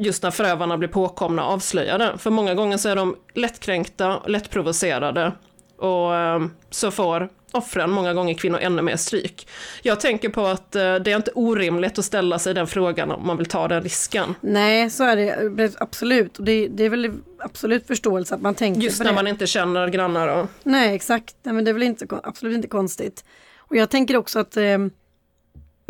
just 0.00 0.22
när 0.22 0.30
förövarna 0.30 0.78
blir 0.78 0.88
påkomna 0.88 1.44
avslöjade. 1.44 2.12
För 2.18 2.30
många 2.30 2.54
gånger 2.54 2.76
så 2.76 2.88
är 2.88 2.96
de 2.96 3.16
lättkränkta, 3.34 4.22
lättprovocerade 4.26 5.32
och 5.76 6.14
eh, 6.14 6.40
så 6.70 6.90
får 6.90 7.28
offren, 7.52 7.90
många 7.90 8.14
gånger 8.14 8.34
kvinnor, 8.34 8.58
ännu 8.58 8.82
mer 8.82 8.96
stryk. 8.96 9.48
Jag 9.82 10.00
tänker 10.00 10.28
på 10.28 10.46
att 10.46 10.76
eh, 10.76 10.94
det 10.94 11.12
är 11.12 11.16
inte 11.16 11.30
orimligt 11.34 11.98
att 11.98 12.04
ställa 12.04 12.38
sig 12.38 12.54
den 12.54 12.66
frågan 12.66 13.10
om 13.10 13.26
man 13.26 13.36
vill 13.36 13.46
ta 13.46 13.68
den 13.68 13.82
risken. 13.82 14.34
Nej, 14.40 14.90
så 14.90 15.04
är 15.04 15.16
det 15.56 15.72
absolut. 15.80 16.38
Och 16.38 16.44
det, 16.44 16.68
det 16.68 16.84
är 16.84 16.90
väl 16.90 17.12
absolut 17.38 17.86
förståelse 17.86 18.34
att 18.34 18.42
man 18.42 18.54
tänker 18.54 18.80
Just 18.80 18.98
på 18.98 19.04
när 19.04 19.10
det. 19.10 19.14
man 19.14 19.26
inte 19.26 19.46
känner 19.46 19.88
grannar. 19.88 20.28
Och... 20.28 20.46
Nej, 20.62 20.94
exakt. 20.94 21.36
Nej, 21.42 21.54
men 21.54 21.64
det 21.64 21.70
är 21.70 21.72
väl 21.72 21.82
inte, 21.82 22.06
absolut 22.22 22.56
inte 22.56 22.68
konstigt. 22.68 23.24
Och 23.58 23.76
jag 23.76 23.90
tänker 23.90 24.16
också 24.16 24.38
att 24.38 24.56
eh, 24.56 24.78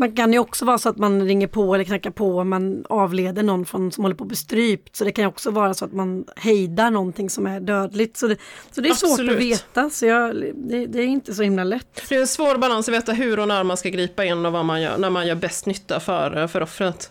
man 0.00 0.12
kan 0.12 0.32
ju 0.32 0.38
också 0.38 0.64
vara 0.64 0.78
så 0.78 0.88
att 0.88 0.96
man 0.96 1.26
ringer 1.26 1.46
på 1.46 1.74
eller 1.74 1.84
knackar 1.84 2.10
på 2.10 2.36
och 2.36 2.46
man 2.46 2.84
avleder 2.88 3.42
någon 3.42 3.66
från, 3.66 3.92
som 3.92 4.04
håller 4.04 4.16
på 4.16 4.24
att 4.24 4.28
bli 4.28 4.36
strypt. 4.36 4.96
Så 4.96 5.04
det 5.04 5.12
kan 5.12 5.22
ju 5.22 5.28
också 5.28 5.50
vara 5.50 5.74
så 5.74 5.84
att 5.84 5.92
man 5.92 6.24
hejdar 6.36 6.90
någonting 6.90 7.30
som 7.30 7.46
är 7.46 7.60
dödligt. 7.60 8.16
Så 8.16 8.26
det, 8.26 8.36
så 8.70 8.80
det 8.80 8.88
är 8.88 8.90
Absolut. 8.90 9.16
svårt 9.16 9.30
att 9.30 9.36
veta, 9.36 9.90
så 9.90 10.06
jag, 10.06 10.36
det, 10.54 10.86
det, 10.86 10.98
är 10.98 11.06
inte 11.06 11.34
så 11.34 11.42
himla 11.42 11.64
lätt. 11.64 12.02
Det 12.08 12.16
är 12.16 12.20
en 12.20 12.26
svår 12.26 12.58
balans 12.58 12.88
att 12.88 12.94
veta 12.94 13.12
hur 13.12 13.38
och 13.38 13.48
när 13.48 13.64
man 13.64 13.76
ska 13.76 13.88
gripa 13.88 14.24
in 14.24 14.46
och 14.46 14.52
vad 14.52 14.64
man 14.64 14.82
gör, 14.82 14.98
när 14.98 15.10
man 15.10 15.26
gör 15.26 15.34
bäst 15.34 15.66
nytta 15.66 16.00
för, 16.00 16.46
för 16.46 16.60
offret. 16.60 17.10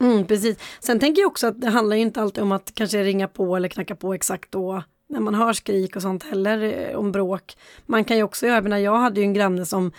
Mm, 0.00 0.26
precis. 0.26 0.58
Sen 0.80 1.00
tänker 1.00 1.22
jag 1.22 1.28
också 1.28 1.46
att 1.46 1.60
det 1.60 1.70
handlar 1.70 1.96
ju 1.96 2.02
inte 2.02 2.20
alltid 2.20 2.42
om 2.42 2.52
att 2.52 2.72
kanske 2.74 3.04
ringa 3.04 3.28
på 3.28 3.56
eller 3.56 3.68
knacka 3.68 3.96
på 3.96 4.14
exakt 4.14 4.52
då 4.52 4.82
när 5.08 5.20
man 5.20 5.34
hör 5.34 5.52
skrik 5.52 5.96
och 5.96 6.02
sånt 6.02 6.22
heller 6.22 6.88
eh, 6.90 6.96
om 6.96 7.12
bråk. 7.12 7.56
Man 7.86 8.04
kan 8.04 8.16
ju 8.16 8.22
också 8.22 8.46
göra, 8.46 8.60
när 8.60 8.78
jag 8.78 8.96
hade 8.96 9.20
ju 9.20 9.24
en 9.24 9.34
granne 9.34 9.66
som 9.66 9.92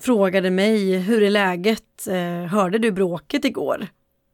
frågade 0.00 0.50
mig, 0.50 0.98
hur 0.98 1.22
är 1.22 1.30
läget? 1.30 2.06
Eh, 2.06 2.50
hörde 2.50 2.78
du 2.78 2.90
bråket 2.90 3.44
igår? 3.44 3.86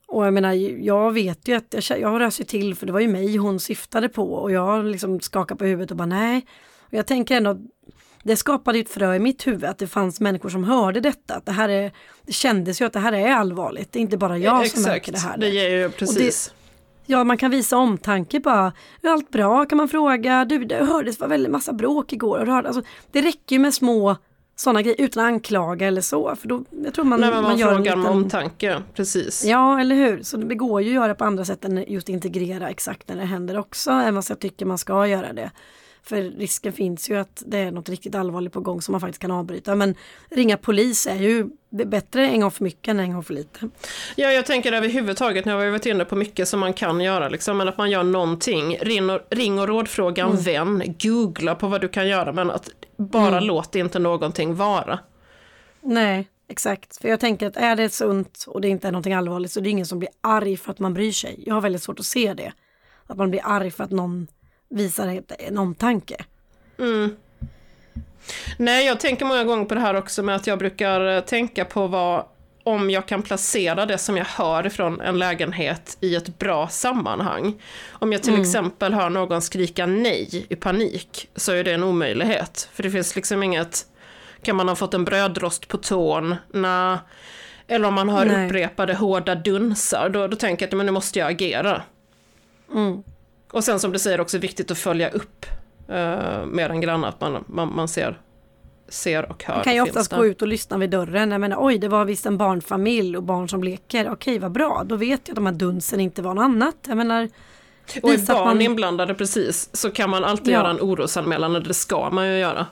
Och 0.07 0.27
jag 0.27 0.35
menar, 0.35 0.53
jag 0.85 1.13
vet 1.13 1.49
ju 1.49 1.55
att 1.55 1.75
jag, 1.91 2.01
jag 2.01 2.21
rös 2.21 2.41
ju 2.41 2.45
till 2.45 2.75
för 2.75 2.87
det 2.87 2.93
var 2.93 3.01
ju 3.01 3.09
mig 3.09 3.37
hon 3.37 3.61
syftade 3.61 4.09
på 4.09 4.33
och 4.33 4.53
jag 4.53 4.85
liksom 4.85 5.21
skakade 5.21 5.59
på 5.59 5.65
huvudet 5.65 5.91
och 5.91 5.97
bara 5.97 6.07
nej. 6.07 6.47
Och 6.81 6.95
jag 6.95 7.07
tänker 7.07 7.37
ändå, 7.37 7.59
det 8.23 8.37
skapade 8.37 8.79
ett 8.79 8.91
frö 8.91 9.15
i 9.15 9.19
mitt 9.19 9.47
huvud 9.47 9.65
att 9.65 9.79
det 9.79 9.87
fanns 9.87 10.21
människor 10.21 10.49
som 10.49 10.65
hörde 10.65 11.01
detta. 11.01 11.35
Att 11.35 11.47
det, 11.47 11.53
här 11.53 11.69
är, 11.69 11.93
det 12.27 12.33
kändes 12.33 12.81
ju 12.81 12.85
att 12.85 12.93
det 12.93 13.01
här 13.01 13.13
är 13.13 13.33
allvarligt, 13.33 13.93
det 13.93 13.99
är 13.99 14.01
inte 14.01 14.17
bara 14.17 14.39
jag 14.39 14.63
Exakt, 14.63 14.83
som 14.83 14.93
märker 14.93 15.13
det 15.13 15.19
här. 15.19 15.39
det 15.39 15.49
ger 15.49 15.69
ju 15.69 15.91
precis. 15.91 16.55
ja, 17.07 17.25
man 17.25 17.39
kan 17.39 17.51
visa 17.51 17.77
omtanke 17.77 18.41
bara. 18.41 18.73
Är 19.03 19.09
allt 19.09 19.31
bra? 19.31 19.67
Kan 19.67 19.79
man 19.79 19.89
fråga. 19.89 20.45
Du, 20.45 20.65
det 20.65 20.85
hördes 20.85 21.21
var 21.21 21.29
väldigt 21.29 21.53
massa 21.53 21.73
bråk 21.73 22.13
igår. 22.13 22.49
Alltså, 22.49 22.83
det 23.13 23.23
räcker 23.23 23.57
ju 23.57 23.59
med 23.59 23.75
små 23.75 24.17
sådana 24.57 24.83
grejer 24.83 25.01
utan 25.01 25.25
att 25.25 25.29
anklaga 25.29 25.87
eller 25.87 26.01
så. 26.01 26.37
För 26.37 26.49
då, 26.49 26.65
jag 26.85 26.95
tror 26.95 27.05
man, 27.05 27.21
Nej, 27.21 27.31
man, 27.31 27.43
man 27.43 27.59
gör 27.59 27.75
frågar 27.75 27.97
med 27.97 28.11
omtanke, 28.11 28.83
precis. 28.95 29.45
Ja, 29.45 29.81
eller 29.81 29.97
hur. 29.97 30.23
Så 30.23 30.37
det 30.37 30.55
går 30.55 30.83
ju 30.83 30.89
att 30.89 30.95
göra 30.95 31.15
på 31.15 31.25
andra 31.25 31.45
sätt 31.45 31.65
än 31.65 31.85
just 31.89 32.09
integrera 32.09 32.71
exakt 32.71 33.09
när 33.09 33.17
det 33.17 33.25
händer 33.25 33.59
också, 33.59 33.91
även 33.91 34.17
om 34.17 34.23
jag 34.29 34.41
tycker 34.41 34.67
man 34.67 34.79
ska 34.79 35.07
göra 35.07 35.33
det. 35.33 35.51
För 36.05 36.23
risken 36.23 36.73
finns 36.73 37.11
ju 37.11 37.19
att 37.19 37.43
det 37.47 37.59
är 37.59 37.71
något 37.71 37.89
riktigt 37.89 38.15
allvarligt 38.15 38.53
på 38.53 38.61
gång 38.61 38.83
som 38.83 38.93
man 38.93 39.01
faktiskt 39.01 39.23
kan 39.23 39.31
avbryta. 39.31 39.75
Men 39.75 39.95
ringa 40.31 40.57
polis 40.57 41.07
är 41.07 41.17
ju 41.17 41.47
bättre 41.71 42.29
en 42.29 42.41
gång 42.41 42.51
för 42.51 42.65
mycket 42.65 42.89
än 42.89 43.01
en 43.01 43.13
gång 43.13 43.23
för 43.23 43.35
lite. 43.35 43.69
Ja, 44.17 44.33
jag 44.33 44.47
tänker 44.47 44.73
överhuvudtaget, 44.73 45.45
nu 45.45 45.53
har 45.53 45.65
vi 45.65 45.71
varit 45.71 45.87
inne 45.87 46.05
på 46.05 46.17
mycket 46.17 46.49
som 46.49 46.61
man 46.61 46.73
kan 46.73 47.01
göra, 47.01 47.29
liksom, 47.29 47.59
men 47.59 47.69
att 47.69 47.79
man 47.79 47.91
gör 47.91 48.03
någonting. 48.03 48.77
Ring 48.77 49.11
och, 49.11 49.21
ring 49.31 49.59
och 49.59 49.69
rådfråga 49.69 50.25
en 50.25 50.31
mm. 50.31 50.43
vän, 50.43 50.95
googla 51.03 51.55
på 51.55 51.69
vad 51.69 51.81
du 51.81 51.89
kan 51.89 52.09
göra, 52.09 52.33
men 52.33 52.51
att 52.51 52.71
bara 52.97 53.29
mm. 53.29 53.45
låt 53.45 53.75
inte 53.75 53.99
någonting 53.99 54.55
vara. 54.55 54.99
Nej, 55.81 56.29
exakt. 56.49 56.97
För 56.97 57.09
jag 57.09 57.21
tänker 57.21 57.47
att 57.47 57.57
är 57.57 57.77
det 57.77 57.89
sunt 57.89 58.45
och 58.49 58.61
det 58.61 58.69
inte 58.69 58.89
är 58.89 58.93
någonting 58.93 59.15
allvarligt 59.15 59.53
så 59.53 59.61
är 59.61 59.65
det 59.65 59.71
ingen 59.71 59.87
som 59.87 59.99
blir 59.99 60.11
arg 60.21 60.57
för 60.57 60.71
att 60.71 60.79
man 60.79 60.95
bryr 60.95 61.13
sig. 61.13 61.43
Jag 61.47 61.55
har 61.55 61.61
väldigt 61.61 61.83
svårt 61.83 62.01
att 62.01 62.07
se 62.07 62.35
det. 62.35 62.53
Att 63.07 63.17
man 63.17 63.31
blir 63.31 63.41
arg 63.45 63.71
för 63.71 63.85
att 63.85 63.91
någon 63.91 64.27
visar 64.73 65.23
en 65.39 65.59
omtanke. 65.59 66.25
Mm. 66.79 67.17
Nej, 68.57 68.87
jag 68.87 69.01
tänker 69.01 69.25
många 69.25 69.45
gånger 69.45 69.65
på 69.65 69.75
det 69.75 69.81
här 69.81 69.95
också 69.95 70.23
med 70.23 70.37
att 70.37 70.47
jag 70.47 70.59
brukar 70.59 71.17
eh, 71.17 71.21
tänka 71.21 71.65
på 71.65 71.87
vad 71.87 72.25
om 72.65 72.91
jag 72.91 73.09
kan 73.09 73.23
placera 73.23 73.87
det 73.87 73.99
som 73.99 74.17
jag 74.17 74.25
hör 74.25 74.69
från 74.69 75.01
en 75.01 75.19
lägenhet 75.19 75.97
i 76.01 76.15
ett 76.15 76.39
bra 76.39 76.69
sammanhang. 76.69 77.63
Om 77.91 78.13
jag 78.13 78.23
till 78.23 78.33
mm. 78.33 78.43
exempel 78.43 78.95
hör 78.95 79.11
någon 79.11 79.43
skrika 79.43 79.87
nej 79.87 80.47
i 80.49 80.57
panik 80.57 81.29
så 81.37 81.53
är 81.53 81.65
det 81.65 81.73
en 81.73 81.83
omöjlighet. 81.83 82.69
För 82.73 82.83
det 82.83 82.91
finns 82.91 83.17
liksom 83.17 83.43
inget, 83.43 83.87
kan 84.43 84.57
man 84.57 84.69
ha 84.69 84.77
fått 84.77 84.95
en 84.95 85.05
brödrost 85.05 85.69
på 85.69 85.77
tån? 85.77 86.37
Nej. 86.53 86.99
Eller 87.69 87.89
om 87.89 87.95
man 87.95 88.09
hör 88.09 88.25
nej. 88.25 88.47
upprepade 88.47 88.95
hårda 88.95 89.35
dunsar, 89.35 90.09
då, 90.09 90.27
då 90.27 90.37
tänker 90.37 90.67
jag 90.67 90.69
att 90.69 90.77
men 90.77 90.87
nu 90.87 90.93
måste 90.93 91.19
jag 91.19 91.31
agera. 91.31 91.83
Mm. 92.75 93.03
Och 93.53 93.65
sen 93.65 93.81
som 93.81 93.93
du 93.93 93.99
säger 93.99 94.21
också 94.21 94.39
viktigt 94.39 94.71
att 94.71 94.79
följa 94.79 95.11
upp 95.11 95.47
uh, 95.89 96.47
med 96.47 96.71
en 96.71 96.81
granne, 96.81 97.07
att 97.07 97.21
man, 97.21 97.45
man, 97.47 97.75
man 97.75 97.89
ser 97.89 98.19
ser 98.89 99.31
och 99.31 99.45
hör. 99.45 99.55
Man 99.55 99.65
kan 99.65 99.75
ju 99.75 99.81
oftast 99.81 100.13
gå 100.13 100.27
ut 100.27 100.43
och 100.43 100.49
lyssna 100.49 100.79
vid 100.79 100.91
dörren. 100.91 101.31
Jag 101.31 101.41
menar, 101.41 101.57
oj, 101.61 101.79
det 101.79 101.89
var 101.89 102.05
visst 102.05 102.27
en 102.27 102.39
barnfamilj 102.39 103.17
och 103.17 103.23
barn 103.23 103.49
som 103.49 103.65
leker. 103.65 104.11
Okej, 104.11 104.39
vad 104.39 104.53
bra. 104.53 104.83
Då 104.87 104.97
vet 104.97 105.29
jag 105.29 105.33
att 105.33 105.37
de 105.37 105.47
här 105.47 105.53
dunsen 105.53 106.01
inte 106.01 106.23
var 106.23 106.35
något 106.35 106.43
annat. 106.43 106.77
Jag 106.87 106.97
menar, 106.97 107.29
och 108.03 108.11
är 108.11 108.27
barn 108.27 108.45
man... 108.45 108.61
inblandade 108.61 109.15
precis 109.15 109.71
så 109.73 109.91
kan 109.91 110.11
man 110.11 110.25
alltid 110.25 110.55
ja. 110.55 110.59
göra 110.59 110.71
en 110.71 110.81
orosanmälan 110.81 111.57
och 111.57 111.63
det 111.63 111.75
ska 111.75 112.11
man 112.11 112.29
ju 112.29 112.39
göra. 112.39 112.67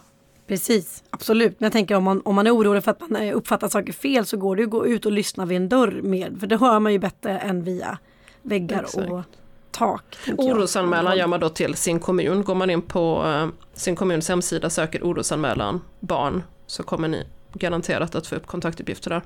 Precis, 0.46 1.04
absolut. 1.10 1.60
Men 1.60 1.66
jag 1.66 1.72
tänker 1.72 1.94
om 1.94 2.04
man, 2.04 2.22
om 2.24 2.34
man 2.34 2.46
är 2.46 2.56
orolig 2.56 2.84
för 2.84 2.90
att 2.90 3.10
man 3.10 3.30
uppfattar 3.30 3.68
saker 3.68 3.92
fel 3.92 4.26
så 4.26 4.36
går 4.36 4.56
det 4.56 4.60
ju 4.60 4.66
att 4.66 4.70
gå 4.70 4.86
ut 4.86 5.06
och 5.06 5.12
lyssna 5.12 5.44
vid 5.44 5.56
en 5.56 5.68
dörr 5.68 6.00
med. 6.02 6.36
För 6.40 6.46
det 6.46 6.56
hör 6.56 6.80
man 6.80 6.92
ju 6.92 6.98
bättre 6.98 7.38
än 7.38 7.64
via 7.64 7.98
väggar 8.42 8.82
Exakt. 8.82 9.10
och 9.10 9.22
tak. 9.70 10.18
Orosanmälan 10.38 11.18
gör 11.18 11.26
man 11.26 11.40
då 11.40 11.48
till 11.48 11.74
sin 11.74 12.00
kommun. 12.00 12.44
Går 12.44 12.54
man 12.54 12.70
in 12.70 12.82
på 12.82 13.24
uh, 13.24 13.48
sin 13.74 13.96
kommuns 13.96 14.28
hemsida 14.28 14.70
söker 14.70 15.02
orosanmälan 15.02 15.80
barn 16.00 16.42
så 16.66 16.82
kommer 16.82 17.08
ni 17.08 17.26
garanterat 17.52 18.14
att 18.14 18.26
få 18.26 18.34
upp 18.34 18.46
kontaktuppgifter 18.46 19.10
där. 19.10 19.22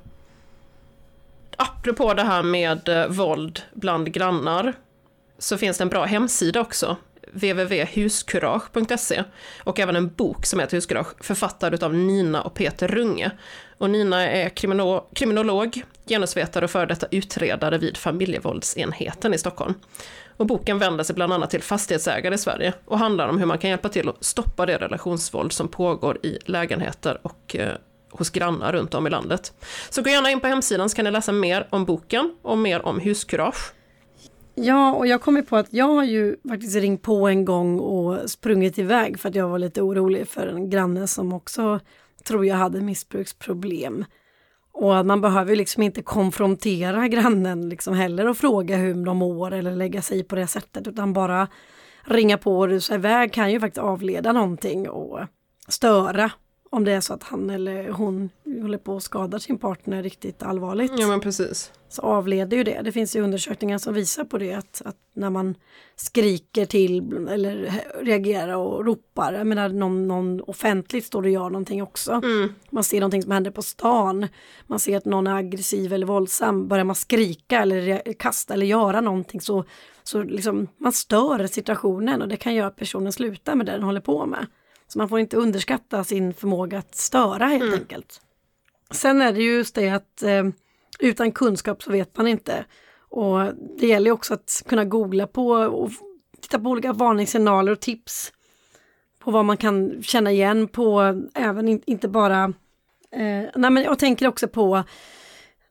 Apropå 1.56 2.14
det 2.14 2.22
här 2.22 2.42
med 2.42 2.88
uh, 2.88 3.06
våld 3.06 3.62
bland 3.72 4.12
grannar 4.12 4.72
så 5.38 5.58
finns 5.58 5.78
det 5.78 5.84
en 5.84 5.88
bra 5.88 6.04
hemsida 6.04 6.60
också 6.60 6.96
www.huskurage.se 7.34 9.24
och 9.64 9.80
även 9.80 9.96
en 9.96 10.14
bok 10.14 10.46
som 10.46 10.60
heter 10.60 10.76
Huskurage 10.76 11.24
författad 11.24 11.82
av 11.82 11.94
Nina 11.94 12.42
och 12.42 12.54
Peter 12.54 12.88
Runge. 12.88 13.30
Och 13.78 13.90
Nina 13.90 14.30
är 14.30 14.48
krimino 14.48 15.06
kriminolog, 15.14 15.82
genusvetare 16.06 16.64
och 16.64 16.70
före 16.70 16.86
detta 16.86 17.06
utredare 17.10 17.78
vid 17.78 17.96
familjevåldsenheten 17.96 19.34
i 19.34 19.38
Stockholm. 19.38 19.74
Och 20.36 20.46
boken 20.46 20.78
vänder 20.78 21.04
sig 21.04 21.14
bland 21.14 21.32
annat 21.32 21.50
till 21.50 21.62
fastighetsägare 21.62 22.34
i 22.34 22.38
Sverige 22.38 22.72
och 22.84 22.98
handlar 22.98 23.28
om 23.28 23.38
hur 23.38 23.46
man 23.46 23.58
kan 23.58 23.70
hjälpa 23.70 23.88
till 23.88 24.08
att 24.08 24.24
stoppa 24.24 24.66
det 24.66 24.78
relationsvåld 24.78 25.52
som 25.52 25.68
pågår 25.68 26.18
i 26.22 26.38
lägenheter 26.44 27.18
och 27.22 27.56
eh, 27.56 27.74
hos 28.10 28.30
grannar 28.30 28.72
runt 28.72 28.94
om 28.94 29.06
i 29.06 29.10
landet. 29.10 29.52
Så 29.90 30.02
gå 30.02 30.10
gärna 30.10 30.30
in 30.30 30.40
på 30.40 30.46
hemsidan 30.46 30.90
så 30.90 30.96
kan 30.96 31.04
ni 31.04 31.10
läsa 31.10 31.32
mer 31.32 31.66
om 31.70 31.84
boken 31.84 32.36
och 32.42 32.58
mer 32.58 32.86
om 32.86 33.00
huskurage. 33.00 33.72
Ja, 34.54 34.94
och 34.94 35.06
jag 35.06 35.22
kommer 35.22 35.42
på 35.42 35.56
att 35.56 35.66
jag 35.70 35.88
har 35.88 36.04
ju 36.04 36.36
faktiskt 36.48 36.76
ringt 36.76 37.02
på 37.02 37.28
en 37.28 37.44
gång 37.44 37.78
och 37.80 38.30
sprungit 38.30 38.78
iväg 38.78 39.20
för 39.20 39.28
att 39.28 39.34
jag 39.34 39.48
var 39.48 39.58
lite 39.58 39.82
orolig 39.82 40.28
för 40.28 40.46
en 40.46 40.70
granne 40.70 41.06
som 41.06 41.32
också 41.32 41.80
tror 42.24 42.46
jag 42.46 42.56
hade 42.56 42.80
missbruksproblem. 42.80 44.04
Och 44.74 45.06
man 45.06 45.20
behöver 45.20 45.56
liksom 45.56 45.82
inte 45.82 46.02
konfrontera 46.02 47.08
grannen 47.08 47.68
liksom 47.68 47.94
heller 47.94 48.26
och 48.26 48.36
fråga 48.36 48.76
hur 48.76 49.04
de 49.04 49.16
mår 49.16 49.52
eller 49.52 49.76
lägga 49.76 50.02
sig 50.02 50.24
på 50.24 50.36
det 50.36 50.46
sättet 50.46 50.86
utan 50.86 51.12
bara 51.12 51.48
ringa 52.04 52.38
på 52.38 52.58
och 52.58 52.68
rusa 52.68 52.94
iväg 52.94 53.32
kan 53.32 53.52
ju 53.52 53.60
faktiskt 53.60 53.84
avleda 53.84 54.32
någonting 54.32 54.88
och 54.88 55.20
störa 55.68 56.30
om 56.74 56.84
det 56.84 56.92
är 56.92 57.00
så 57.00 57.14
att 57.14 57.22
han 57.22 57.50
eller 57.50 57.88
hon 57.90 58.30
håller 58.44 58.78
på 58.78 58.96
att 58.96 59.02
skada 59.02 59.38
sin 59.38 59.58
partner 59.58 60.02
riktigt 60.02 60.42
allvarligt. 60.42 60.92
Ja 60.98 61.06
men 61.06 61.20
precis. 61.20 61.72
Så 61.88 62.02
avleder 62.02 62.56
ju 62.56 62.64
det. 62.64 62.80
Det 62.84 62.92
finns 62.92 63.16
ju 63.16 63.20
undersökningar 63.20 63.78
som 63.78 63.94
visar 63.94 64.24
på 64.24 64.38
det 64.38 64.52
att, 64.52 64.82
att 64.84 64.96
när 65.14 65.30
man 65.30 65.54
skriker 65.96 66.66
till 66.66 67.26
eller 67.28 67.82
reagerar 68.02 68.56
och 68.56 68.86
ropar, 68.86 69.32
jag 69.32 69.46
menar 69.46 69.68
någon, 69.68 70.08
någon 70.08 70.40
offentligt 70.40 71.04
står 71.04 71.22
och 71.22 71.30
gör 71.30 71.50
någonting 71.50 71.82
också. 71.82 72.12
Mm. 72.12 72.52
Man 72.70 72.84
ser 72.84 73.00
någonting 73.00 73.22
som 73.22 73.30
händer 73.30 73.50
på 73.50 73.62
stan, 73.62 74.28
man 74.66 74.78
ser 74.78 74.96
att 74.96 75.04
någon 75.04 75.26
är 75.26 75.34
aggressiv 75.34 75.92
eller 75.92 76.06
våldsam, 76.06 76.68
börjar 76.68 76.84
man 76.84 76.96
skrika 76.96 77.62
eller 77.62 78.12
kasta 78.18 78.54
eller 78.54 78.66
göra 78.66 79.00
någonting 79.00 79.40
så, 79.40 79.64
så 80.02 80.22
liksom 80.22 80.68
man 80.76 80.92
stör 80.92 81.46
situationen 81.46 82.22
och 82.22 82.28
det 82.28 82.36
kan 82.36 82.54
göra 82.54 82.66
att 82.66 82.76
personen 82.76 83.12
slutar 83.12 83.54
med 83.54 83.66
det 83.66 83.72
den 83.72 83.82
håller 83.82 84.00
på 84.00 84.26
med. 84.26 84.46
Så 84.88 84.98
man 84.98 85.08
får 85.08 85.20
inte 85.20 85.36
underskatta 85.36 86.04
sin 86.04 86.34
förmåga 86.34 86.78
att 86.78 86.94
störa 86.94 87.46
helt 87.46 87.62
mm. 87.62 87.74
enkelt. 87.74 88.20
Sen 88.90 89.22
är 89.22 89.32
det 89.32 89.42
just 89.42 89.74
det 89.74 89.88
att 89.88 90.22
eh, 90.22 90.44
utan 90.98 91.32
kunskap 91.32 91.82
så 91.82 91.92
vet 91.92 92.16
man 92.16 92.26
inte. 92.26 92.64
Och 92.98 93.54
det 93.78 93.86
gäller 93.86 94.10
också 94.10 94.34
att 94.34 94.62
kunna 94.66 94.84
googla 94.84 95.26
på 95.26 95.50
och 95.50 95.90
titta 96.40 96.58
på 96.58 96.70
olika 96.70 96.92
varningssignaler 96.92 97.72
och 97.72 97.80
tips 97.80 98.32
på 99.18 99.30
vad 99.30 99.44
man 99.44 99.56
kan 99.56 100.02
känna 100.02 100.32
igen 100.32 100.68
på, 100.68 101.22
även 101.34 101.68
in, 101.68 101.82
inte 101.86 102.08
bara... 102.08 102.44
Eh, 103.10 103.50
nej 103.54 103.70
men 103.70 103.82
jag 103.82 103.98
tänker 103.98 104.28
också 104.28 104.48
på 104.48 104.84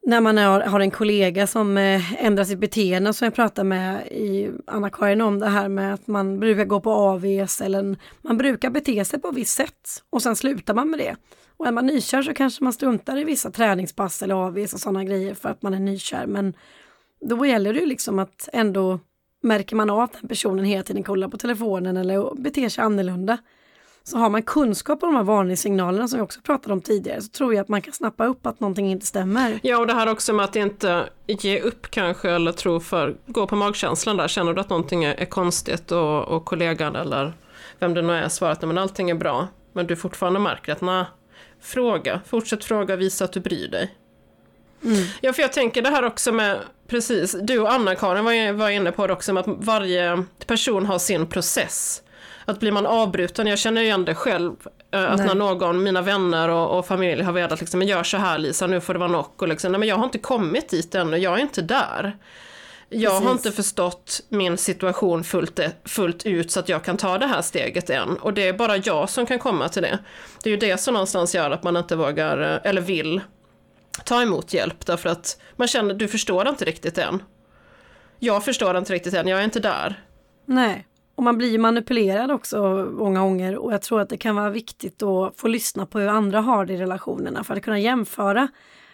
när 0.05 0.21
man 0.21 0.37
har, 0.37 0.61
har 0.61 0.79
en 0.79 0.91
kollega 0.91 1.47
som 1.47 1.77
eh, 1.77 2.25
ändrar 2.25 2.43
sitt 2.43 2.59
beteende 2.59 3.13
som 3.13 3.25
jag 3.25 3.35
pratade 3.35 3.69
med 3.69 4.07
i 4.07 4.51
Anna-Karin 4.67 5.21
om 5.21 5.39
det 5.39 5.49
här 5.49 5.69
med 5.69 5.93
att 5.93 6.07
man 6.07 6.39
brukar 6.39 6.65
gå 6.65 6.79
på 6.79 6.91
AVs 6.91 7.61
eller 7.61 7.97
man 8.21 8.37
brukar 8.37 8.69
bete 8.69 9.05
sig 9.05 9.21
på 9.21 9.27
ett 9.27 9.35
visst 9.35 9.57
sätt 9.57 10.03
och 10.09 10.21
sen 10.21 10.35
slutar 10.35 10.73
man 10.73 10.89
med 10.89 10.99
det. 10.99 11.15
Och 11.57 11.67
är 11.67 11.71
man 11.71 11.85
nykär 11.85 12.21
så 12.21 12.33
kanske 12.33 12.63
man 12.63 12.73
struntar 12.73 13.17
i 13.17 13.23
vissa 13.23 13.51
träningspass 13.51 14.21
eller 14.21 14.35
AVs 14.35 14.73
och 14.73 14.79
sådana 14.79 15.03
grejer 15.03 15.33
för 15.33 15.49
att 15.49 15.61
man 15.61 15.73
är 15.73 15.79
nykär 15.79 16.25
men 16.27 16.53
då 17.21 17.45
gäller 17.45 17.73
det 17.73 17.85
liksom 17.85 18.19
att 18.19 18.49
ändå 18.53 18.99
märker 19.41 19.75
man 19.75 19.89
av 19.89 19.99
att 19.99 20.13
den 20.13 20.27
personen 20.27 20.65
hela 20.65 20.83
tiden 20.83 21.03
kollar 21.03 21.27
på 21.27 21.37
telefonen 21.37 21.97
eller 21.97 22.35
beter 22.35 22.69
sig 22.69 22.83
annorlunda 22.83 23.37
så 24.03 24.17
har 24.17 24.29
man 24.29 24.43
kunskap 24.43 25.03
om 25.03 25.09
de 25.09 25.15
här 25.15 25.23
varningssignalerna 25.23 26.07
som 26.07 26.19
vi 26.19 26.23
också 26.23 26.41
pratade 26.41 26.73
om 26.73 26.81
tidigare 26.81 27.21
så 27.21 27.27
tror 27.27 27.53
jag 27.53 27.61
att 27.61 27.67
man 27.67 27.81
kan 27.81 27.93
snappa 27.93 28.25
upp 28.25 28.45
att 28.45 28.59
någonting 28.59 28.91
inte 28.91 29.05
stämmer. 29.05 29.59
Ja, 29.63 29.77
och 29.77 29.87
det 29.87 29.93
här 29.93 30.09
också 30.09 30.33
med 30.33 30.45
att 30.45 30.55
inte 30.55 31.09
ge 31.27 31.59
upp 31.59 31.91
kanske 31.91 32.31
eller 32.31 32.51
tro 32.51 32.79
för, 32.79 33.15
gå 33.25 33.47
på 33.47 33.55
magkänslan 33.55 34.17
där, 34.17 34.27
känner 34.27 34.53
du 34.53 34.61
att 34.61 34.69
någonting 34.69 35.03
är, 35.03 35.13
är 35.13 35.25
konstigt 35.25 35.91
och, 35.91 36.27
och 36.27 36.45
kollegan 36.45 36.95
eller 36.95 37.33
vem 37.79 37.93
det 37.93 38.01
nu 38.01 38.13
är 38.13 38.29
svarar 38.29 38.51
att 38.51 38.61
men 38.61 38.77
allting 38.77 39.09
är 39.09 39.15
bra, 39.15 39.47
men 39.73 39.87
du 39.87 39.95
fortfarande 39.95 40.39
märker 40.39 40.71
att 40.71 40.81
nej, 40.81 41.05
fråga, 41.61 42.21
fortsätt 42.25 42.63
fråga, 42.63 42.95
visa 42.95 43.25
att 43.25 43.33
du 43.33 43.39
bryr 43.39 43.67
dig. 43.67 43.95
Mm. 44.83 45.03
Ja, 45.21 45.33
för 45.33 45.41
jag 45.41 45.53
tänker 45.53 45.81
det 45.81 45.89
här 45.89 46.03
också 46.03 46.31
med, 46.31 46.59
precis, 46.87 47.35
du 47.41 47.59
och 47.59 47.71
Anna-Karin 47.71 48.25
var, 48.25 48.53
var 48.53 48.69
inne 48.69 48.91
på 48.91 49.07
det 49.07 49.13
också, 49.13 49.33
med 49.33 49.41
att 49.41 49.65
varje 49.65 50.23
person 50.47 50.85
har 50.85 50.99
sin 50.99 51.27
process 51.27 52.03
att 52.45 52.59
blir 52.59 52.71
man 52.71 52.85
avbruten, 52.85 53.47
jag 53.47 53.59
känner 53.59 53.81
igen 53.81 54.05
det 54.05 54.15
själv, 54.15 54.53
eh, 54.91 55.11
att 55.11 55.17
nej. 55.17 55.27
när 55.27 55.35
någon, 55.35 55.83
mina 55.83 56.01
vänner 56.01 56.49
och, 56.49 56.77
och 56.77 56.87
familj 56.87 57.23
har 57.23 57.33
velat 57.33 57.59
liksom, 57.59 57.79
men 57.79 57.87
gör 57.87 58.03
så 58.03 58.17
här 58.17 58.37
Lisa, 58.37 58.67
nu 58.67 58.81
får 58.81 58.93
det 58.93 58.99
vara 58.99 59.11
nog, 59.11 59.25
och 59.37 59.47
liksom, 59.47 59.71
nej 59.71 59.79
men 59.79 59.89
jag 59.89 59.95
har 59.95 60.05
inte 60.05 60.17
kommit 60.17 60.69
dit 60.69 60.95
ännu, 60.95 61.17
jag 61.17 61.33
är 61.33 61.41
inte 61.41 61.61
där. 61.61 62.17
Jag 62.89 63.11
Precis. 63.11 63.25
har 63.25 63.31
inte 63.31 63.51
förstått 63.51 64.21
min 64.29 64.57
situation 64.57 65.23
fullt, 65.23 65.59
fullt 65.85 66.25
ut 66.25 66.51
så 66.51 66.59
att 66.59 66.69
jag 66.69 66.83
kan 66.83 66.97
ta 66.97 67.17
det 67.17 67.27
här 67.27 67.41
steget 67.41 67.89
än. 67.89 68.17
Och 68.17 68.33
det 68.33 68.47
är 68.47 68.53
bara 68.53 68.77
jag 68.77 69.09
som 69.09 69.25
kan 69.25 69.39
komma 69.39 69.69
till 69.69 69.81
det. 69.81 69.99
Det 70.43 70.49
är 70.49 70.51
ju 70.51 70.57
det 70.57 70.77
som 70.77 70.93
någonstans 70.93 71.35
gör 71.35 71.51
att 71.51 71.63
man 71.63 71.77
inte 71.77 71.95
vågar, 71.95 72.53
eh, 72.53 72.69
eller 72.69 72.81
vill, 72.81 73.21
ta 74.05 74.21
emot 74.21 74.53
hjälp. 74.53 74.85
Därför 74.85 75.09
att 75.09 75.41
man 75.55 75.67
känner, 75.67 75.93
du 75.93 76.07
förstår 76.07 76.49
inte 76.49 76.65
riktigt 76.65 76.97
än. 76.97 77.23
Jag 78.19 78.45
förstår 78.45 78.77
inte 78.77 78.93
riktigt 78.93 79.13
än, 79.13 79.27
jag 79.27 79.39
är 79.39 79.43
inte 79.43 79.59
där. 79.59 80.03
Nej. 80.45 80.87
Och 81.15 81.23
man 81.23 81.37
blir 81.37 81.59
manipulerad 81.59 82.31
också 82.31 82.89
många 82.91 83.19
gånger. 83.19 83.57
Och 83.57 83.73
jag 83.73 83.81
tror 83.81 84.01
att 84.01 84.09
det 84.09 84.17
kan 84.17 84.35
vara 84.35 84.49
viktigt 84.49 85.03
att 85.03 85.39
få 85.39 85.47
lyssna 85.47 85.85
på 85.85 85.99
hur 85.99 86.07
andra 86.07 86.41
har 86.41 86.65
det 86.65 86.73
i 86.73 86.77
relationerna 86.77 87.43
för 87.43 87.55
att 87.55 87.63
kunna 87.63 87.79
jämföra 87.79 88.47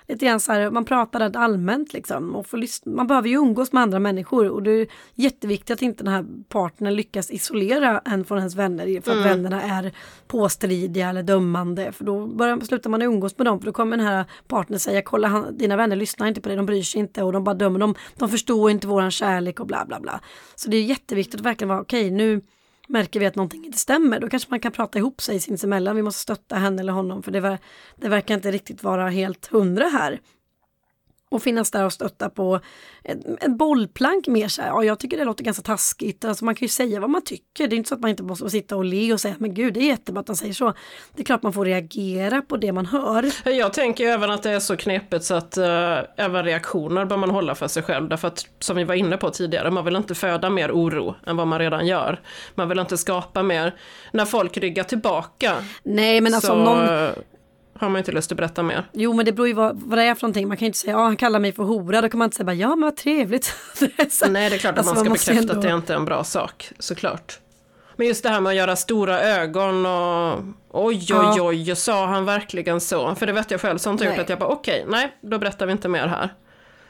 lite 0.09 0.25
grann 0.25 0.39
så 0.39 0.51
här, 0.51 0.71
man 0.71 0.85
pratar 0.85 1.19
rätt 1.19 1.35
allmänt 1.35 1.93
liksom. 1.93 2.35
Och 2.35 2.47
får 2.47 2.57
lyssna. 2.57 2.91
Man 2.91 3.07
behöver 3.07 3.29
ju 3.29 3.35
umgås 3.35 3.71
med 3.71 3.83
andra 3.83 3.99
människor 3.99 4.49
och 4.49 4.63
det 4.63 4.71
är 4.71 4.87
jätteviktigt 5.15 5.71
att 5.71 5.81
inte 5.81 6.03
den 6.03 6.13
här 6.13 6.25
partnern 6.49 6.95
lyckas 6.95 7.31
isolera 7.31 8.01
en 8.05 8.25
från 8.25 8.37
ens 8.37 8.55
vänner 8.55 9.01
för 9.01 9.11
att 9.11 9.17
mm. 9.17 9.29
vännerna 9.29 9.61
är 9.61 9.91
påstridiga 10.27 11.09
eller 11.09 11.23
dömande. 11.23 11.91
För 11.91 12.05
då 12.05 12.27
börjar, 12.27 12.59
slutar 12.59 12.89
man 12.89 13.01
umgås 13.01 13.37
med 13.37 13.47
dem 13.47 13.59
för 13.59 13.65
då 13.65 13.71
kommer 13.71 13.97
den 13.97 14.05
här 14.05 14.25
partnern 14.47 14.79
säga 14.79 15.01
kolla 15.01 15.27
han, 15.27 15.57
dina 15.57 15.75
vänner 15.77 15.95
lyssnar 15.95 16.27
inte 16.27 16.41
på 16.41 16.49
dig, 16.49 16.57
de 16.57 16.65
bryr 16.65 16.83
sig 16.83 16.99
inte 16.99 17.23
och 17.23 17.33
de 17.33 17.43
bara 17.43 17.55
dömer 17.55 17.79
dem. 17.79 17.95
De 18.15 18.29
förstår 18.29 18.71
inte 18.71 18.87
våran 18.87 19.11
kärlek 19.11 19.59
och 19.59 19.67
bla 19.67 19.85
bla 19.85 19.99
bla. 19.99 20.19
Så 20.55 20.69
det 20.69 20.77
är 20.77 20.83
jätteviktigt 20.83 21.35
att 21.35 21.45
verkligen 21.45 21.69
vara 21.69 21.81
okej 21.81 22.05
okay, 22.05 22.17
nu 22.17 22.41
märker 22.89 23.19
vi 23.19 23.25
att 23.25 23.35
någonting 23.35 23.65
inte 23.65 23.77
stämmer, 23.77 24.19
då 24.19 24.29
kanske 24.29 24.49
man 24.49 24.59
kan 24.59 24.71
prata 24.71 24.99
ihop 24.99 25.21
sig 25.21 25.39
sinsemellan. 25.39 25.95
Vi 25.95 26.01
måste 26.01 26.21
stötta 26.21 26.55
henne 26.55 26.81
eller 26.81 26.93
honom 26.93 27.23
för 27.23 27.31
det, 27.31 27.39
var, 27.39 27.57
det 27.95 28.09
verkar 28.09 28.35
inte 28.35 28.51
riktigt 28.51 28.83
vara 28.83 29.09
helt 29.09 29.47
hundra 29.47 29.85
här 29.85 30.19
och 31.31 31.43
finnas 31.43 31.71
där 31.71 31.85
och 31.85 31.93
stötta 31.93 32.29
på 32.29 32.59
en, 33.03 33.57
bollplank 33.57 34.27
mer 34.27 34.47
så 34.47 34.61
här. 34.61 34.69
Ja, 34.69 34.83
jag 34.83 34.99
tycker 34.99 35.17
det 35.17 35.25
låter 35.25 35.43
ganska 35.43 35.63
taskigt. 35.63 36.25
Alltså 36.25 36.45
man 36.45 36.55
kan 36.55 36.65
ju 36.65 36.69
säga 36.69 36.99
vad 36.99 37.09
man 37.09 37.21
tycker. 37.21 37.67
Det 37.67 37.75
är 37.75 37.77
inte 37.77 37.89
så 37.89 37.95
att 37.95 38.01
man 38.01 38.09
inte 38.09 38.23
måste 38.23 38.49
sitta 38.49 38.75
och 38.75 38.85
le 38.85 39.13
och 39.13 39.21
säga 39.21 39.35
men 39.39 39.53
gud 39.53 39.73
det 39.73 39.79
är 39.79 39.87
jättebra 39.87 40.21
att 40.21 40.27
han 40.27 40.37
säger 40.37 40.53
så. 40.53 40.73
Det 41.15 41.21
är 41.21 41.25
klart 41.25 41.43
man 41.43 41.53
får 41.53 41.65
reagera 41.65 42.41
på 42.41 42.57
det 42.57 42.71
man 42.71 42.85
hör. 42.85 43.31
Jag 43.43 43.73
tänker 43.73 44.07
även 44.07 44.31
att 44.31 44.43
det 44.43 44.51
är 44.51 44.59
så 44.59 44.77
knepigt 44.77 45.23
så 45.23 45.35
att 45.35 45.57
uh, 45.57 45.65
även 46.17 46.45
reaktioner 46.45 47.05
bör 47.05 47.17
man 47.17 47.29
hålla 47.29 47.55
för 47.55 47.67
sig 47.67 47.83
själv. 47.83 48.09
Därför 48.09 48.27
att 48.27 48.45
som 48.59 48.77
vi 48.77 48.83
var 48.83 48.95
inne 48.95 49.17
på 49.17 49.29
tidigare, 49.29 49.71
man 49.71 49.85
vill 49.85 49.95
inte 49.95 50.15
föda 50.15 50.49
mer 50.49 50.71
oro 50.71 51.15
än 51.27 51.37
vad 51.37 51.47
man 51.47 51.59
redan 51.59 51.87
gör. 51.87 52.21
Man 52.55 52.69
vill 52.69 52.79
inte 52.79 52.97
skapa 52.97 53.43
mer, 53.43 53.75
när 54.11 54.25
folk 54.25 54.57
ryggar 54.57 54.83
tillbaka. 54.83 55.55
Nej 55.83 56.21
men 56.21 56.33
alltså 56.33 56.47
så, 56.47 56.55
någon 56.55 57.09
har 57.79 57.89
man 57.89 57.99
inte 57.99 58.11
lust 58.11 58.31
att 58.31 58.37
berätta 58.37 58.63
mer. 58.63 58.89
Jo 58.93 59.13
men 59.13 59.25
det 59.25 59.31
beror 59.31 59.47
ju 59.47 59.53
vad, 59.53 59.81
vad 59.81 59.97
det 59.97 60.03
är 60.03 60.15
för 60.15 60.23
någonting. 60.23 60.47
Man 60.47 60.57
kan 60.57 60.65
ju 60.65 60.67
inte 60.67 60.79
säga 60.79 60.93
ja 60.93 61.03
han 61.03 61.17
kallar 61.17 61.39
mig 61.39 61.51
för 61.51 61.63
hora. 61.63 62.01
Då 62.01 62.09
kan 62.09 62.17
man 62.17 62.25
inte 62.25 62.37
säga 62.37 62.45
bara, 62.45 62.55
ja 62.55 62.69
men 62.69 62.81
vad 62.81 62.95
trevligt. 62.95 63.55
Nej 64.29 64.49
det 64.49 64.55
är 64.55 64.57
klart 64.57 64.71
att 64.71 64.77
alltså, 64.77 64.93
man 64.93 64.95
ska 64.95 65.09
man 65.09 65.13
bekräfta 65.13 65.39
ändå... 65.41 65.53
att 65.53 65.61
det 65.61 65.69
inte 65.69 65.93
är 65.93 65.97
en 65.97 66.05
bra 66.05 66.23
sak 66.23 66.71
såklart. 66.79 67.39
Men 67.95 68.07
just 68.07 68.23
det 68.23 68.29
här 68.29 68.41
med 68.41 68.49
att 68.49 68.55
göra 68.55 68.75
stora 68.75 69.21
ögon 69.21 69.85
och 69.85 70.39
oj 70.69 71.07
oj 71.13 71.41
oj, 71.41 71.75
sa 71.75 72.05
han 72.05 72.25
verkligen 72.25 72.81
så? 72.81 73.15
För 73.15 73.25
det 73.25 73.33
vet 73.33 73.51
jag 73.51 73.61
själv, 73.61 73.77
sånt 73.77 74.01
har 74.01 74.07
gjort 74.07 74.19
att 74.19 74.29
jag 74.29 74.39
bara 74.39 74.49
okej, 74.49 74.83
okay, 74.83 74.91
nej 74.91 75.17
då 75.21 75.37
berättar 75.37 75.65
vi 75.65 75.71
inte 75.71 75.87
mer 75.89 76.07
här. 76.07 76.33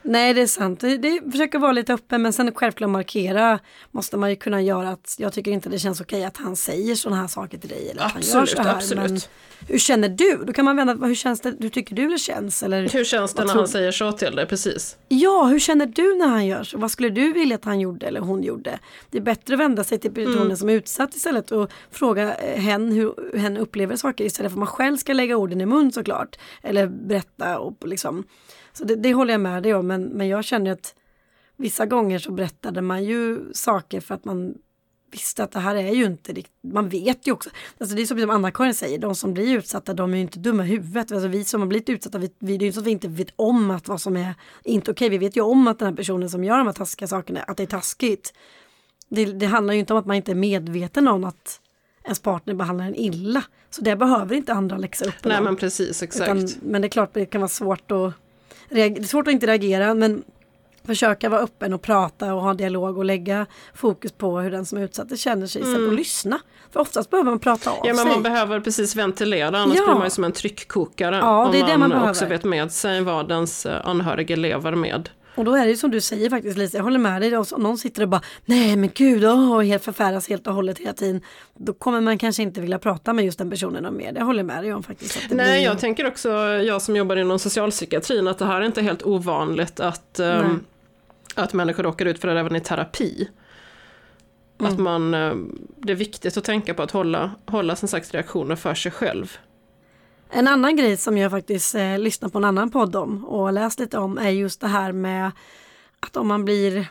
Nej 0.10 0.34
det 0.34 0.41
är 0.41 0.47
sant, 0.47 0.80
det, 0.80 0.97
det 0.97 1.22
försöker 1.32 1.60
vara 1.60 1.72
lite 1.72 1.93
öppen 1.93 2.22
men 2.22 2.34
sen 2.34 2.53
självklart 2.55 2.89
markera 2.89 3.60
måste 3.91 4.18
man 4.18 4.30
ju 4.30 4.36
kunna 4.36 4.62
göra 4.62 4.89
att 4.89 5.16
jag 5.18 5.34
tycker 5.34 5.51
inte 5.51 5.70
det 5.70 5.80
känns 5.80 6.01
okej 6.01 6.26
att 6.26 6.38
han 6.38 6.55
säger 6.55 6.95
sådana 6.95 7.22
här 7.22 7.28
saker 7.28 7.57
till 7.57 7.70
dig. 7.70 7.89
Eller 7.89 8.01
att 8.01 8.16
absolut, 8.16 8.34
han 8.34 8.41
gör 8.41 8.45
så 8.45 8.62
här, 8.64 8.76
absolut. 8.76 9.12
Men 9.12 9.22
hur 9.68 9.80
känner 9.80 10.10
du? 10.10 10.43
Då 10.45 10.53
kan 10.53 10.66
man 10.66 10.76
vända, 10.76 10.93
hur 10.93 11.16
känns 11.16 11.41
det, 11.41 11.55
hur 11.60 11.70
tycker 11.70 11.95
du 11.95 12.10
det 12.10 12.18
känns? 12.18 12.64
Eller, 12.64 12.89
hur 12.89 13.03
känns 13.03 13.34
det 13.34 13.41
när 13.41 13.47
tror... 13.47 13.62
han 13.62 13.68
säger 13.68 13.91
så 13.91 14.12
till 14.12 14.36
dig, 14.36 14.45
precis? 14.45 14.97
Ja, 15.07 15.43
hur 15.43 15.60
känner 15.60 15.86
du 15.86 16.16
när 16.16 16.28
han 16.28 16.45
gör 16.45 16.64
så? 16.64 16.78
Vad 16.78 16.91
skulle 16.91 17.10
du 17.10 17.34
vilja 17.34 17.55
att 17.55 17.66
han 17.66 17.80
gjorde 17.80 18.05
eller 18.05 18.20
hon 18.20 18.43
gjorde? 18.43 18.80
Det 19.10 19.18
är 19.18 19.22
bättre 19.22 19.53
att 19.53 19.60
vända 19.60 19.84
sig 19.84 19.99
till 19.99 20.14
personen 20.14 20.41
mm. 20.41 20.57
som 20.57 20.70
är 20.70 20.74
utsatt 20.74 21.16
istället 21.16 21.51
och 21.51 21.72
fråga 21.91 22.36
eh, 22.36 22.62
hen 22.62 22.91
hur 22.91 23.38
hen 23.38 23.57
upplever 23.57 23.95
saker 23.95 24.26
istället 24.26 24.51
för 24.51 24.55
att 24.55 24.60
man 24.60 24.68
själv 24.68 24.97
ska 24.97 25.14
lägga 25.14 25.38
orden 25.38 25.62
i 25.62 25.66
mun 25.66 25.91
såklart. 25.91 26.39
Eller 26.64 26.88
berätta 26.88 27.60
och 27.60 27.88
liksom 27.88 28.24
så 28.80 28.86
det, 28.86 28.96
det 28.96 29.14
håller 29.14 29.34
jag 29.34 29.42
med 29.42 29.64
dig 29.64 29.74
om, 29.74 29.88
men, 29.88 30.04
men 30.04 30.28
jag 30.28 30.44
känner 30.44 30.72
att 30.72 30.96
vissa 31.58 31.86
gånger 31.86 32.20
så 32.20 32.32
berättade 32.32 32.82
man 32.82 33.04
ju 33.04 33.54
saker 33.54 34.00
för 34.00 34.16
att 34.16 34.26
man 34.26 34.54
visste 35.12 35.44
att 35.44 35.52
det 35.52 35.60
här 35.60 35.76
är 35.76 35.92
ju 35.92 36.06
inte 36.06 36.34
riktigt, 36.34 36.74
man 36.74 36.90
vet 36.90 37.28
ju 37.28 37.32
också, 37.32 37.50
alltså 37.78 37.96
det 37.96 38.02
är 38.02 38.06
som 38.06 38.30
Anna-Karin 38.30 38.74
säger, 38.74 38.98
de 39.00 39.16
som 39.16 39.34
blir 39.34 39.58
utsatta 39.58 39.94
de 39.94 40.12
är 40.14 40.16
ju 40.16 40.22
inte 40.22 40.40
dumma 40.40 40.66
i 40.66 40.68
huvudet. 40.68 41.12
Alltså 41.12 41.28
vi 41.28 41.44
som 41.44 41.62
har 41.62 41.68
blivit 41.68 41.90
utsatta, 41.90 42.18
vi, 42.18 42.34
vi, 42.40 42.58
det 42.58 42.66
är 42.66 42.68
ju 42.68 42.72
så 42.72 42.80
att 42.80 42.86
vi 42.86 42.92
inte 42.92 43.08
vet 43.08 43.34
om 43.36 43.72
att 43.72 43.88
vad 43.88 44.02
som 44.02 44.18
är 44.18 44.36
inte 44.64 44.92
okej, 44.92 45.10
vi 45.10 45.18
vet 45.18 45.38
ju 45.38 45.42
om 45.42 45.68
att 45.68 45.80
den 45.80 45.88
här 45.88 45.96
personen 45.96 46.30
som 46.30 46.44
gör 46.44 46.58
de 46.58 46.68
här 46.68 46.74
taskiga 46.74 47.08
sakerna, 47.08 47.40
att 47.40 47.58
det 47.58 47.64
är 47.64 47.68
taskigt. 47.68 48.34
Det, 49.10 49.26
det 49.26 49.46
handlar 49.46 49.74
ju 49.74 49.80
inte 49.80 49.94
om 49.94 50.00
att 50.00 50.06
man 50.06 50.16
inte 50.16 50.32
är 50.32 50.36
medveten 50.36 51.08
om 51.08 51.24
att 51.24 51.62
ens 52.04 52.20
partner 52.20 52.54
behandlar 52.54 52.86
en 52.86 52.96
illa. 52.96 53.44
Så 53.70 53.82
det 53.82 53.96
behöver 53.96 54.36
inte 54.36 54.54
andra 54.54 54.78
läxa 54.78 55.06
upp. 55.06 55.24
Nej 55.24 55.42
men 55.42 55.56
precis, 55.56 56.04
exakt. 56.04 56.32
Utan, 56.32 56.50
men 56.62 56.82
det 56.82 56.88
är 56.88 56.90
klart 56.90 57.14
det 57.14 57.26
kan 57.26 57.42
vara 57.42 57.50
svårt 57.50 57.92
att 57.92 58.14
det 58.70 58.82
är 58.82 59.04
svårt 59.04 59.28
att 59.28 59.34
inte 59.34 59.48
reagera 59.48 59.94
men 59.94 60.24
försöka 60.86 61.30
vara 61.30 61.42
öppen 61.42 61.74
och 61.74 61.82
prata 61.82 62.34
och 62.34 62.42
ha 62.42 62.54
dialog 62.54 62.98
och 62.98 63.06
lägga 63.06 63.46
fokus 63.74 64.12
på 64.12 64.40
hur 64.40 64.52
den 64.52 64.66
som 64.66 64.78
är 64.78 64.82
utsatt 64.82 65.20
känner 65.20 65.48
sig 65.48 65.62
mm. 65.62 65.88
och 65.88 65.94
lyssna. 65.94 66.40
För 66.72 66.80
oftast 66.80 67.10
behöver 67.10 67.30
man 67.30 67.40
prata 67.40 67.72
av 67.72 67.76
sig. 67.76 67.84
Ja 67.86 67.94
men 67.94 68.08
man 68.08 68.24
behöver 68.24 68.60
precis 68.60 68.96
ventilera 68.96 69.58
annars 69.58 69.78
ja. 69.78 69.84
blir 69.84 69.96
man 69.96 70.04
ju 70.04 70.10
som 70.10 70.24
en 70.24 70.32
tryckkokare. 70.32 71.16
Ja, 71.16 71.50
det 71.52 71.60
är 71.60 71.68
det 71.68 71.78
man, 71.78 71.90
man 71.90 72.10
också 72.10 72.26
vet 72.26 72.44
med 72.44 72.72
sig 72.72 73.02
vad 73.02 73.32
ens 73.32 73.66
eh, 73.66 73.88
anhöriga 73.88 74.36
lever 74.36 74.76
med. 74.76 75.10
Och 75.36 75.46
då 75.46 75.56
är 75.56 75.64
det 75.64 75.70
ju 75.70 75.78
som 75.78 75.92
du 75.92 76.02
säger 76.02 76.30
faktiskt 76.30 76.58
Lisa, 76.58 76.78
jag 76.78 76.84
håller 76.84 77.00
med 77.00 77.22
dig. 77.22 77.38
Om 77.38 77.46
någon 77.58 77.78
sitter 77.78 78.02
och 78.02 78.10
bara 78.10 78.22
nej 78.46 78.76
men 78.76 78.90
gud, 78.94 79.26
oh, 79.26 79.62
helt 79.62 79.84
förfäras 79.84 80.30
helt 80.30 80.48
och 80.48 80.54
hållet 80.54 80.80
hela 80.80 80.94
tiden. 80.94 81.22
Då 81.58 81.74
kommer 81.74 82.02
man 82.02 82.18
kanske 82.18 82.44
inte 82.44 82.62
vilja 82.62 82.80
prata 82.80 83.14
med 83.14 83.26
just 83.26 83.38
den 83.38 83.50
personen 83.50 83.86
om 83.86 83.98
mer. 83.98 84.12
Det 84.12 84.24
håller 84.24 84.44
med 84.44 84.64
dig 84.64 84.74
om 84.74 84.84
faktiskt. 84.84 85.18
Nej, 85.30 85.60
blir... 85.60 85.66
jag 85.70 85.80
tänker 85.80 86.08
också, 86.08 86.30
jag 86.44 86.82
som 86.82 86.96
jobbar 86.96 87.16
inom 87.16 87.40
socialpsykiatrin, 87.40 88.28
att 88.28 88.38
det 88.38 88.46
här 88.46 88.62
är 88.62 88.66
inte 88.66 88.82
helt 88.82 89.04
ovanligt 89.04 89.80
att, 89.80 90.20
um, 90.20 90.64
att 91.36 91.54
människor 91.54 91.84
råkar 91.84 92.06
ut 92.06 92.20
för 92.20 92.28
det 92.28 92.40
även 92.40 92.56
i 92.56 92.62
terapi. 92.62 93.30
Mm. 94.60 94.72
Att 94.72 94.80
man, 94.80 95.14
um, 95.14 95.68
det 95.78 95.92
är 95.92 95.96
viktigt 95.96 96.38
att 96.38 96.44
tänka 96.44 96.74
på 96.74 96.84
att 96.84 96.92
hålla, 96.92 97.32
hålla 97.46 97.76
som 97.76 97.88
sagt 97.88 98.14
reaktioner 98.14 98.56
för 98.56 98.74
sig 98.74 98.92
själv. 98.92 99.38
En 100.32 100.48
annan 100.48 100.76
grej 100.76 100.98
som 100.98 101.18
jag 101.18 101.32
faktiskt 101.32 101.76
eh, 101.76 102.00
lyssnar 102.00 102.30
på 102.30 102.38
en 102.38 102.46
annan 102.46 102.72
podd 102.72 102.96
om 102.96 103.26
och 103.26 103.54
läst 103.54 103.80
lite 103.80 103.98
om 103.98 104.18
är 104.18 104.30
just 104.30 104.62
det 104.62 104.68
här 104.68 104.92
med 104.92 105.32
att 106.00 106.18
om 106.18 106.28
man 106.28 106.46
blir 106.46 106.88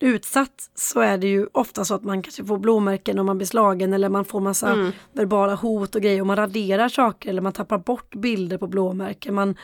utsatt 0.00 0.70
så 0.74 1.00
är 1.00 1.18
det 1.18 1.26
ju 1.26 1.46
ofta 1.52 1.84
så 1.84 1.94
att 1.94 2.04
man 2.04 2.22
kanske 2.22 2.44
får 2.44 2.58
blåmärken 2.58 3.18
om 3.18 3.26
man 3.26 3.38
blir 3.38 3.46
slagen 3.46 3.92
eller 3.92 4.08
man 4.08 4.24
får 4.24 4.40
massa 4.40 4.72
mm. 4.72 4.92
verbala 5.12 5.54
hot 5.54 5.94
och 5.94 6.02
grejer 6.02 6.20
och 6.20 6.26
man 6.26 6.36
raderar 6.36 6.88
saker 6.88 7.30
eller 7.30 7.42
man 7.42 7.52
tappar 7.52 7.78
bort 7.78 8.14
bilder 8.14 8.58
på 8.58 8.66
blåmärken. 8.66 9.34
Man 9.34 9.56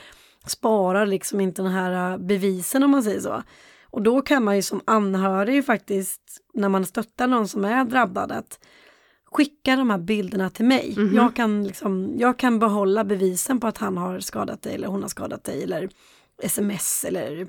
sparar 0.47 1.07
liksom 1.07 1.41
inte 1.41 1.63
den 1.63 1.73
här 1.73 2.13
eh, 2.13 2.19
bevisen 2.19 2.83
om 2.83 2.91
man 2.91 3.03
säger 3.03 3.21
så. 3.21 3.43
Och 3.91 4.03
då 4.03 4.23
kan 4.23 4.45
man 4.45 4.57
ju 4.57 4.63
som 4.63 4.81
anhörig 4.85 5.67
faktiskt 5.67 6.23
när 6.55 6.69
man 6.69 6.87
stöttar 6.87 7.27
någon 7.27 7.49
som 7.49 7.65
är 7.65 7.85
drabbad 7.85 8.33
att 8.33 8.59
skicka 9.33 9.77
de 9.77 9.91
här 9.91 9.99
bilderna 9.99 10.51
till 10.51 10.65
mig. 10.65 10.95
Mm 10.97 11.09
-hmm. 11.09 11.17
jag, 11.17 11.37
kan 11.37 11.65
liksom, 11.65 12.15
jag 12.19 12.39
kan 12.39 12.59
behålla 12.59 13.05
bevisen 13.05 13.61
på 13.61 13.67
att 13.67 13.79
han 13.79 13.97
har 13.97 14.21
skadat 14.21 14.63
dig 14.63 14.75
eller 14.75 14.89
hon 14.89 15.03
har 15.03 15.09
skadat 15.09 15.45
dig 15.45 15.63
eller 15.63 15.89
sms 16.43 17.05
eller 17.05 17.49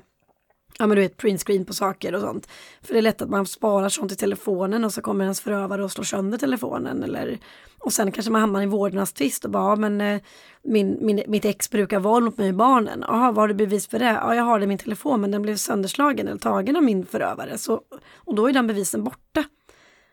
ja 0.78 0.86
men 0.86 0.96
du 0.96 1.02
vet 1.02 1.16
printscreen 1.16 1.64
på 1.64 1.72
saker 1.72 2.14
och 2.14 2.20
sånt. 2.20 2.48
För 2.82 2.92
det 2.92 3.00
är 3.00 3.02
lätt 3.02 3.22
att 3.22 3.30
man 3.30 3.46
sparar 3.46 3.88
sånt 3.88 4.12
i 4.12 4.16
telefonen 4.16 4.84
och 4.84 4.92
så 4.92 5.02
kommer 5.02 5.24
ens 5.24 5.40
förövare 5.40 5.84
och 5.84 5.92
slår 5.92 6.04
sönder 6.04 6.38
telefonen 6.38 7.02
eller 7.02 7.38
och 7.78 7.92
sen 7.92 8.12
kanske 8.12 8.32
man 8.32 8.40
hamnar 8.40 8.62
i 8.62 8.66
vårdnadstvist 8.66 9.44
och 9.44 9.50
bara, 9.50 9.70
ja, 9.70 9.76
men 9.76 10.00
eh, 10.00 10.20
min, 10.62 10.98
min, 11.00 11.22
mitt 11.26 11.44
ex 11.44 11.70
brukar 11.70 12.00
våld 12.00 12.24
mot 12.24 12.38
mig 12.38 12.48
och 12.48 12.54
barnen. 12.54 13.04
Jaha, 13.08 13.32
vad 13.32 13.42
har 13.42 13.48
du 13.48 13.54
bevis 13.54 13.86
för 13.86 13.98
det? 13.98 14.04
Ja, 14.22 14.34
jag 14.34 14.44
har 14.44 14.58
det 14.58 14.64
i 14.64 14.66
min 14.66 14.78
telefon 14.78 15.20
men 15.20 15.30
den 15.30 15.42
blev 15.42 15.56
sönderslagen 15.56 16.28
eller 16.28 16.38
tagen 16.38 16.76
av 16.76 16.82
min 16.82 17.06
förövare. 17.06 17.58
Så, 17.58 17.80
och 18.16 18.34
då 18.34 18.48
är 18.48 18.52
den 18.52 18.66
bevisen 18.66 19.04
borta. 19.04 19.44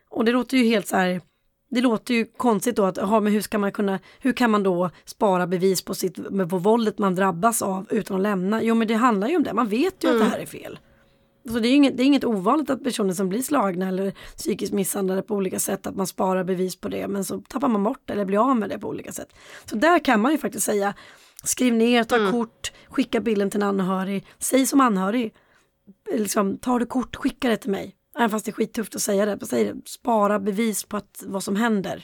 Och 0.09 0.25
det 0.25 0.31
låter 0.31 0.57
ju 0.57 0.63
helt 0.63 0.87
så 0.87 0.95
här 0.95 1.21
det 1.71 1.81
låter 1.81 2.13
ju 2.13 2.25
konstigt 2.25 2.75
då 2.75 2.85
att, 2.85 2.97
aha, 2.97 3.19
men 3.19 3.33
hur 3.33 3.41
ska 3.41 3.57
man 3.57 3.71
kunna, 3.71 3.99
hur 4.19 4.33
kan 4.33 4.51
man 4.51 4.63
då 4.63 4.89
spara 5.05 5.47
bevis 5.47 5.81
på 5.81 5.95
sitt, 5.95 6.15
på 6.49 6.57
våldet 6.57 6.97
man 6.97 7.15
drabbas 7.15 7.61
av 7.61 7.87
utan 7.89 8.17
att 8.17 8.23
lämna? 8.23 8.63
Jo 8.63 8.75
men 8.75 8.87
det 8.87 8.93
handlar 8.93 9.27
ju 9.27 9.35
om 9.35 9.43
det, 9.43 9.53
man 9.53 9.67
vet 9.67 10.03
ju 10.03 10.09
mm. 10.09 10.15
att 10.15 10.19
det 10.21 10.25
mm. 10.25 10.31
här 10.31 10.39
är 10.39 10.45
fel. 10.45 10.79
Så 11.49 11.59
det 11.59 11.67
är, 11.67 11.75
inget, 11.75 11.97
det 11.97 12.03
är 12.03 12.05
inget 12.05 12.23
ovanligt 12.23 12.69
att 12.69 12.83
personer 12.83 13.13
som 13.13 13.29
blir 13.29 13.41
slagna 13.41 13.87
eller 13.87 14.13
psykiskt 14.37 14.73
misshandlade 14.73 15.21
på 15.21 15.35
olika 15.35 15.59
sätt, 15.59 15.87
att 15.87 15.95
man 15.95 16.07
sparar 16.07 16.43
bevis 16.43 16.75
på 16.75 16.89
det, 16.89 17.07
men 17.07 17.25
så 17.25 17.37
tappar 17.39 17.67
man 17.67 17.83
bort 17.83 18.09
eller 18.09 18.25
blir 18.25 18.49
av 18.49 18.55
med 18.55 18.69
det 18.69 18.79
på 18.79 18.87
olika 18.87 19.11
sätt. 19.11 19.35
Så 19.65 19.75
där 19.75 19.99
kan 19.99 20.21
man 20.21 20.31
ju 20.31 20.37
faktiskt 20.37 20.65
säga, 20.65 20.93
skriv 21.43 21.73
ner, 21.73 22.03
ta 22.03 22.15
mm. 22.15 22.31
kort, 22.31 22.71
skicka 22.89 23.19
bilden 23.19 23.49
till 23.49 23.61
en 23.61 23.67
anhörig, 23.67 24.25
säg 24.39 24.65
som 24.65 24.81
anhörig, 24.81 25.33
liksom, 26.13 26.57
tar 26.57 26.79
du 26.79 26.85
kort, 26.85 27.15
skicka 27.15 27.49
det 27.49 27.57
till 27.57 27.71
mig. 27.71 27.95
Även 28.17 28.29
fast 28.29 28.45
det 28.45 28.51
är 28.51 28.53
skittufft 28.53 28.95
att 28.95 29.01
säga 29.01 29.25
det. 29.25 29.45
Säg 29.45 29.63
det. 29.63 29.75
Spara 29.85 30.39
bevis 30.39 30.83
på 30.83 30.97
att, 30.97 31.23
vad 31.25 31.43
som 31.43 31.55
händer. 31.55 32.03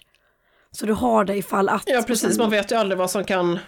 Så 0.72 0.86
du 0.86 0.94
har 0.94 1.26
det 1.26 1.38
ifall 1.38 1.70
att. 1.70 1.84
Ja 1.86 2.04
precis, 2.08 2.38
man 2.38 2.50
vet 2.50 2.72
ju 2.72 2.76
aldrig 2.76 2.98
vad 2.98 3.12
som 3.12 3.24
kan 3.24 3.60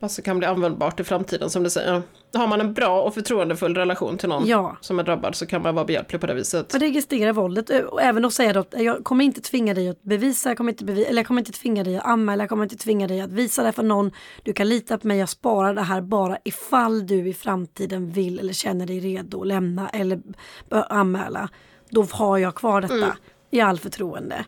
vad 0.00 0.10
som 0.10 0.24
kan 0.24 0.38
bli 0.38 0.46
användbart 0.46 1.00
i 1.00 1.04
framtiden 1.04 1.50
som 1.50 1.62
du 1.62 1.70
säger. 1.70 2.02
Har 2.34 2.46
man 2.46 2.60
en 2.60 2.74
bra 2.74 3.02
och 3.02 3.14
förtroendefull 3.14 3.74
relation 3.74 4.18
till 4.18 4.28
någon 4.28 4.46
ja. 4.46 4.76
som 4.80 4.98
är 4.98 5.02
drabbad 5.02 5.34
så 5.34 5.46
kan 5.46 5.62
man 5.62 5.74
vara 5.74 5.84
behjälplig 5.84 6.20
på 6.20 6.26
det 6.26 6.34
viset. 6.34 6.74
Och 6.74 6.80
registrera 6.80 7.32
våldet 7.32 7.70
och 7.70 8.02
även 8.02 8.24
att 8.24 8.32
säga 8.32 8.60
att 8.60 8.74
jag 8.78 9.04
kommer 9.04 9.24
inte 9.24 9.40
tvinga 9.40 9.74
dig 9.74 9.88
att 9.88 10.02
bevisa, 10.02 10.50
jag 10.50 10.56
kommer 10.56 10.72
inte, 10.72 10.84
bevi 10.84 11.04
eller 11.04 11.18
jag 11.18 11.26
kommer 11.26 11.40
inte 11.40 11.52
tvinga 11.52 11.84
dig 11.84 11.96
att 11.96 12.04
anmäla, 12.04 12.42
jag 12.42 12.48
kommer 12.48 12.62
inte 12.62 12.76
tvinga 12.76 13.08
dig 13.08 13.20
att 13.20 13.32
visa 13.32 13.62
det 13.62 13.72
för 13.72 13.82
någon. 13.82 14.10
Du 14.42 14.52
kan 14.52 14.68
lita 14.68 14.98
på 14.98 15.06
mig, 15.06 15.18
jag 15.18 15.28
sparar 15.28 15.74
det 15.74 15.82
här 15.82 16.00
bara 16.00 16.38
ifall 16.44 17.06
du 17.06 17.28
i 17.28 17.34
framtiden 17.34 18.10
vill 18.10 18.38
eller 18.38 18.52
känner 18.52 18.86
dig 18.86 19.00
redo 19.00 19.40
att 19.40 19.46
lämna 19.46 19.88
eller 19.88 20.20
anmäla 20.70 21.48
då 21.90 22.02
har 22.02 22.38
jag 22.38 22.54
kvar 22.54 22.80
detta 22.80 22.94
mm. 22.94 23.10
i 23.50 23.60
all 23.60 23.78
förtroende. 23.78 24.44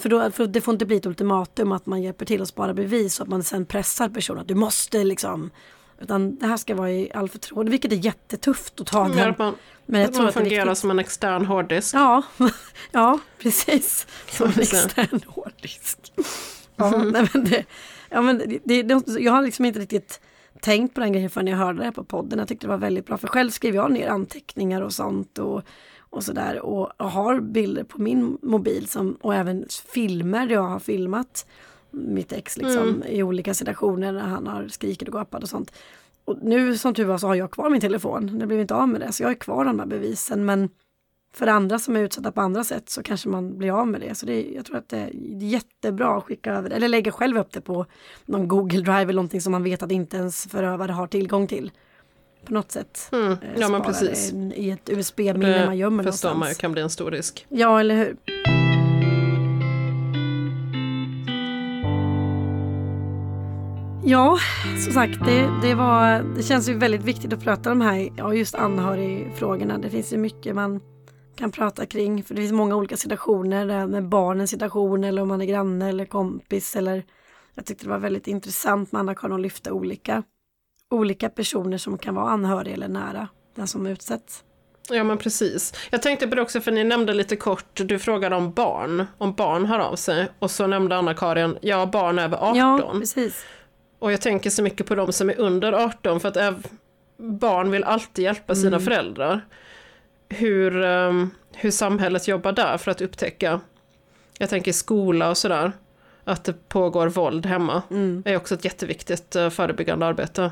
För, 0.00 0.08
då, 0.08 0.30
för 0.30 0.46
det 0.46 0.60
får 0.60 0.74
inte 0.74 0.86
bli 0.86 0.96
ett 0.96 1.06
ultimatum 1.06 1.72
att 1.72 1.86
man 1.86 2.02
hjälper 2.02 2.26
till 2.26 2.42
att 2.42 2.48
spara 2.48 2.74
bevis 2.74 3.14
så 3.14 3.22
att 3.22 3.28
man 3.28 3.42
sen 3.42 3.66
pressar 3.66 4.08
personen 4.08 4.40
att 4.40 4.48
du 4.48 4.54
måste 4.54 5.04
liksom 5.04 5.50
utan 6.00 6.36
det 6.36 6.46
här 6.46 6.56
ska 6.56 6.74
vara 6.74 6.90
i 6.90 7.12
all 7.14 7.28
förtroende, 7.28 7.70
vilket 7.70 7.92
är 7.92 7.96
jättetufft 7.96 8.80
att 8.80 8.86
ta 8.86 9.04
mm, 9.04 9.16
den. 9.16 9.34
Man, 9.38 9.54
men 9.86 10.00
jag 10.00 10.12
tror 10.12 10.22
man 10.22 10.32
fungerar 10.32 10.74
som 10.74 10.90
en 10.90 10.98
extern 10.98 11.44
hårddisk. 11.44 11.94
Ja, 11.94 12.22
ja 12.92 13.18
precis. 13.38 14.06
Som 14.30 14.46
en 14.46 14.60
extern 14.60 15.20
hårddisk. 15.26 16.12
Ja, 16.80 16.94
mm. 16.94 17.08
nej, 17.08 17.28
men 17.32 17.44
det, 17.44 17.64
ja, 18.08 18.20
men 18.22 18.60
det, 18.64 18.82
det, 18.82 19.20
jag 19.20 19.32
har 19.32 19.42
liksom 19.42 19.64
inte 19.64 19.80
riktigt 19.80 20.20
tänkt 20.60 20.94
på 20.94 21.00
den 21.00 21.12
grejen 21.12 21.30
förrän 21.30 21.46
jag 21.46 21.56
hörde 21.56 21.84
det 21.84 21.92
på 21.92 22.04
podden. 22.04 22.38
Jag 22.38 22.48
tyckte 22.48 22.66
det 22.66 22.70
var 22.70 22.78
väldigt 22.78 23.06
bra, 23.06 23.18
för 23.18 23.28
själv 23.28 23.50
skriver 23.50 23.78
jag 23.78 23.92
ner 23.92 24.08
anteckningar 24.08 24.82
och 24.82 24.92
sånt. 24.92 25.38
Och 25.38 25.62
och 26.10 26.24
sådär 26.24 26.60
och, 26.60 27.00
och 27.00 27.10
har 27.10 27.40
bilder 27.40 27.84
på 27.84 28.02
min 28.02 28.38
mobil 28.42 28.88
som, 28.88 29.14
och 29.20 29.34
även 29.34 29.66
filmer 29.92 30.46
där 30.46 30.54
jag 30.54 30.62
har 30.62 30.78
filmat 30.78 31.46
mitt 31.90 32.32
ex 32.32 32.56
liksom 32.56 32.88
mm. 32.88 33.02
i 33.06 33.22
olika 33.22 33.54
situationer 33.54 34.12
när 34.12 34.20
han 34.20 34.46
har 34.46 34.68
skrikit 34.68 35.08
och 35.08 35.14
gapat 35.14 35.42
och 35.42 35.48
sånt. 35.48 35.72
Och 36.24 36.38
nu 36.42 36.78
som 36.78 36.94
tur 36.94 37.04
var 37.04 37.18
så 37.18 37.26
har 37.26 37.34
jag 37.34 37.50
kvar 37.50 37.70
min 37.70 37.80
telefon, 37.80 38.38
det 38.38 38.46
blev 38.46 38.60
inte 38.60 38.74
av 38.74 38.88
med 38.88 39.00
det 39.00 39.12
så 39.12 39.22
jag 39.22 39.28
har 39.28 39.34
kvar 39.34 39.64
de 39.64 39.78
här 39.78 39.86
bevisen 39.86 40.44
men 40.44 40.68
för 41.32 41.46
andra 41.46 41.78
som 41.78 41.96
är 41.96 42.00
utsatta 42.00 42.32
på 42.32 42.40
andra 42.40 42.64
sätt 42.64 42.90
så 42.90 43.02
kanske 43.02 43.28
man 43.28 43.58
blir 43.58 43.80
av 43.80 43.88
med 43.88 44.00
det. 44.00 44.14
Så 44.14 44.26
det 44.26 44.42
jag 44.42 44.64
tror 44.64 44.76
att 44.76 44.88
det 44.88 44.98
är 44.98 45.10
jättebra 45.42 46.16
att 46.16 46.24
skicka 46.24 46.52
över 46.52 46.70
eller 46.70 46.88
lägga 46.88 47.12
själv 47.12 47.38
upp 47.38 47.52
det 47.52 47.60
på 47.60 47.86
någon 48.26 48.48
Google 48.48 48.80
Drive 48.80 49.02
eller 49.02 49.12
någonting 49.12 49.40
som 49.40 49.52
man 49.52 49.62
vet 49.62 49.82
att 49.82 49.92
inte 49.92 50.16
ens 50.16 50.46
förövare 50.46 50.92
har 50.92 51.06
tillgång 51.06 51.46
till 51.46 51.70
på 52.48 52.54
något 52.54 52.72
sätt. 52.72 53.08
Mm. 53.12 53.36
Ja 53.56 53.68
men 53.68 53.82
precis. 53.82 54.32
I 54.54 54.70
ett 54.70 54.90
USB-minne 54.90 55.66
man 55.66 55.76
gömmer 55.76 56.02
någonstans. 56.02 56.32
förstår 56.34 56.48
ju 56.48 56.54
kan 56.54 56.72
bli 56.72 56.82
en 56.82 56.90
stor 56.90 57.10
risk. 57.10 57.46
Ja 57.48 57.80
eller 57.80 57.96
hur. 57.96 58.16
Ja, 64.04 64.38
som 64.84 64.92
sagt, 64.92 65.18
det, 65.26 65.50
det, 65.62 65.74
var, 65.74 66.22
det 66.36 66.42
känns 66.42 66.68
ju 66.68 66.74
väldigt 66.74 67.04
viktigt 67.04 67.32
att 67.32 67.42
prata 67.44 67.72
om 67.72 67.78
de 67.78 67.84
här, 67.84 68.08
ja, 68.16 68.34
just 68.34 68.54
anhörigfrågorna. 68.54 69.78
Det 69.78 69.90
finns 69.90 70.12
ju 70.12 70.16
mycket 70.16 70.54
man 70.54 70.80
kan 71.36 71.50
prata 71.50 71.86
kring, 71.86 72.22
för 72.22 72.34
det 72.34 72.40
finns 72.40 72.52
många 72.52 72.76
olika 72.76 72.96
situationer, 72.96 73.86
med 73.86 74.08
barnens 74.08 74.50
situation 74.50 75.04
eller 75.04 75.22
om 75.22 75.28
man 75.28 75.40
är 75.40 75.46
granne 75.46 75.88
eller 75.88 76.04
kompis 76.04 76.76
eller 76.76 77.04
jag 77.54 77.64
tyckte 77.64 77.84
det 77.84 77.90
var 77.90 77.98
väldigt 77.98 78.26
intressant 78.26 78.92
med 78.92 79.00
Anna-Karin 79.00 79.34
att 79.34 79.40
lyfta 79.40 79.72
olika 79.72 80.22
olika 80.90 81.28
personer 81.28 81.78
som 81.78 81.98
kan 81.98 82.14
vara 82.14 82.30
anhöriga 82.30 82.74
eller 82.74 82.88
nära 82.88 83.28
den 83.54 83.66
som 83.66 83.86
utsätts. 83.86 84.44
Ja 84.90 85.04
men 85.04 85.18
precis. 85.18 85.74
Jag 85.90 86.02
tänkte 86.02 86.28
på 86.28 86.34
det 86.34 86.42
också 86.42 86.60
för 86.60 86.72
ni 86.72 86.84
nämnde 86.84 87.14
lite 87.14 87.36
kort, 87.36 87.64
du 87.74 87.98
frågade 87.98 88.36
om 88.36 88.52
barn, 88.52 89.06
om 89.18 89.32
barn 89.32 89.66
hör 89.66 89.78
av 89.78 89.96
sig. 89.96 90.28
Och 90.38 90.50
så 90.50 90.66
nämnde 90.66 90.96
Anna-Karin, 90.96 91.58
ja 91.60 91.86
barn 91.86 92.18
över 92.18 92.36
18. 92.36 92.56
Ja, 92.56 92.92
precis. 93.00 93.44
Och 93.98 94.12
jag 94.12 94.20
tänker 94.20 94.50
så 94.50 94.62
mycket 94.62 94.86
på 94.86 94.94
de 94.94 95.12
som 95.12 95.30
är 95.30 95.40
under 95.40 95.72
18 95.72 96.20
för 96.20 96.28
att 96.28 96.66
barn 97.16 97.70
vill 97.70 97.84
alltid 97.84 98.24
hjälpa 98.24 98.54
sina 98.54 98.76
mm. 98.76 98.80
föräldrar. 98.80 99.46
Hur, 100.28 100.76
um, 100.82 101.30
hur 101.54 101.70
samhället 101.70 102.28
jobbar 102.28 102.52
där 102.52 102.78
för 102.78 102.90
att 102.90 103.00
upptäcka, 103.00 103.60
jag 104.38 104.50
tänker 104.50 104.72
skola 104.72 105.30
och 105.30 105.36
sådär, 105.36 105.72
att 106.24 106.44
det 106.44 106.68
pågår 106.68 107.08
våld 107.08 107.46
hemma. 107.46 107.82
Mm. 107.90 108.22
är 108.26 108.36
också 108.36 108.54
ett 108.54 108.64
jätteviktigt 108.64 109.36
uh, 109.36 109.50
förebyggande 109.50 110.06
arbete. 110.06 110.50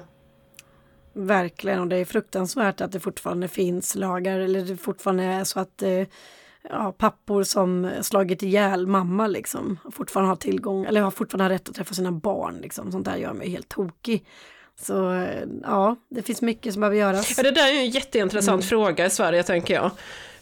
Verkligen, 1.19 1.81
och 1.81 1.89
det 1.89 1.97
är 1.97 2.05
fruktansvärt 2.05 2.81
att 2.81 2.93
det 2.93 3.01
fortfarande 3.01 3.49
finns 3.49 3.95
lagar 3.95 4.39
eller 4.39 4.61
det 4.61 4.77
fortfarande 4.77 5.25
är 5.25 5.45
så 5.45 5.61
att 5.61 5.83
eh, 5.83 6.03
ja, 6.71 6.93
pappor 6.99 7.43
som 7.43 7.91
slagit 8.01 8.43
ihjäl 8.43 8.87
mamma 8.87 9.27
liksom 9.27 9.79
fortfarande 9.93 10.31
har 10.31 10.37
tillgång 10.37 10.85
eller 10.85 11.01
har 11.01 11.11
fortfarande 11.11 11.55
rätt 11.55 11.69
att 11.69 11.75
träffa 11.75 11.95
sina 11.95 12.12
barn. 12.12 12.59
Liksom. 12.62 12.93
Sånt 12.93 13.05
där 13.05 13.17
gör 13.17 13.33
mig 13.33 13.49
helt 13.49 13.69
tokig. 13.69 14.27
Så 14.81 15.12
eh, 15.12 15.45
ja, 15.62 15.97
det 16.09 16.23
finns 16.23 16.43
mycket 16.43 16.73
som 16.73 16.81
behöver 16.81 16.97
göras. 16.97 17.35
Ja, 17.37 17.43
det 17.43 17.51
där 17.51 17.75
är 17.75 17.79
en 17.79 17.91
jätteintressant 17.91 18.62
mm. 18.62 18.69
fråga 18.69 19.07
i 19.07 19.11
Sverige 19.11 19.43
tänker 19.43 19.75
jag. 19.75 19.91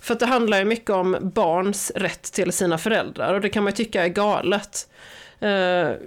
För 0.01 0.15
att 0.15 0.21
det 0.21 0.27
handlar 0.27 0.59
ju 0.59 0.65
mycket 0.65 0.91
om 0.91 1.17
barns 1.35 1.93
rätt 1.95 2.23
till 2.23 2.53
sina 2.53 2.79
föräldrar 2.79 3.35
och 3.35 3.41
det 3.41 3.49
kan 3.49 3.65
man 3.65 3.71
ju 3.71 3.77
tycka 3.77 4.05
är 4.05 4.09
galet. 4.09 4.89
Eh, 5.41 5.51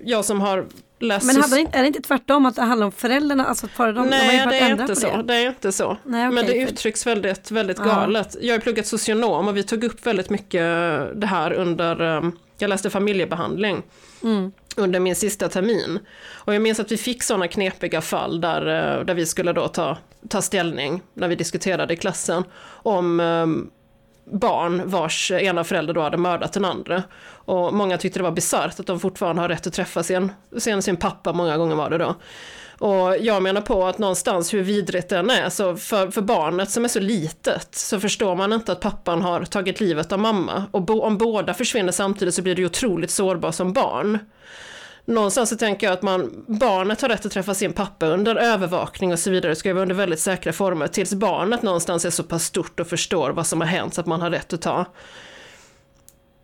jag 0.03 0.25
som 0.25 0.41
har 0.41 0.65
läst... 0.99 1.25
Men 1.25 1.41
hade, 1.41 1.59
är 1.71 1.81
det 1.81 1.87
inte 1.87 2.01
tvärtom 2.01 2.45
att 2.45 2.55
det 2.55 2.61
handlar 2.61 2.85
om 2.85 2.91
föräldrarna? 2.91 3.45
Alltså 3.45 3.67
för 3.67 3.93
dem, 3.93 4.07
Nej, 4.07 4.45
de 4.45 4.51
det, 4.51 4.59
är 4.59 4.81
inte 4.81 4.95
så, 4.95 5.17
det. 5.17 5.23
det. 5.23 5.35
är 5.35 5.47
inte 5.47 5.71
så. 5.71 5.97
Nej, 6.03 6.27
okay, 6.27 6.35
Men 6.35 6.45
det 6.45 6.57
uttrycks 6.57 7.07
väldigt, 7.07 7.51
väldigt 7.51 7.77
galet. 7.77 8.35
Jag 8.41 8.53
har 8.55 8.59
pluggat 8.59 8.87
socionom 8.87 9.47
och 9.47 9.57
vi 9.57 9.63
tog 9.63 9.83
upp 9.83 10.05
väldigt 10.05 10.29
mycket 10.29 10.61
det 11.15 11.27
här 11.27 11.53
under, 11.53 12.17
eh, 12.17 12.29
jag 12.57 12.69
läste 12.69 12.89
familjebehandling. 12.89 13.83
Mm. 14.23 14.51
under 14.75 14.99
min 14.99 15.15
sista 15.15 15.49
termin. 15.49 15.99
Och 16.33 16.55
jag 16.55 16.61
minns 16.61 16.79
att 16.79 16.91
vi 16.91 16.97
fick 16.97 17.23
sådana 17.23 17.47
knepiga 17.47 18.01
fall 18.01 18.41
där, 18.41 18.61
eh, 18.61 19.05
där 19.05 19.13
vi 19.13 19.25
skulle 19.25 19.53
då 19.53 19.67
ta, 19.67 19.97
ta 20.29 20.41
ställning, 20.41 21.01
när 21.13 21.27
vi 21.27 21.35
diskuterade 21.35 21.93
i 21.93 21.97
klassen, 21.97 22.43
om 22.67 23.19
um, 23.19 23.69
barn 24.31 24.81
vars 24.85 25.31
ena 25.31 25.63
förälder 25.63 25.93
då 25.93 26.01
hade 26.01 26.17
mördat 26.17 26.53
den 26.53 26.65
andra. 26.65 27.03
Och 27.29 27.73
många 27.73 27.97
tyckte 27.97 28.19
det 28.19 28.23
var 28.23 28.31
bisarrt 28.31 28.79
att 28.79 28.87
de 28.87 28.99
fortfarande 28.99 29.41
har 29.41 29.49
rätt 29.49 29.67
att 29.67 29.73
träffa 29.73 30.03
sin, 30.03 30.31
sin, 30.57 30.81
sin 30.81 30.97
pappa, 30.97 31.33
många 31.33 31.57
gånger 31.57 31.75
var 31.75 31.89
det 31.89 31.97
då. 31.97 32.15
Och 32.79 33.17
jag 33.19 33.43
menar 33.43 33.61
på 33.61 33.85
att 33.85 33.97
någonstans 33.97 34.53
hur 34.53 34.61
vidrigt 34.63 35.09
den 35.09 35.29
är, 35.29 35.49
så 35.49 35.75
för, 35.75 36.11
för 36.11 36.21
barnet 36.21 36.71
som 36.71 36.83
är 36.83 36.87
så 36.87 36.99
litet 36.99 37.75
så 37.75 37.99
förstår 37.99 38.35
man 38.35 38.53
inte 38.53 38.71
att 38.71 38.79
pappan 38.79 39.21
har 39.21 39.45
tagit 39.45 39.79
livet 39.79 40.11
av 40.11 40.19
mamma. 40.19 40.63
Och 40.71 40.81
bo, 40.81 41.01
om 41.01 41.17
båda 41.17 41.53
försvinner 41.53 41.91
samtidigt 41.91 42.33
så 42.33 42.41
blir 42.41 42.55
det 42.55 42.61
ju 42.61 42.65
otroligt 42.65 43.11
sårbar 43.11 43.51
som 43.51 43.73
barn. 43.73 44.19
Någonstans 45.07 45.49
så 45.49 45.57
tänker 45.57 45.87
jag 45.87 45.93
att 45.93 46.01
man, 46.01 46.45
barnet 46.47 47.01
har 47.01 47.09
rätt 47.09 47.25
att 47.25 47.31
träffa 47.31 47.53
sin 47.53 47.73
pappa 47.73 48.05
under 48.05 48.35
övervakning 48.35 49.13
och 49.13 49.19
så 49.19 49.29
vidare, 49.29 49.55
ska 49.55 49.69
ju 49.69 49.73
vara 49.73 49.81
under 49.81 49.95
väldigt 49.95 50.19
säkra 50.19 50.53
former, 50.53 50.87
tills 50.87 51.13
barnet 51.13 51.61
någonstans 51.61 52.05
är 52.05 52.09
så 52.09 52.23
pass 52.23 52.43
stort 52.43 52.79
och 52.79 52.87
förstår 52.87 53.29
vad 53.29 53.47
som 53.47 53.61
har 53.61 53.67
hänt 53.67 53.93
så 53.93 54.01
att 54.01 54.07
man 54.07 54.21
har 54.21 54.29
rätt 54.29 54.53
att 54.53 54.61
ta. 54.61 54.85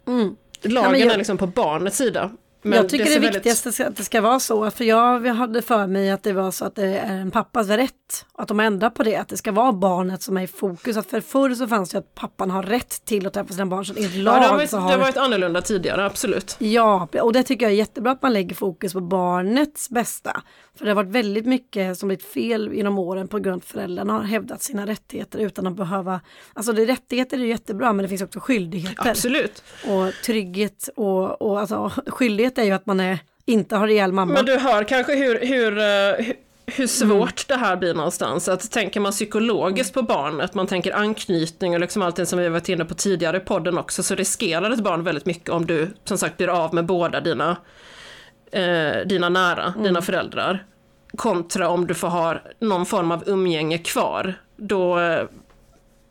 Mm. 0.07 0.35
Lagen 0.61 0.91
ja, 0.91 0.97
jag... 0.97 1.13
är 1.13 1.17
liksom 1.17 1.37
på 1.37 1.47
barnets 1.47 1.97
sida. 1.97 2.31
Men 2.63 2.77
jag 2.77 2.89
tycker 2.89 3.05
det, 3.05 3.13
det 3.13 3.19
viktigaste 3.19 3.69
väldigt... 3.69 3.87
att 3.87 3.95
det 3.95 4.03
ska 4.03 4.21
vara 4.21 4.39
så, 4.39 4.71
för 4.71 4.83
jag 4.83 5.25
hade 5.25 5.61
för 5.61 5.87
mig 5.87 6.11
att 6.11 6.23
det 6.23 6.33
var 6.33 6.51
så 6.51 6.65
att 6.65 6.75
det 6.75 6.97
är 6.97 7.13
en 7.13 7.31
pappas 7.31 7.67
rätt, 7.67 8.25
att 8.33 8.47
de 8.47 8.59
ändrar 8.59 8.89
på 8.89 9.03
det, 9.03 9.15
att 9.15 9.27
det 9.27 9.37
ska 9.37 9.51
vara 9.51 9.73
barnet 9.73 10.21
som 10.21 10.37
är 10.37 10.41
i 10.41 10.47
fokus. 10.47 10.97
Att 10.97 11.09
för 11.09 11.21
förr 11.21 11.55
så 11.55 11.67
fanns 11.67 11.89
det 11.89 11.97
att 11.97 12.15
pappan 12.15 12.51
har 12.51 12.63
rätt 12.63 13.05
till 13.05 13.27
att 13.27 13.33
träffa 13.33 13.53
sina 13.53 13.65
barn, 13.65 13.85
så 13.85 13.93
enligt 13.97 14.15
lag 14.15 14.35
ja, 14.35 14.39
det 14.39 14.45
har 14.45 14.55
varit, 14.55 14.69
så 14.69 14.77
har... 14.77 14.87
Det 14.87 14.95
har 14.95 15.01
varit 15.01 15.17
annorlunda 15.17 15.61
tidigare, 15.61 16.05
absolut. 16.05 16.55
Ja, 16.59 17.07
och 17.21 17.33
det 17.33 17.43
tycker 17.43 17.65
jag 17.65 17.71
är 17.71 17.77
jättebra 17.77 18.11
att 18.11 18.21
man 18.21 18.33
lägger 18.33 18.55
fokus 18.55 18.93
på 18.93 19.01
barnets 19.01 19.89
bästa. 19.89 20.41
För 20.77 20.85
det 20.85 20.91
har 20.91 20.95
varit 20.95 21.09
väldigt 21.09 21.45
mycket 21.45 21.97
som 21.97 22.07
blivit 22.07 22.25
fel 22.25 22.71
genom 22.73 22.99
åren 22.99 23.27
på 23.27 23.39
grund 23.39 23.53
av 23.53 23.57
att 23.57 23.65
föräldrarna 23.65 24.13
har 24.13 24.23
hävdat 24.23 24.63
sina 24.63 24.85
rättigheter 24.85 25.39
utan 25.39 25.67
att 25.67 25.75
behöva, 25.75 26.21
alltså 26.53 26.73
det, 26.73 26.85
rättigheter 26.85 27.37
är 27.37 27.43
jättebra 27.45 27.93
men 27.93 28.03
det 28.03 28.09
finns 28.09 28.21
också 28.21 28.39
skyldigheter. 28.39 29.09
Absolut. 29.09 29.63
Och 29.87 30.11
trygghet 30.25 30.89
och, 30.95 31.41
och 31.41 31.59
alltså, 31.59 31.91
skyldighet 32.07 32.52
är 32.57 32.63
ju 32.63 32.71
att 32.71 32.85
man 32.85 32.99
är, 32.99 33.19
inte 33.45 33.75
har 33.75 33.87
ihjäl 33.87 34.11
mamma. 34.11 34.33
Men 34.33 34.45
du 34.45 34.57
hör 34.57 34.83
kanske 34.83 35.15
hur, 35.15 35.39
hur, 35.39 35.77
eh, 35.77 36.25
hur 36.25 36.35
hur 36.65 36.87
svårt 36.87 37.49
mm. 37.49 37.59
det 37.59 37.65
här 37.65 37.75
blir 37.75 37.93
någonstans. 37.93 38.47
Att 38.47 38.71
tänker 38.71 38.99
man 38.99 39.11
psykologiskt 39.11 39.93
på 39.93 40.01
barnet, 40.01 40.53
man 40.53 40.67
tänker 40.67 40.95
anknytning 40.95 41.73
och 41.73 41.79
liksom 41.79 42.01
allting 42.01 42.25
som 42.25 42.39
vi 42.39 42.49
varit 42.49 42.69
inne 42.69 42.85
på 42.85 42.93
tidigare 42.93 43.37
i 43.37 43.39
podden 43.39 43.77
också, 43.77 44.03
så 44.03 44.15
riskerar 44.15 44.71
ett 44.71 44.79
barn 44.79 45.03
väldigt 45.03 45.25
mycket 45.25 45.49
om 45.49 45.65
du 45.65 45.89
som 46.03 46.17
sagt 46.17 46.37
blir 46.37 46.47
av 46.47 46.73
med 46.73 46.85
båda 46.85 47.21
dina 47.21 47.57
eh, 48.51 48.97
dina 49.05 49.29
nära, 49.29 49.63
mm. 49.63 49.83
dina 49.83 50.01
föräldrar. 50.01 50.65
Kontra 51.17 51.69
om 51.69 51.87
du 51.87 51.93
får 51.93 52.07
ha 52.07 52.37
någon 52.59 52.85
form 52.85 53.11
av 53.11 53.23
umgänge 53.29 53.77
kvar. 53.77 54.33
Då, 54.57 54.99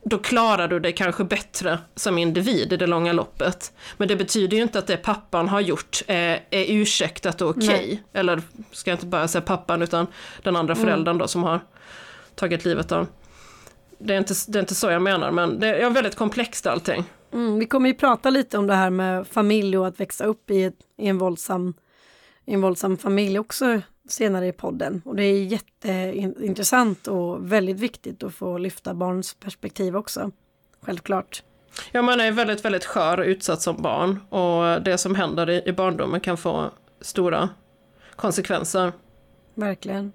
då 0.05 0.19
klarar 0.19 0.69
du 0.69 0.81
dig 0.81 0.93
kanske 0.93 1.25
bättre 1.25 1.79
som 1.95 2.19
individ 2.19 2.73
i 2.73 2.77
det 2.77 2.87
långa 2.87 3.13
loppet. 3.13 3.73
Men 3.97 4.09
det 4.09 4.17
betyder 4.17 4.57
ju 4.57 4.63
inte 4.63 4.79
att 4.79 4.87
det 4.87 4.97
pappan 4.97 5.49
har 5.49 5.61
gjort 5.61 6.03
är, 6.07 6.45
är 6.51 6.65
ursäktat 6.69 7.43
och 7.43 7.51
okej. 7.51 7.67
Okay. 7.67 7.99
Eller 8.13 8.43
ska 8.73 8.91
jag 8.91 8.97
inte 8.97 9.07
bara 9.07 9.29
säga 9.29 9.43
pappan 9.43 9.83
utan 9.83 10.07
den 10.43 10.57
andra 10.57 10.75
mm. 10.75 10.85
föräldern 10.85 11.19
då 11.19 11.29
som 11.29 11.43
har 11.43 11.61
tagit 12.35 12.65
livet 12.65 12.93
av. 12.93 13.07
Det 13.99 14.15
är 14.15 14.19
inte, 14.19 14.35
det 14.49 14.59
är 14.59 14.61
inte 14.61 14.75
så 14.75 14.91
jag 14.91 15.03
menar 15.03 15.31
men 15.31 15.61
det 15.61 15.69
är 15.69 15.91
väldigt 15.91 16.17
komplext 16.17 16.67
allting. 16.67 17.05
Mm, 17.33 17.59
vi 17.59 17.67
kommer 17.67 17.89
ju 17.89 17.95
prata 17.95 18.31
lite 18.31 18.59
om 18.59 18.67
det 18.67 18.75
här 18.75 18.91
med 18.91 19.27
familj 19.27 19.79
och 19.79 19.87
att 19.87 20.01
växa 20.01 20.25
upp 20.25 20.51
i, 20.51 20.65
ett, 20.65 20.77
i 20.99 21.09
en 21.09 21.19
våldsam 21.19 21.75
en 22.45 22.61
våldsam 22.61 22.99
familj 22.99 23.39
också 23.39 23.81
senare 24.09 24.47
i 24.47 24.53
podden. 24.53 25.03
Och 25.05 25.17
det 25.17 25.25
är 25.25 25.45
jätteintressant 25.45 27.09
och 27.09 27.53
väldigt 27.53 27.81
viktigt 27.81 28.23
att 28.23 28.35
få 28.35 28.59
lyfta 28.59 28.95
barns 28.95 29.35
perspektiv 29.35 29.97
också. 29.97 30.31
Självklart. 30.81 31.43
Ja, 31.93 32.03
man 32.03 32.21
är 32.21 32.33
väldigt, 32.33 32.65
väldigt 32.65 32.85
skör 32.85 33.19
och 33.21 33.27
utsatt 33.27 33.63
som 33.63 33.83
barn 33.83 34.21
och 34.29 34.83
det 34.83 34.99
som 34.99 35.15
händer 35.15 35.51
i, 35.51 35.63
i 35.67 35.73
barndomen 35.73 36.21
kan 36.21 36.37
få 36.37 36.71
stora 37.01 37.49
konsekvenser. 38.17 38.93
Verkligen. 39.55 40.13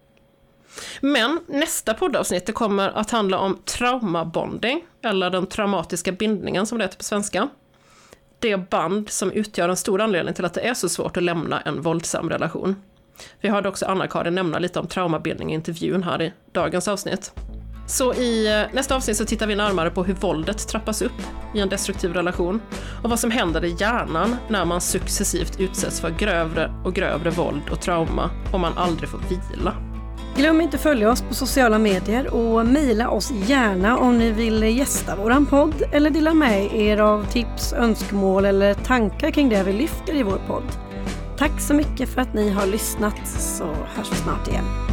Men 1.02 1.40
nästa 1.48 1.94
poddavsnitt 1.94 2.54
kommer 2.54 2.90
att 2.90 3.12
handla 3.12 3.40
om 3.40 3.58
traumabonding, 3.66 4.86
eller 5.02 5.30
den 5.30 5.48
traumatiska 5.48 6.12
bindningen 6.12 6.66
som 6.66 6.78
det 6.78 6.84
heter 6.84 6.98
på 6.98 7.04
svenska 7.04 7.50
det 8.40 8.70
band 8.70 9.10
som 9.10 9.32
utgör 9.32 9.70
en 9.70 9.76
stor 9.76 10.02
anledning 10.02 10.34
till 10.34 10.46
att 10.46 10.54
det 10.54 10.62
är 10.62 10.74
så 10.74 10.90
svårt 10.90 11.18
att 11.18 11.24
lämna 11.24 11.62
en 11.62 11.82
våldsam 11.82 12.30
relation. 12.30 12.76
Vi 13.42 13.50
hörde 13.50 13.70
också 13.70 13.86
Anna-Karin 13.86 14.36
nämna 14.36 14.60
lite 14.60 14.80
om 14.80 14.88
traumabildning 14.88 15.52
i 15.52 15.54
intervjun 15.54 16.04
här 16.04 16.22
i 16.22 16.34
dagens 16.52 16.88
avsnitt. 16.88 17.32
Så 17.88 18.14
i 18.14 18.48
eh, 18.48 18.76
nästa 18.76 18.96
avsnitt 18.96 19.18
så 19.18 19.26
tittar 19.26 19.48
vi 19.48 19.56
närmare 19.56 19.90
på 19.90 20.04
hur 20.04 20.14
våldet 20.14 20.68
trappas 20.68 21.02
upp 21.02 21.22
i 21.56 21.60
en 21.60 21.70
destruktiv 21.70 22.14
relation 22.14 22.62
och 23.04 23.10
vad 23.10 23.20
som 23.20 23.32
händer 23.32 23.66
i 23.66 23.76
hjärnan 23.80 24.36
när 24.48 24.66
man 24.66 24.82
successivt 24.82 25.60
utsätts 25.60 26.02
för 26.02 26.10
grövre 26.10 26.72
och 26.86 26.94
grövre 26.94 27.30
våld 27.30 27.62
och 27.72 27.82
trauma 27.82 28.30
och 28.54 28.60
man 28.60 28.78
aldrig 28.78 29.10
får 29.10 29.20
vila. 29.30 29.74
Glöm 30.36 30.62
inte 30.62 30.78
följa 30.78 31.12
oss 31.12 31.22
på 31.22 31.34
sociala 31.34 31.80
medier 31.80 32.34
och 32.34 32.66
mejla 32.66 33.10
oss 33.10 33.32
gärna 33.32 33.98
om 33.98 34.18
ni 34.18 34.32
vill 34.32 34.64
gästa 34.64 35.16
våran 35.16 35.46
podd 35.46 35.84
eller 35.92 36.10
dela 36.10 36.34
med 36.34 36.76
er 36.76 36.98
av 36.98 37.26
tips, 37.32 37.74
önskemål 37.74 38.46
eller 38.46 38.74
tankar 38.74 39.32
kring 39.32 39.50
det 39.50 39.64
vi 39.64 39.74
lyfter 39.74 40.16
i 40.16 40.24
vår 40.24 40.40
podd. 40.48 40.87
Tack 41.38 41.62
så 41.62 41.74
mycket 41.74 42.10
för 42.10 42.22
att 42.22 42.34
ni 42.34 42.50
har 42.50 42.68
lyssnat 42.68 43.28
så 43.28 43.66
hörs 43.66 44.12
vi 44.12 44.16
snart 44.16 44.48
igen. 44.48 44.87